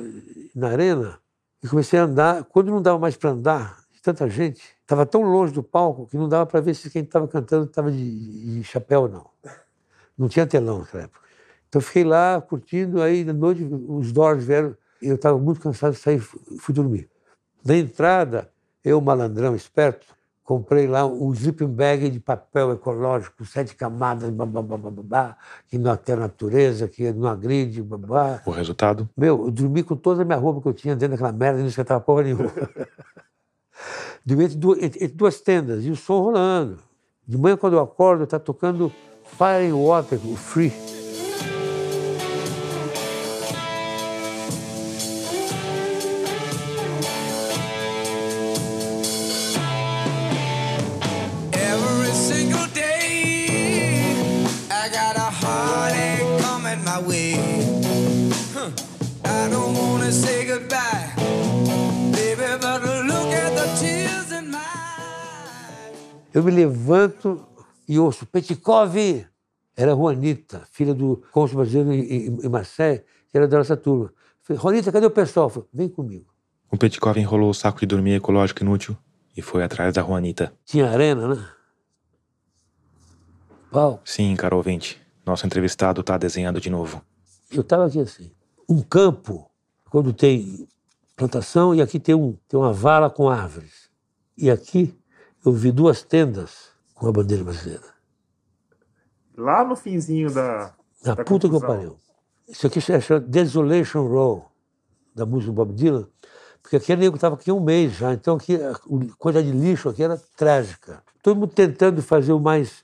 na 0.55 0.69
arena 0.69 1.19
e 1.63 1.67
comecei 1.67 1.99
a 1.99 2.03
andar. 2.03 2.43
Quando 2.45 2.71
não 2.71 2.81
dava 2.81 2.99
mais 2.99 3.15
para 3.15 3.31
andar, 3.31 3.83
de 3.93 4.01
tanta 4.01 4.29
gente, 4.29 4.61
estava 4.81 5.05
tão 5.05 5.23
longe 5.23 5.53
do 5.53 5.63
palco 5.63 6.07
que 6.07 6.17
não 6.17 6.29
dava 6.29 6.45
para 6.45 6.61
ver 6.61 6.75
se 6.75 6.89
quem 6.89 7.03
estava 7.03 7.27
cantando 7.27 7.65
estava 7.65 7.91
de, 7.91 8.59
de 8.59 8.63
chapéu 8.63 9.03
ou 9.03 9.09
não. 9.09 9.29
Não 10.17 10.29
tinha 10.29 10.45
telão 10.45 10.79
naquela 10.79 11.03
época. 11.03 11.25
Então 11.67 11.81
fiquei 11.81 12.03
lá 12.03 12.39
curtindo, 12.41 13.01
aí 13.01 13.23
de 13.23 13.33
noite 13.33 13.63
os 13.63 14.11
Doors 14.11 14.45
vieram, 14.45 14.77
eu 15.01 15.15
estava 15.15 15.37
muito 15.37 15.59
cansado, 15.59 15.93
saí 15.93 16.15
e 16.15 16.19
fui 16.19 16.39
fui 16.57 16.73
dormir. 16.73 17.09
Na 17.65 17.75
entrada, 17.75 18.49
eu, 18.83 19.01
malandrão 19.01 19.55
esperto, 19.55 20.05
comprei 20.45 20.85
lá 20.85 21.05
um 21.07 21.33
sleeping 21.33 21.67
bag 21.67 22.07
de 22.07 22.19
papel 22.19 22.73
ecológico, 22.73 23.43
sete 23.43 23.75
camadas, 23.75 24.29
babá, 24.29 24.61
babá, 24.61 25.37
que 25.67 25.75
não 25.75 25.89
altera 25.89 26.21
a 26.21 26.27
natureza, 26.27 26.87
que 26.87 27.11
não 27.11 27.27
agride, 27.27 27.81
babá. 27.81 28.41
O 28.45 28.51
resultado? 28.51 29.09
Meu, 29.17 29.45
eu 29.45 29.51
dormi 29.51 29.81
com 29.81 29.95
toda 29.95 30.21
a 30.21 30.25
minha 30.25 30.37
roupa 30.37 30.61
que 30.61 30.67
eu 30.67 30.73
tinha 30.73 30.95
dentro 30.95 31.17
daquela 31.17 31.31
merda, 31.31 31.59
não 31.59 31.67
esquentava 31.67 31.99
porra 31.99 32.21
nenhuma. 32.21 32.51
dormi 34.23 34.45
entre 34.45 34.57
duas, 34.57 34.83
entre 34.83 35.07
duas 35.07 35.41
tendas 35.41 35.83
e 35.83 35.89
o 35.89 35.95
som 35.95 36.21
rolando. 36.21 36.77
De 37.27 37.37
manhã, 37.39 37.57
quando 37.57 37.73
eu 37.73 37.81
acordo, 37.81 38.27
tá 38.27 38.37
tocando 38.37 38.91
Fire 39.23 39.67
and 39.67 39.75
Water, 39.75 40.19
o 40.27 40.35
Free. 40.35 40.94
Eu 66.35 66.43
me 66.43 66.51
levanto 66.51 67.47
e 67.87 67.97
ouço, 67.97 68.25
Petkov! 68.25 69.25
Era 69.73 69.93
a 69.93 69.95
Juanita, 69.95 70.67
filha 70.69 70.93
do 70.93 71.23
cônsul 71.31 71.55
brasileiro 71.59 71.93
em, 71.93 72.49
Marseille, 72.49 73.05
que 73.29 73.37
era 73.37 73.47
da 73.47 73.59
nossa 73.59 73.77
turma. 73.77 74.13
Falei, 74.41 74.61
Juanita, 74.61 74.91
cadê 74.91 75.05
o 75.05 75.11
pessoal? 75.11 75.49
Falei, 75.49 75.69
vem 75.73 75.87
comigo. 75.87 76.25
O 76.69 76.77
Petkov 76.77 77.17
enrolou 77.17 77.51
o 77.51 77.53
saco 77.53 77.79
de 77.79 77.85
dormir 77.85 78.15
ecológico 78.15 78.63
inútil 78.63 78.97
e 79.35 79.41
foi 79.41 79.63
atrás 79.63 79.93
da 79.93 80.01
Juanita. 80.01 80.53
Tinha 80.65 80.89
arena, 80.89 81.35
né? 81.35 81.47
Pau. 83.71 84.01
Sim, 84.03 84.35
caro 84.35 84.57
ouvinte, 84.57 85.01
nosso 85.25 85.45
entrevistado 85.45 86.03
tá 86.03 86.17
desenhando 86.17 86.59
de 86.59 86.69
novo. 86.69 87.01
Eu 87.49 87.61
estava 87.61 87.85
aqui 87.85 88.01
assim. 88.01 88.29
Um 88.67 88.81
campo, 88.81 89.49
quando 89.89 90.11
tem 90.11 90.67
plantação, 91.15 91.73
e 91.73 91.81
aqui 91.81 91.97
tem, 91.97 92.13
um, 92.13 92.37
tem 92.49 92.59
uma 92.59 92.73
vala 92.73 93.09
com 93.09 93.29
árvores. 93.29 93.89
E 94.37 94.51
aqui 94.51 94.93
eu 95.45 95.51
vi 95.53 95.71
duas 95.71 96.03
tendas 96.03 96.69
com 96.93 97.07
a 97.07 97.11
bandeira 97.11 97.43
brasileira. 97.43 97.83
Lá 99.37 99.63
no 99.63 99.75
finzinho 99.75 100.31
da. 100.33 100.73
Na 101.03 101.13
da 101.15 101.23
puta 101.23 101.47
que 101.47 101.55
eu 101.55 101.59
confusão. 101.59 101.67
pariu. 101.75 101.97
Isso 102.47 102.67
aqui 102.67 102.79
se 102.79 102.99
chama 103.01 103.19
Desolation 103.21 104.07
Row, 104.07 104.51
da 105.13 105.25
música 105.25 105.51
do 105.51 105.55
Bob 105.55 105.73
Dylan, 105.73 106.07
porque 106.61 106.75
aqui 106.77 106.95
nego 106.95 107.15
estava 107.15 107.35
aqui 107.35 107.51
um 107.51 107.59
mês 107.59 107.93
já, 107.93 108.13
então 108.13 108.35
aqui 108.37 108.55
a 108.61 108.73
o- 108.87 109.15
coisa 109.17 109.41
de 109.43 109.51
lixo 109.51 109.89
aqui 109.89 110.03
era 110.03 110.17
trágica. 110.37 111.03
Todo 111.23 111.39
mundo 111.39 111.53
tentando 111.53 112.01
fazer 112.01 112.33
o 112.33 112.39
mais 112.39 112.83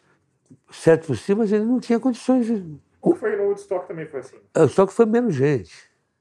certo 0.72 1.08
possível, 1.08 1.38
mas 1.38 1.52
ele 1.52 1.66
não 1.66 1.80
tinha 1.80 2.00
condições 2.00 2.46
de 2.48 2.80
Ou 3.02 3.16
foi 3.16 3.36
no 3.36 3.44
Woodstock 3.46 3.88
também 3.88 4.08
foi 4.08 4.20
assim? 4.20 4.38
É, 4.54 4.68
Só 4.68 4.86
que 4.86 4.94
foi 4.94 5.06
menos 5.06 5.34
gente. 5.36 5.74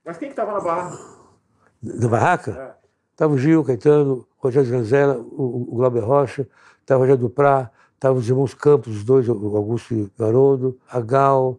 Mas 0.05 0.17
quem 0.19 0.29
que 0.29 0.35
tava 0.35 0.53
na 0.53 0.61
barra? 0.61 0.99
Na 1.83 2.09
barraca, 2.09 2.51
É. 2.53 2.87
estava 3.13 3.33
o 3.35 3.39
Gil, 3.39 3.65
Caetano, 3.65 4.27
o 4.30 4.30
Rogério 4.43 4.71
Ganzella, 4.71 5.19
o, 5.19 5.67
o 5.71 5.77
Glauber 5.77 6.01
Rocha, 6.05 6.47
estava 6.81 7.01
o 7.01 7.03
Rogério 7.03 7.21
Duprá, 7.21 7.71
estavam 7.95 8.19
os 8.19 8.29
irmãos 8.29 8.55
Campos, 8.55 8.97
os 8.97 9.05
dois, 9.05 9.29
o 9.29 9.57
Augusto 9.57 9.95
e 9.95 10.03
o 10.19 10.25
Haroldo, 10.25 10.79
a 10.91 11.01
Gal, 11.01 11.59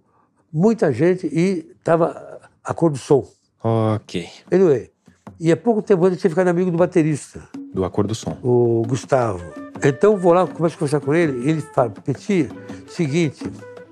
muita 0.51 0.91
gente 0.91 1.27
e 1.27 1.71
estava 1.77 2.39
a 2.63 2.73
cor 2.73 2.89
do 2.89 2.97
som. 2.97 3.25
Ok. 3.63 4.27
Anyway, 4.51 4.91
e 5.39 5.51
há 5.51 5.57
pouco 5.57 5.81
tempo 5.81 6.03
antes 6.05 6.17
eu 6.17 6.21
tinha 6.21 6.29
ficado 6.31 6.47
amigo 6.47 6.71
do 6.71 6.77
baterista, 6.77 7.41
Do 7.73 7.85
Acordo 7.85 8.09
do 8.09 8.15
Som. 8.15 8.37
o 8.43 8.83
Gustavo. 8.87 9.41
Então 9.83 10.17
vou 10.17 10.33
lá, 10.33 10.45
começo 10.47 10.75
a 10.75 10.79
conversar 10.79 10.99
com 10.99 11.13
ele, 11.13 11.49
ele 11.49 11.61
fala, 11.61 11.89
Petit, 11.89 12.49
seguinte, 12.87 13.43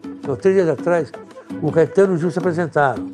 então, 0.04 0.36
três 0.36 0.56
dias 0.56 0.70
atrás, 0.70 1.12
o 1.62 1.72
Caetano 1.72 2.14
e 2.14 2.16
o 2.16 2.20
Gil 2.20 2.30
se 2.30 2.38
apresentaram. 2.38 3.10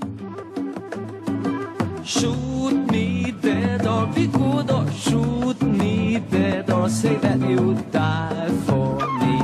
Shoot 2.04 2.74
me 2.92 3.32
dead 3.32 3.86
or 3.86 4.08
be 4.08 4.28
good 4.28 4.72
or 4.72 4.86
shoot 4.92 5.45
dead 6.30 6.70
or 6.72 6.90
say 6.90 7.16
that 7.16 7.40
you 7.40 7.76
die 7.92 8.52
for 8.66 8.98
me. 9.20 9.36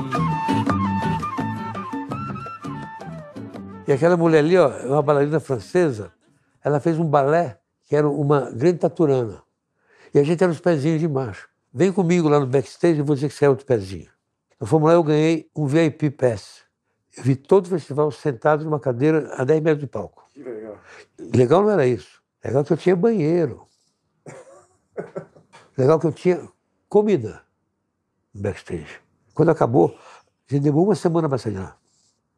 E 3.87 3.93
aquela 3.93 4.15
mulher 4.15 4.39
ali, 4.39 4.57
ó, 4.57 4.69
é 4.69 4.85
uma 4.85 5.01
bailarina 5.01 5.39
francesa, 5.39 6.11
ela 6.63 6.79
fez 6.79 6.97
um 6.97 7.05
balé 7.05 7.59
que 7.87 7.95
era 7.95 8.07
uma 8.07 8.51
grande 8.51 8.79
taturana. 8.79 9.43
E 10.13 10.19
a 10.19 10.23
gente 10.23 10.43
era 10.43 10.51
os 10.51 10.59
pezinhos 10.59 10.99
de 10.99 11.07
macho. 11.07 11.49
Vem 11.73 11.91
comigo 11.91 12.29
lá 12.29 12.39
no 12.39 12.47
backstage 12.47 12.99
e 12.99 13.01
vou 13.01 13.15
dizer 13.15 13.29
que 13.29 13.33
você 13.33 13.45
é 13.45 13.49
outro 13.49 13.65
pezinho. 13.65 14.09
Nós 14.59 14.69
fomos 14.69 14.87
lá 14.87 14.93
eu 14.93 15.03
ganhei 15.03 15.49
um 15.55 15.65
VIP 15.65 16.09
pass. 16.11 16.61
Eu 17.17 17.23
vi 17.23 17.35
todo 17.35 17.65
o 17.65 17.69
festival 17.69 18.11
sentado 18.11 18.63
numa 18.63 18.79
cadeira 18.79 19.33
a 19.35 19.43
10 19.43 19.61
metros 19.61 19.81
do 19.81 19.87
palco. 19.87 20.25
Que 20.33 20.43
legal. 20.43 20.77
Legal 21.19 21.61
não 21.63 21.71
era 21.71 21.85
isso. 21.85 22.21
Legal 22.43 22.63
que 22.63 22.73
eu 22.73 22.77
tinha 22.77 22.95
banheiro. 22.95 23.67
Legal 25.77 25.99
que 25.99 26.07
eu 26.07 26.11
tinha 26.11 26.47
comida 26.91 27.41
no 28.33 28.41
backstage. 28.41 28.99
Quando 29.33 29.49
acabou, 29.49 29.97
a 30.49 30.53
gente 30.53 30.63
demorou 30.63 30.89
uma 30.89 30.95
semana 30.95 31.29
para 31.29 31.37
sair 31.37 31.53
lá. 31.53 31.77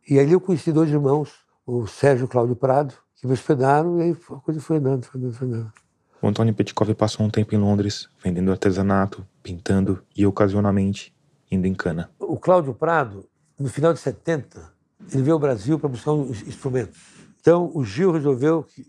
E 0.08 0.20
ali 0.20 0.34
eu 0.34 0.40
conheci 0.40 0.72
dois 0.72 0.92
irmãos, 0.92 1.32
o 1.66 1.88
Sérgio 1.88 2.26
e 2.26 2.26
o 2.26 2.28
Cláudio 2.28 2.56
Prado, 2.56 2.94
que 3.16 3.26
me 3.26 3.34
hospedaram, 3.34 4.00
e 4.00 4.04
aí 4.04 4.12
a 4.12 4.36
coisa 4.36 4.62
foi 4.62 4.78
andando, 4.78 5.06
foi 5.06 5.20
andando, 5.20 5.34
foi 5.34 5.48
andando. 5.48 5.74
O 6.22 6.28
Antônio 6.28 6.54
Petkov 6.54 6.94
passou 6.94 7.26
um 7.26 7.32
tempo 7.32 7.56
em 7.56 7.58
Londres, 7.58 8.08
vendendo 8.24 8.52
artesanato, 8.52 9.26
pintando 9.42 10.04
e, 10.16 10.24
ocasionalmente, 10.24 11.16
indo 11.50 11.66
em 11.66 11.74
cana. 11.74 12.12
O 12.20 12.38
Cláudio 12.38 12.76
Prado, 12.76 13.28
no 13.60 13.70
final 13.70 13.92
de 13.92 14.00
70, 14.00 14.72
ele 15.12 15.24
veio 15.24 15.34
ao 15.34 15.40
Brasil 15.40 15.80
para 15.80 15.90
buscar 15.90 16.12
uns 16.12 16.44
instrumentos. 16.44 17.02
Então 17.42 17.72
o 17.74 17.84
Gil 17.84 18.12
resolveu 18.12 18.64
que 18.64 18.86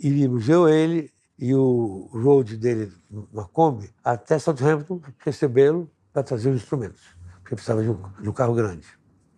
iríamos 0.00 0.48
eu, 0.48 0.68
ele 0.68 1.13
e 1.38 1.54
o 1.54 2.08
road 2.12 2.56
dele 2.56 2.92
numa 3.10 3.44
Kombi 3.44 3.90
até 4.02 4.38
Southampton 4.38 5.00
recebê-lo 5.18 5.90
para 6.12 6.22
trazer 6.22 6.50
os 6.50 6.56
instrumentos, 6.56 7.02
porque 7.40 7.54
precisava 7.54 7.82
de 7.82 7.90
um, 7.90 7.98
de 8.20 8.28
um 8.28 8.32
carro 8.32 8.54
grande. 8.54 8.86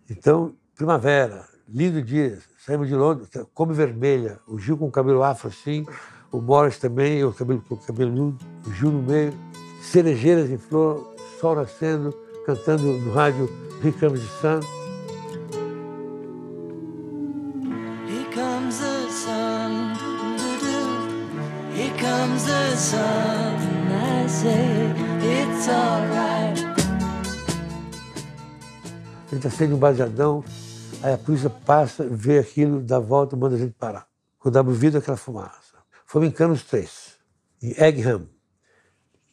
Então, 0.09 0.55
primavera, 0.75 1.45
lindo 1.67 2.01
dia, 2.01 2.39
saímos 2.59 2.87
de 2.87 2.95
Londres, 2.95 3.29
Kombi 3.53 3.73
vermelha, 3.73 4.39
o 4.47 4.59
Gil 4.59 4.77
com 4.77 4.87
o 4.87 4.91
cabelo 4.91 5.23
afro 5.23 5.49
assim, 5.49 5.85
o 6.31 6.39
Morris 6.39 6.77
também, 6.77 7.17
eu 7.17 7.33
cabelo 7.33 7.61
com 7.67 7.75
o 7.75 7.77
cabeludo, 7.77 8.37
o 8.65 8.71
Gil 8.73 8.91
no 8.91 9.01
meio, 9.01 9.33
cerejeiras 9.81 10.49
em 10.49 10.57
flor, 10.57 11.15
sol 11.39 11.55
nascendo, 11.55 12.13
cantando 12.45 12.83
no 12.83 13.11
rádio 13.11 13.49
Comes 13.99 14.21
the 14.21 14.27
Sun. 14.41 14.86
Gente 29.37 29.47
acende 29.47 29.73
um 29.73 29.77
baseadão, 29.77 30.43
aí 31.01 31.13
a 31.13 31.17
polícia 31.17 31.49
passa, 31.49 32.05
vê 32.09 32.39
aquilo, 32.39 32.81
dá 32.81 32.99
volta, 32.99 33.35
manda 33.35 33.55
a 33.55 33.59
gente 33.59 33.73
parar. 33.73 34.07
Quando 34.39 34.57
abre 34.57 34.73
o 34.73 34.75
vidro, 34.75 34.99
aquela 34.99 35.17
fumaça. 35.17 35.77
Fomos 36.05 36.27
em 36.27 36.31
cana 36.31 36.53
os 36.53 36.63
três, 36.63 37.15
em 37.61 37.71
Egham. 37.81 38.27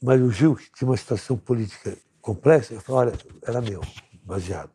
Mas 0.02 0.20
o 0.20 0.30
Gil, 0.30 0.54
que 0.54 0.70
tinha 0.72 0.88
uma 0.88 0.96
situação 0.96 1.36
política 1.36 1.96
complexa, 2.20 2.74
eu 2.74 2.80
falei, 2.80 3.12
olha, 3.12 3.18
era 3.42 3.60
meu, 3.60 3.80
baseado. 4.24 4.70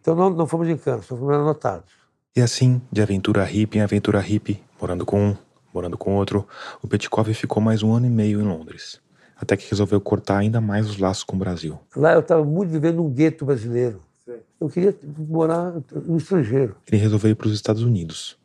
Então 0.00 0.14
não, 0.16 0.30
não 0.30 0.46
fomos 0.46 0.68
em 0.68 0.76
cana, 0.76 1.02
só 1.02 1.16
fomos 1.16 1.34
anotados. 1.34 1.92
E 2.34 2.40
assim, 2.40 2.80
de 2.90 3.00
aventura 3.02 3.44
hippie 3.44 3.78
em 3.78 3.82
aventura 3.82 4.18
hippie, 4.18 4.62
morando 4.80 5.06
com 5.06 5.28
um, 5.28 5.36
morando 5.72 5.96
com 5.96 6.16
outro, 6.16 6.46
o 6.82 6.88
Petkov 6.88 7.32
ficou 7.34 7.62
mais 7.62 7.82
um 7.82 7.92
ano 7.92 8.06
e 8.06 8.10
meio 8.10 8.40
em 8.40 8.44
Londres. 8.44 9.00
Até 9.36 9.56
que 9.56 9.68
resolveu 9.68 10.00
cortar 10.00 10.38
ainda 10.38 10.60
mais 10.60 10.88
os 10.88 10.98
laços 10.98 11.24
com 11.24 11.36
o 11.36 11.38
Brasil. 11.38 11.78
Lá 11.94 12.14
eu 12.14 12.20
estava 12.20 12.44
muito 12.44 12.70
vivendo 12.70 12.96
num 12.96 13.10
gueto 13.10 13.44
brasileiro. 13.44 14.02
Eu 14.62 14.68
queria 14.68 14.96
morar 15.18 15.72
no 15.92 16.16
estrangeiro. 16.16 16.76
Ele 16.86 16.96
resolveu 16.96 17.32
ir 17.32 17.34
para 17.34 17.48
os 17.48 17.52
Estados 17.52 17.82
Unidos. 17.82 18.38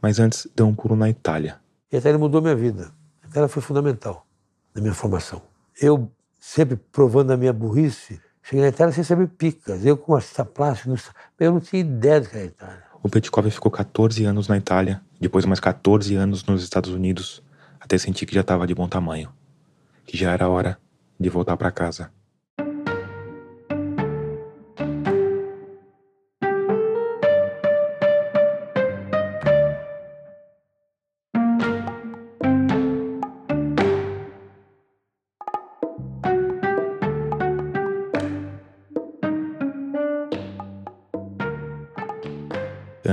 Mas 0.00 0.18
antes 0.18 0.48
deu 0.56 0.66
um 0.66 0.74
pulo 0.74 0.96
na 0.96 1.10
Itália. 1.10 1.60
E 1.92 1.96
até 1.98 2.08
ele 2.08 2.16
mudou 2.16 2.40
minha 2.40 2.56
vida. 2.56 2.90
Até 3.22 3.38
ela 3.38 3.48
foi 3.48 3.60
fundamental 3.60 4.26
na 4.74 4.80
minha 4.80 4.94
formação. 4.94 5.42
Eu, 5.78 6.10
sempre 6.40 6.76
provando 6.90 7.32
a 7.32 7.36
minha 7.36 7.52
burrice, 7.52 8.18
cheguei 8.42 8.62
na 8.62 8.68
Itália 8.68 8.94
sem 8.94 9.04
saber 9.04 9.28
picas. 9.28 9.84
Eu 9.84 9.98
com 9.98 10.16
essa 10.16 10.42
plástica, 10.42 10.96
eu 11.38 11.52
não 11.52 11.60
tinha 11.60 11.80
ideia 11.80 12.22
do 12.22 12.30
que 12.30 12.36
era 12.36 12.44
a 12.44 12.46
Itália. 12.46 12.82
O 13.02 13.08
Petkov 13.10 13.50
ficou 13.50 13.70
14 13.70 14.24
anos 14.24 14.48
na 14.48 14.56
Itália, 14.56 15.02
depois 15.20 15.44
mais 15.44 15.60
14 15.60 16.14
anos 16.14 16.44
nos 16.46 16.62
Estados 16.62 16.90
Unidos, 16.90 17.42
até 17.78 17.98
sentir 17.98 18.24
que 18.24 18.34
já 18.34 18.40
estava 18.40 18.66
de 18.66 18.74
bom 18.74 18.88
tamanho. 18.88 19.28
Que 20.06 20.16
já 20.16 20.32
era 20.32 20.48
hora 20.48 20.78
de 21.20 21.28
voltar 21.28 21.58
para 21.58 21.70
casa. 21.70 22.10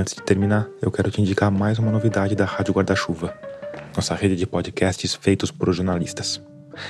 Antes 0.05 0.13
de 0.13 0.21
terminar, 0.21 0.69
eu 0.83 0.91
quero 0.91 1.09
te 1.09 1.19
indicar 1.19 1.49
mais 1.49 1.79
uma 1.79 1.91
novidade 1.91 2.35
da 2.35 2.45
Rádio 2.45 2.75
Guarda-Chuva, 2.75 3.35
nossa 3.95 4.13
rede 4.13 4.35
de 4.35 4.45
podcasts 4.45 5.15
feitos 5.15 5.49
por 5.49 5.73
jornalistas. 5.73 6.39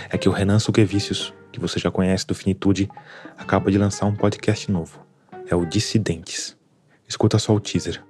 É 0.09 0.18
que 0.18 0.28
o 0.28 0.34
Renan 0.34 0.59
Suquevicius, 0.59 1.34
que 1.49 1.57
você 1.57 1.80
já 1.80 1.89
conhece 1.89 2.28
do 2.28 2.36
Finitude, 2.36 2.89
acaba 3.38 3.72
de 3.72 3.78
lançar 3.78 4.05
um 4.05 4.13
podcast 4.13 4.70
novo. 4.70 4.99
É 5.49 5.55
o 5.55 5.66
Dissidentes. 5.66 6.57
Escuta 7.07 7.39
só 7.39 7.55
o 7.55 7.59
teaser. 7.61 8.03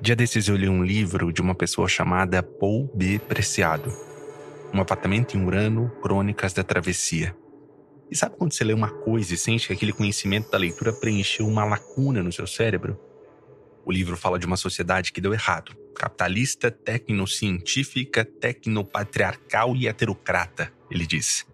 Dia 0.00 0.14
desses 0.14 0.46
eu 0.46 0.54
li 0.54 0.68
um 0.68 0.84
livro 0.84 1.32
de 1.32 1.40
uma 1.40 1.56
pessoa 1.56 1.88
chamada 1.88 2.40
Paul 2.40 2.88
B. 2.94 3.18
Preciado. 3.18 3.92
Um 4.72 4.80
apartamento 4.80 5.36
em 5.36 5.44
Urano, 5.44 5.90
Crônicas 6.00 6.52
da 6.52 6.62
Travessia. 6.62 7.34
E 8.08 8.16
sabe 8.16 8.36
quando 8.36 8.52
você 8.52 8.62
lê 8.62 8.72
uma 8.72 8.90
coisa 8.90 9.34
e 9.34 9.36
sente 9.36 9.66
que 9.66 9.72
aquele 9.72 9.92
conhecimento 9.92 10.48
da 10.48 10.58
leitura 10.58 10.92
preencheu 10.92 11.44
uma 11.44 11.64
lacuna 11.64 12.22
no 12.22 12.30
seu 12.30 12.46
cérebro? 12.46 12.96
O 13.84 13.92
livro 13.92 14.16
fala 14.16 14.38
de 14.38 14.46
uma 14.46 14.56
sociedade 14.56 15.12
que 15.12 15.20
deu 15.20 15.32
errado. 15.32 15.76
Capitalista, 15.94 16.70
tecnocientífica, 16.70 18.24
tecnopatriarcal 18.24 19.76
e 19.76 19.86
heterocrata, 19.86 20.72
ele 20.90 21.06
diz. 21.06 21.46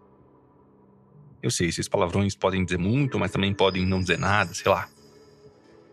Eu 1.43 1.51
sei, 1.51 1.69
esses 1.69 1.89
palavrões 1.89 2.35
podem 2.35 2.65
dizer 2.65 2.79
muito, 2.79 3.19
mas 3.19 3.33
também 3.33 3.53
podem 3.53 3.85
não 3.85 4.01
dizer 4.01 4.19
nada, 4.19 4.55
sei 4.55 4.71
lá. 4.71 4.89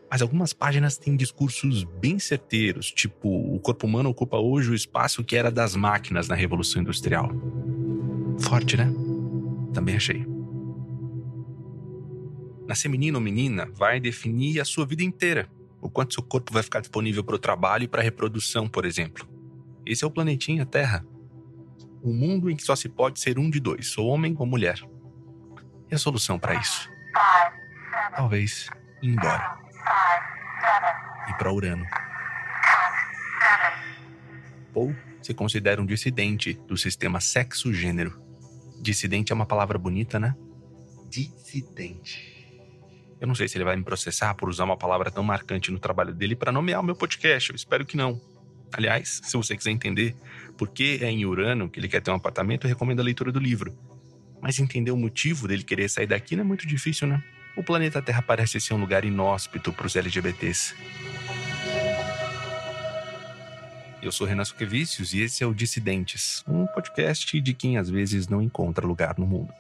Mas 0.10 0.22
algumas 0.22 0.54
páginas 0.54 0.98
têm 0.98 1.16
discursos 1.16 1.84
bem 1.84 2.20
certeiros, 2.20 2.92
tipo: 2.92 3.30
o 3.30 3.60
corpo 3.60 3.88
humano 3.88 4.10
ocupa 4.10 4.38
hoje 4.38 4.72
o 4.72 4.76
espaço 4.76 5.24
que 5.24 5.36
era 5.36 5.52
das 5.52 5.76
máquinas 5.76 6.28
na 6.28 6.36
Revolução 6.36 6.82
Industrial. 6.82 7.30
Forte, 8.40 8.78
né? 8.78 8.94
Também 9.74 9.96
achei. 9.96 10.26
Nascer 12.68 12.90
menino 12.90 13.18
ou 13.18 13.24
menina 13.24 13.66
vai 13.74 14.00
definir 14.00 14.60
a 14.60 14.66
sua 14.66 14.86
vida 14.86 15.04
inteira. 15.04 15.50
O 15.82 15.90
quanto 15.90 16.14
seu 16.14 16.24
corpo 16.24 16.54
vai 16.54 16.64
ficar 16.64 16.80
disponível 16.80 17.24
para 17.24 17.36
o 17.36 17.40
trabalho 17.40 17.84
e 17.84 17.88
para 17.88 18.02
a 18.02 18.04
reprodução, 18.04 18.68
por 18.68 18.86
exemplo. 18.86 19.28
Esse 19.86 20.04
é 20.04 20.08
o 20.08 20.12
planetinha 20.12 20.66
Terra. 20.66 21.06
Um 22.04 22.14
mundo 22.14 22.50
em 22.50 22.56
que 22.56 22.64
só 22.64 22.76
se 22.76 22.90
pode 22.90 23.20
ser 23.20 23.38
um 23.40 23.50
de 23.50 23.60
dois, 23.60 23.98
ou 23.98 24.08
homem 24.08 24.36
ou 24.38 24.46
mulher. 24.46 24.80
E 25.90 25.96
a 25.96 25.98
solução 25.98 26.38
para 26.38 26.56
isso? 26.56 26.90
Talvez 28.16 28.70
ir 29.02 29.10
embora 29.10 29.58
e 31.28 31.34
para 31.34 31.52
Urano. 31.52 31.86
Paul 34.74 34.96
se 35.22 35.34
considera 35.34 35.82
um 35.82 35.86
dissidente 35.86 36.54
do 36.68 36.78
sistema 36.78 37.20
sexo-gênero. 37.20 38.22
Dissidente 38.82 39.32
é 39.32 39.36
uma 39.36 39.46
palavra 39.46 39.78
bonita, 39.78 40.20
né? 40.20 40.36
Dissidente. 41.10 42.37
Eu 43.20 43.28
não 43.28 43.34
sei 43.34 43.48
se 43.48 43.58
ele 43.58 43.64
vai 43.64 43.76
me 43.76 43.84
processar 43.84 44.36
por 44.36 44.48
usar 44.48 44.64
uma 44.64 44.78
palavra 44.78 45.10
tão 45.10 45.24
marcante 45.24 45.72
no 45.72 45.80
trabalho 45.80 46.14
dele 46.14 46.36
para 46.36 46.52
nomear 46.52 46.80
o 46.80 46.84
meu 46.84 46.96
podcast. 46.96 47.50
Eu 47.50 47.56
espero 47.56 47.86
que 47.86 47.98
não. 47.98 48.22
Aliás, 48.72 49.22
se 49.24 49.36
você 49.36 49.58
quiser 49.58 49.72
entender 49.72 50.16
por 50.58 50.68
que 50.70 51.00
é 51.02 51.10
em 51.10 51.26
Urano 51.26 51.70
que 51.70 51.80
ele 51.80 51.88
quer 51.88 52.02
ter 52.02 52.12
um 52.12 52.16
apartamento, 52.16 52.66
eu 52.66 52.70
recomendo 52.70 53.00
a 53.00 53.04
leitura 53.04 53.32
do 53.32 53.40
livro. 53.40 53.76
Mas 54.40 54.60
entender 54.60 54.92
o 54.92 54.98
motivo 54.98 55.48
dele 55.48 55.64
querer 55.64 55.90
sair 55.90 56.06
daqui 56.06 56.36
não 56.36 56.44
é 56.44 56.46
muito 56.46 56.68
difícil, 56.68 57.08
né? 57.08 57.24
O 57.56 57.64
planeta 57.64 58.02
Terra 58.04 58.22
parece 58.22 58.62
ser 58.62 58.76
um 58.76 58.80
lugar 58.80 59.04
inóspito 59.04 59.74
para 59.74 59.88
os 59.88 59.96
LGBTs. 59.96 60.76
Eu 64.00 64.12
sou 64.12 64.28
Renan 64.28 64.46
Suquevicius 64.46 65.14
e 65.14 65.22
esse 65.22 65.44
é 65.44 65.48
o 65.48 65.56
Dissidentes, 65.56 66.44
um 66.48 66.68
podcast 66.68 67.42
de 67.42 67.54
quem 67.54 67.78
às 67.78 67.90
vezes 67.90 68.28
não 68.28 68.44
encontra 68.44 68.86
lugar 68.86 69.16
no 69.18 69.26
mundo. 69.26 69.52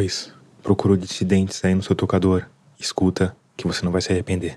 Pois, 0.00 0.32
procura 0.62 0.94
o 0.94 0.96
Dissidentes 0.96 1.64
aí 1.64 1.74
no 1.74 1.82
seu 1.82 1.96
tocador. 1.96 2.46
Escuta, 2.78 3.36
que 3.56 3.66
você 3.66 3.84
não 3.84 3.90
vai 3.90 4.00
se 4.00 4.12
arrepender. 4.12 4.54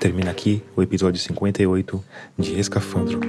Termina 0.00 0.32
aqui 0.32 0.60
o 0.74 0.82
episódio 0.82 1.20
58 1.20 2.04
de 2.36 2.58
Escafandro. 2.58 3.20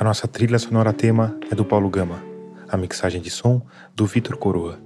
A 0.00 0.02
nossa 0.02 0.26
trilha 0.26 0.58
sonora 0.58 0.94
tema 0.94 1.38
é 1.50 1.54
do 1.54 1.62
Paulo 1.62 1.90
Gama, 1.90 2.24
a 2.70 2.78
mixagem 2.78 3.20
de 3.20 3.28
som 3.28 3.60
do 3.94 4.06
Vitor 4.06 4.38
Coroa, 4.38 4.80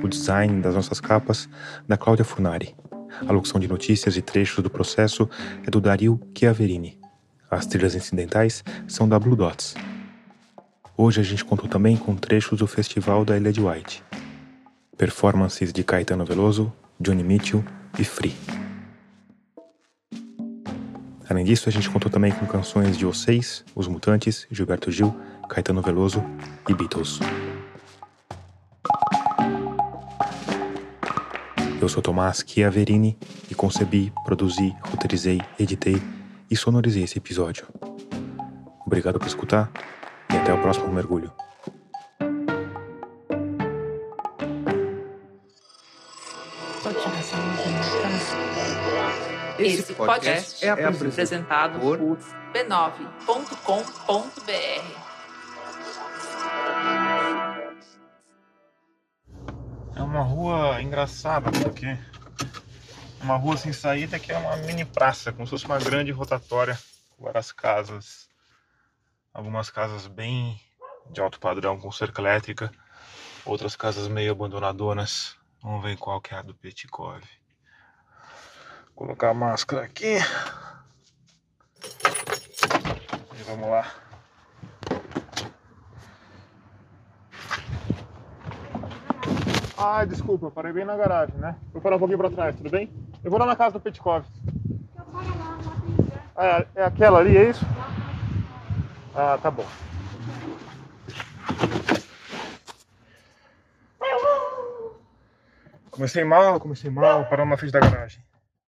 o 0.00 0.06
design 0.06 0.62
das 0.62 0.76
nossas 0.76 1.00
capas 1.00 1.48
da 1.88 1.96
Cláudia 1.96 2.24
Funari, 2.24 2.76
a 3.26 3.32
locução 3.32 3.60
de 3.60 3.68
notícias 3.68 4.16
e 4.16 4.22
trechos 4.22 4.62
do 4.62 4.70
processo 4.70 5.28
é 5.66 5.70
do 5.70 5.80
Dario 5.80 6.20
Chiaverini. 6.36 6.98
As 7.50 7.66
trilhas 7.66 7.94
incidentais 7.94 8.62
são 8.86 9.08
da 9.08 9.18
Blue 9.18 9.36
Dots. 9.36 9.74
Hoje 10.96 11.20
a 11.20 11.24
gente 11.24 11.44
contou 11.44 11.68
também 11.68 11.96
com 11.96 12.16
trechos 12.16 12.58
do 12.58 12.66
Festival 12.66 13.24
da 13.24 13.36
Ilha 13.36 13.52
de 13.52 13.60
White. 13.60 14.02
Performances 14.96 15.72
de 15.72 15.84
Caetano 15.84 16.24
Veloso, 16.24 16.72
Johnny 17.00 17.22
Mitchell 17.22 17.64
e 17.98 18.04
Free. 18.04 18.34
Além 21.28 21.44
disso, 21.44 21.68
a 21.68 21.72
gente 21.72 21.88
contou 21.88 22.10
também 22.10 22.32
com 22.32 22.46
canções 22.46 22.96
de 22.96 23.06
Os 23.06 23.26
Os 23.74 23.86
Mutantes, 23.86 24.46
Gilberto 24.50 24.90
Gil, 24.90 25.14
Caetano 25.48 25.82
Veloso 25.82 26.24
e 26.68 26.74
Beatles. 26.74 27.20
Eu 31.80 31.88
sou 31.88 32.02
Tomás 32.02 32.44
Chiaverini 32.44 33.16
e 33.48 33.54
concebi, 33.54 34.12
produzi, 34.24 34.76
roteirizei, 34.82 35.40
editei 35.58 36.02
e 36.50 36.56
sonorizei 36.56 37.04
esse 37.04 37.18
episódio. 37.18 37.68
Obrigado 38.84 39.18
por 39.18 39.28
escutar 39.28 39.70
e 40.32 40.36
até 40.36 40.52
o 40.52 40.60
próximo 40.60 40.92
mergulho. 40.92 41.32
Esse 49.58 49.94
podcast 49.94 50.64
é 50.64 50.70
apresentado 50.70 51.78
por 51.78 51.98
b9.com.br. 51.98 52.88
É 59.98 60.02
uma 60.02 60.22
rua 60.22 60.80
engraçada, 60.80 61.50
porque 61.50 61.86
é 61.86 61.98
uma 63.20 63.36
rua 63.36 63.56
sem 63.56 63.72
saída 63.72 64.18
que 64.18 64.30
é 64.30 64.38
uma 64.38 64.56
mini 64.58 64.84
praça, 64.84 65.32
como 65.32 65.44
se 65.44 65.50
fosse 65.50 65.66
uma 65.66 65.78
grande 65.78 66.12
rotatória 66.12 66.78
várias 67.18 67.50
casas. 67.50 68.28
Algumas 69.34 69.70
casas 69.70 70.06
bem 70.06 70.60
de 71.10 71.20
alto 71.20 71.40
padrão 71.40 71.78
com 71.78 71.90
cerca 71.90 72.22
elétrica, 72.22 72.70
outras 73.44 73.74
casas 73.74 74.08
meio 74.08 74.32
abandonadonas. 74.32 75.36
Vamos 75.62 75.82
ver 75.82 75.96
qual 75.96 76.20
que 76.20 76.32
é 76.32 76.38
a 76.38 76.42
do 76.42 76.54
Petkov. 76.54 77.22
Colocar 78.94 79.30
a 79.30 79.34
máscara 79.34 79.82
aqui. 79.82 80.18
E 83.36 83.42
vamos 83.44 83.68
lá. 83.68 84.07
Ai, 89.80 90.06
desculpa, 90.06 90.50
parei 90.50 90.72
bem 90.72 90.84
na 90.84 90.96
garagem, 90.96 91.36
né? 91.36 91.54
Vou 91.72 91.80
parar 91.80 91.94
um 91.94 91.98
pouquinho 92.00 92.18
pra 92.18 92.28
trás, 92.28 92.56
tudo 92.56 92.68
bem? 92.68 92.90
Eu 93.22 93.30
vou 93.30 93.38
lá 93.38 93.46
na 93.46 93.54
casa 93.54 93.74
do 93.74 93.80
Petkov. 93.80 94.24
Ah, 96.34 96.66
é, 96.74 96.80
é 96.80 96.84
aquela 96.84 97.20
ali, 97.20 97.36
é 97.36 97.50
isso? 97.50 97.64
Ah, 99.14 99.38
tá 99.40 99.52
bom. 99.52 99.64
Comecei 105.92 106.24
mal, 106.24 106.58
comecei 106.58 106.90
mal, 106.90 107.24
parando 107.26 107.50
na 107.50 107.56
frente 107.56 107.72
da 107.72 107.78
garagem. 107.78 108.20